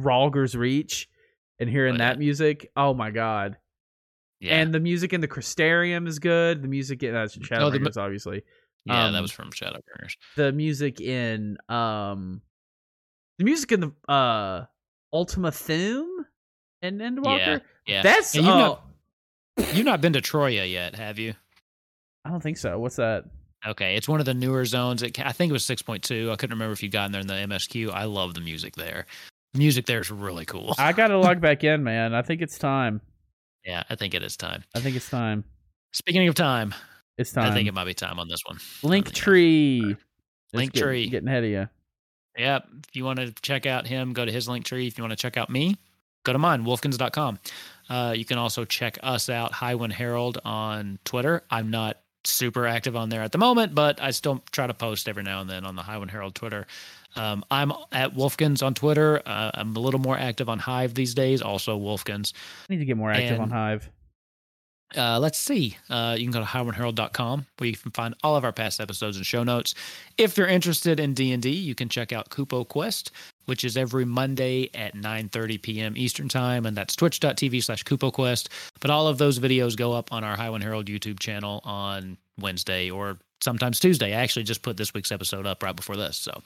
Rhalgr's 0.00 0.56
Reach 0.56 1.08
and 1.58 1.68
hearing 1.70 1.94
Oh, 1.94 1.98
that 1.98 2.14
yeah. 2.16 2.18
music. 2.18 2.70
Oh 2.76 2.94
my 2.94 3.10
god! 3.10 3.56
Yeah, 4.40 4.56
And 4.60 4.74
the 4.74 4.80
music 4.80 5.12
in 5.12 5.20
the 5.20 5.28
Crystarium 5.28 6.06
is 6.08 6.18
good. 6.18 6.62
The 6.62 6.68
music 6.68 7.02
in 7.02 7.12
that's 7.14 7.36
Oh, 7.36 7.40
Shadowbringers, 7.40 7.96
mu- 7.96 8.02
obviously. 8.02 8.42
yeah, 8.84 9.10
that 9.10 9.16
um, 9.18 9.22
was 9.22 9.30
from 9.30 9.50
Shadowbringers. 9.50 10.16
The 10.36 10.52
music 10.52 11.00
in 11.00 11.56
um, 11.68 12.42
the 13.38 13.44
music 13.44 13.72
in 13.72 13.80
the 13.80 13.92
uh 14.12 14.64
Ultima 15.12 15.52
Thule 15.52 16.24
and 16.82 17.00
Endwalker. 17.00 17.60
Yeah, 17.86 18.02
That's 18.02 18.34
And 18.34 18.44
you've 18.44 18.54
uh, 18.54 18.58
not 18.58 18.84
you've 19.74 19.86
not 19.86 20.00
been 20.00 20.14
to 20.14 20.20
Troia 20.20 20.64
yet, 20.64 20.96
have 20.96 21.18
you? 21.18 21.34
I 22.24 22.30
don't 22.30 22.42
think 22.42 22.56
so. 22.58 22.78
What's 22.78 22.96
that? 22.96 23.24
Okay, 23.66 23.96
it's 23.96 24.08
one 24.08 24.20
of 24.20 24.26
the 24.26 24.34
newer 24.34 24.64
zones. 24.64 25.02
It, 25.02 25.18
I 25.24 25.32
think 25.32 25.50
it 25.50 25.52
was 25.52 25.64
six 25.64 25.80
point 25.82 26.02
two. 26.02 26.30
I 26.30 26.36
couldn't 26.36 26.54
remember 26.54 26.72
if 26.72 26.82
you 26.82 26.88
got 26.88 27.06
in 27.06 27.12
there 27.12 27.20
in 27.20 27.26
the 27.26 27.34
MSQ. 27.34 27.90
I 27.90 28.04
love 28.04 28.34
the 28.34 28.40
music 28.40 28.76
there. 28.76 29.06
The 29.54 29.58
music 29.58 29.86
there 29.86 30.00
is 30.00 30.10
really 30.10 30.44
cool. 30.44 30.74
I 30.78 30.92
gotta 30.92 31.16
log 31.18 31.40
back 31.42 31.64
in, 31.64 31.82
man. 31.84 32.14
I 32.14 32.22
think 32.22 32.42
it's 32.42 32.58
time. 32.58 33.00
yeah, 33.64 33.82
I 33.88 33.94
think 33.94 34.14
it 34.14 34.22
is 34.22 34.36
time. 34.36 34.64
I 34.74 34.80
think 34.80 34.96
it's 34.96 35.08
time. 35.08 35.44
Speaking 35.92 36.26
of 36.28 36.34
time, 36.34 36.74
It's 37.16 37.32
time. 37.32 37.50
I 37.50 37.54
think 37.54 37.68
it 37.68 37.72
might 37.74 37.84
be 37.84 37.94
time 37.94 38.18
on 38.18 38.28
this 38.28 38.40
one. 38.46 38.58
Link 38.82 39.12
tree. 39.12 39.96
Link 40.52 40.72
getting, 40.72 40.86
tree. 40.86 41.08
Getting 41.08 41.28
ahead 41.28 41.44
of 41.44 41.50
you. 41.50 41.68
Yep. 42.36 42.66
If 42.88 42.96
you 42.96 43.04
want 43.04 43.20
to 43.20 43.32
check 43.42 43.64
out 43.64 43.86
him, 43.86 44.12
go 44.12 44.24
to 44.24 44.32
his 44.32 44.48
link 44.48 44.64
tree. 44.64 44.86
If 44.88 44.98
you 44.98 45.04
want 45.04 45.12
to 45.12 45.16
check 45.16 45.36
out 45.36 45.48
me, 45.50 45.76
go 46.24 46.32
to 46.32 46.38
mine, 46.38 46.64
wolfkins.com. 46.64 47.38
Uh, 47.88 48.12
you 48.16 48.24
can 48.24 48.38
also 48.38 48.64
check 48.64 48.98
us 49.02 49.28
out, 49.28 49.52
Highwind 49.52 49.92
Herald, 49.92 50.38
on 50.44 50.98
Twitter. 51.04 51.44
I'm 51.48 51.70
not 51.70 51.98
super 52.26 52.66
active 52.66 52.96
on 52.96 53.08
there 53.08 53.22
at 53.22 53.32
the 53.32 53.38
moment, 53.38 53.74
but 53.74 54.00
I 54.00 54.10
still 54.10 54.42
try 54.52 54.66
to 54.66 54.74
post 54.74 55.08
every 55.08 55.22
now 55.22 55.40
and 55.40 55.48
then 55.48 55.64
on 55.64 55.76
the 55.76 55.82
Highwind 55.82 56.10
Herald 56.10 56.34
Twitter. 56.34 56.66
Um, 57.16 57.44
I'm 57.50 57.72
at 57.92 58.14
Wolfkins 58.14 58.64
on 58.64 58.74
Twitter. 58.74 59.22
Uh, 59.24 59.50
I'm 59.54 59.76
a 59.76 59.80
little 59.80 60.00
more 60.00 60.18
active 60.18 60.48
on 60.48 60.58
Hive 60.58 60.94
these 60.94 61.14
days, 61.14 61.42
also 61.42 61.78
Wolfkins. 61.78 62.32
I 62.68 62.74
need 62.74 62.80
to 62.80 62.84
get 62.84 62.96
more 62.96 63.12
active 63.12 63.40
on 63.40 63.50
Hive. 63.50 63.88
Uh, 64.96 65.18
let's 65.18 65.38
see. 65.38 65.76
Uh, 65.90 66.14
you 66.16 66.24
can 66.24 66.32
go 66.32 66.40
to 66.40 66.46
highwindherald.com 66.46 67.46
where 67.58 67.68
you 67.68 67.76
can 67.76 67.90
find 67.90 68.14
all 68.22 68.36
of 68.36 68.44
our 68.44 68.52
past 68.52 68.80
episodes 68.80 69.16
and 69.16 69.26
show 69.26 69.42
notes. 69.42 69.74
If 70.18 70.36
you're 70.36 70.46
interested 70.46 71.00
in 71.00 71.14
D&D, 71.14 71.48
you 71.50 71.74
can 71.74 71.88
check 71.88 72.12
out 72.12 72.30
Kupo 72.30 72.66
Quest, 72.66 73.10
which 73.46 73.64
is 73.64 73.76
every 73.76 74.04
Monday 74.04 74.70
at 74.74 74.94
9.30 74.94 75.62
p.m. 75.62 75.94
Eastern 75.96 76.28
Time, 76.28 76.66
and 76.66 76.76
that's 76.76 76.96
twitch.tv 76.96 77.62
slash 77.62 77.84
Kupo 77.84 78.12
Quest. 78.12 78.48
But 78.80 78.90
all 78.90 79.08
of 79.08 79.18
those 79.18 79.38
videos 79.38 79.76
go 79.76 79.92
up 79.92 80.12
on 80.12 80.24
our 80.24 80.36
Highwind 80.36 80.62
Herald 80.62 80.86
YouTube 80.86 81.20
channel 81.20 81.60
on 81.64 82.16
Wednesday 82.38 82.90
or 82.90 83.18
sometimes 83.40 83.80
Tuesday. 83.80 84.14
I 84.14 84.22
actually 84.22 84.44
just 84.44 84.62
put 84.62 84.76
this 84.76 84.94
week's 84.94 85.12
episode 85.12 85.46
up 85.46 85.62
right 85.62 85.76
before 85.76 85.96
this, 85.96 86.16
so... 86.16 86.42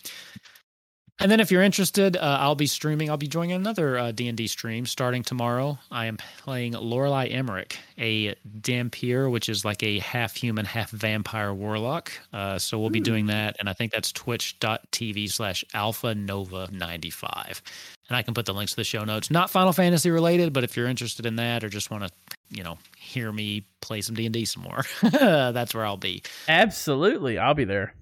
And 1.20 1.32
then 1.32 1.40
if 1.40 1.50
you're 1.50 1.62
interested, 1.62 2.16
uh, 2.16 2.20
I'll 2.40 2.54
be 2.54 2.68
streaming. 2.68 3.10
I'll 3.10 3.16
be 3.16 3.26
joining 3.26 3.52
another 3.52 3.98
uh, 3.98 4.12
D&D 4.12 4.46
stream 4.46 4.86
starting 4.86 5.24
tomorrow. 5.24 5.76
I 5.90 6.06
am 6.06 6.16
playing 6.38 6.74
Lorelei 6.74 7.26
Emmerich, 7.26 7.76
a 7.98 8.36
Dhampir, 8.60 9.28
which 9.28 9.48
is 9.48 9.64
like 9.64 9.82
a 9.82 9.98
half 9.98 10.36
human, 10.36 10.64
half 10.64 10.90
vampire 10.90 11.52
warlock. 11.52 12.12
Uh, 12.32 12.58
so 12.58 12.78
we'll 12.78 12.90
be 12.90 13.00
doing 13.00 13.26
that. 13.26 13.56
And 13.58 13.68
I 13.68 13.72
think 13.72 13.90
that's 13.90 14.12
twitch.tv 14.12 15.30
slash 15.30 15.64
alpha 15.74 16.14
nova 16.14 16.68
95. 16.70 17.62
And 18.08 18.16
I 18.16 18.22
can 18.22 18.32
put 18.32 18.46
the 18.46 18.54
links 18.54 18.72
to 18.72 18.76
the 18.76 18.84
show 18.84 19.04
notes. 19.04 19.28
Not 19.28 19.50
Final 19.50 19.72
Fantasy 19.72 20.10
related, 20.10 20.52
but 20.52 20.62
if 20.62 20.76
you're 20.76 20.86
interested 20.86 21.26
in 21.26 21.36
that 21.36 21.64
or 21.64 21.68
just 21.68 21.90
want 21.90 22.04
to, 22.04 22.10
you 22.50 22.62
know, 22.62 22.78
hear 22.96 23.32
me 23.32 23.66
play 23.80 24.02
some 24.02 24.14
D&D 24.14 24.44
some 24.44 24.62
more, 24.62 24.84
that's 25.02 25.74
where 25.74 25.84
I'll 25.84 25.96
be. 25.96 26.22
Absolutely. 26.46 27.38
I'll 27.38 27.54
be 27.54 27.64
there. 27.64 27.92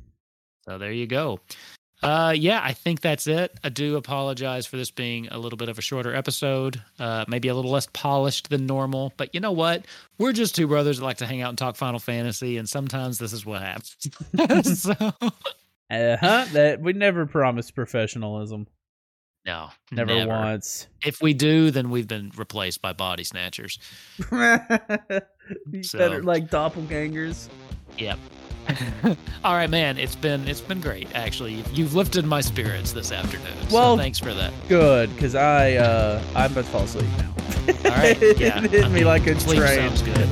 So 0.69 0.79
there 0.79 0.93
you 0.93 1.07
go. 1.07 1.41
Uh, 2.03 2.35
yeah, 2.37 2.61
I 2.63 2.73
think 2.75 3.01
that's 3.01 3.27
it. 3.27 3.53
I 3.65 3.69
do 3.71 3.97
apologize 3.97 4.67
for 4.67 4.77
this 4.77 4.91
being 4.91 5.29
a 5.29 5.39
little 5.39 5.57
bit 5.57 5.69
of 5.71 5.79
a 5.79 5.83
shorter 5.83 6.15
episode, 6.15 6.83
uh, 6.99 7.25
maybe 7.27 7.49
a 7.49 7.55
little 7.55 7.71
less 7.71 7.89
polished 7.93 8.51
than 8.51 8.67
normal. 8.67 9.13
But 9.17 9.35
you 9.35 9.41
know 9.41 9.53
what? 9.53 9.87
We're 10.19 10.33
just 10.33 10.55
two 10.55 10.67
brothers 10.67 10.99
that 10.99 11.05
like 11.05 11.17
to 11.19 11.27
hang 11.27 11.41
out 11.41 11.49
and 11.49 11.59
talk 11.59 11.75
Final 11.77 11.99
Fantasy, 11.99 12.59
and 12.59 12.69
sometimes 12.69 13.19
this 13.19 13.33
is 13.33 13.47
what 13.47 13.63
happens. 13.63 14.79
so 14.83 14.93
Uh-huh. 15.91 16.47
That 16.53 16.81
we 16.81 16.93
never 16.93 17.25
promised 17.27 17.75
professionalism. 17.75 18.67
no, 19.47 19.71
Never, 19.91 20.27
once. 20.27 20.89
If 21.05 21.23
we 21.23 21.33
do, 21.33 21.71
then 21.71 21.91
we've 21.91 22.09
been 22.09 22.31
replaced 22.37 22.83
by 22.83 22.93
body 22.93 23.25
snatchers. 23.25 23.79
So- 25.83 25.99
better 25.99 26.23
like 26.25 26.51
doppelgangers. 26.51 27.49
Yep. 27.99 28.19
All 29.45 29.55
right, 29.55 29.71
man. 29.71 29.99
It's 29.99 30.17
been 30.17 30.47
it's 30.49 30.61
been 30.61 30.81
great. 30.81 31.09
Actually, 31.15 31.55
You've- 31.73 31.95
lifted 31.97 32.25
my 32.27 32.41
spirits 32.41 32.93
this 32.93 33.13
afternoon. 33.13 33.47
Well- 33.71 33.97
so 33.97 34.03
thanks 34.03 34.19
for 34.19 34.35
that. 34.35 34.53
Good, 34.69 35.15
because 35.15 35.35
I 35.35 35.75
uh 35.75 36.23
I'm 36.35 36.53
about 36.53 36.65
to 36.65 36.71
fall 36.71 36.83
asleep 36.83 37.07
now. 37.19 37.35
All 37.91 37.97
right, 37.97 38.21
yeah. 38.39 38.63
it 38.65 38.71
hit 38.71 38.91
me 38.91 39.05
like 39.05 39.27
a 39.27 39.39
Sleep 39.41 39.59
train. 39.59 39.79
sounds 39.91 40.03
good. 40.03 40.29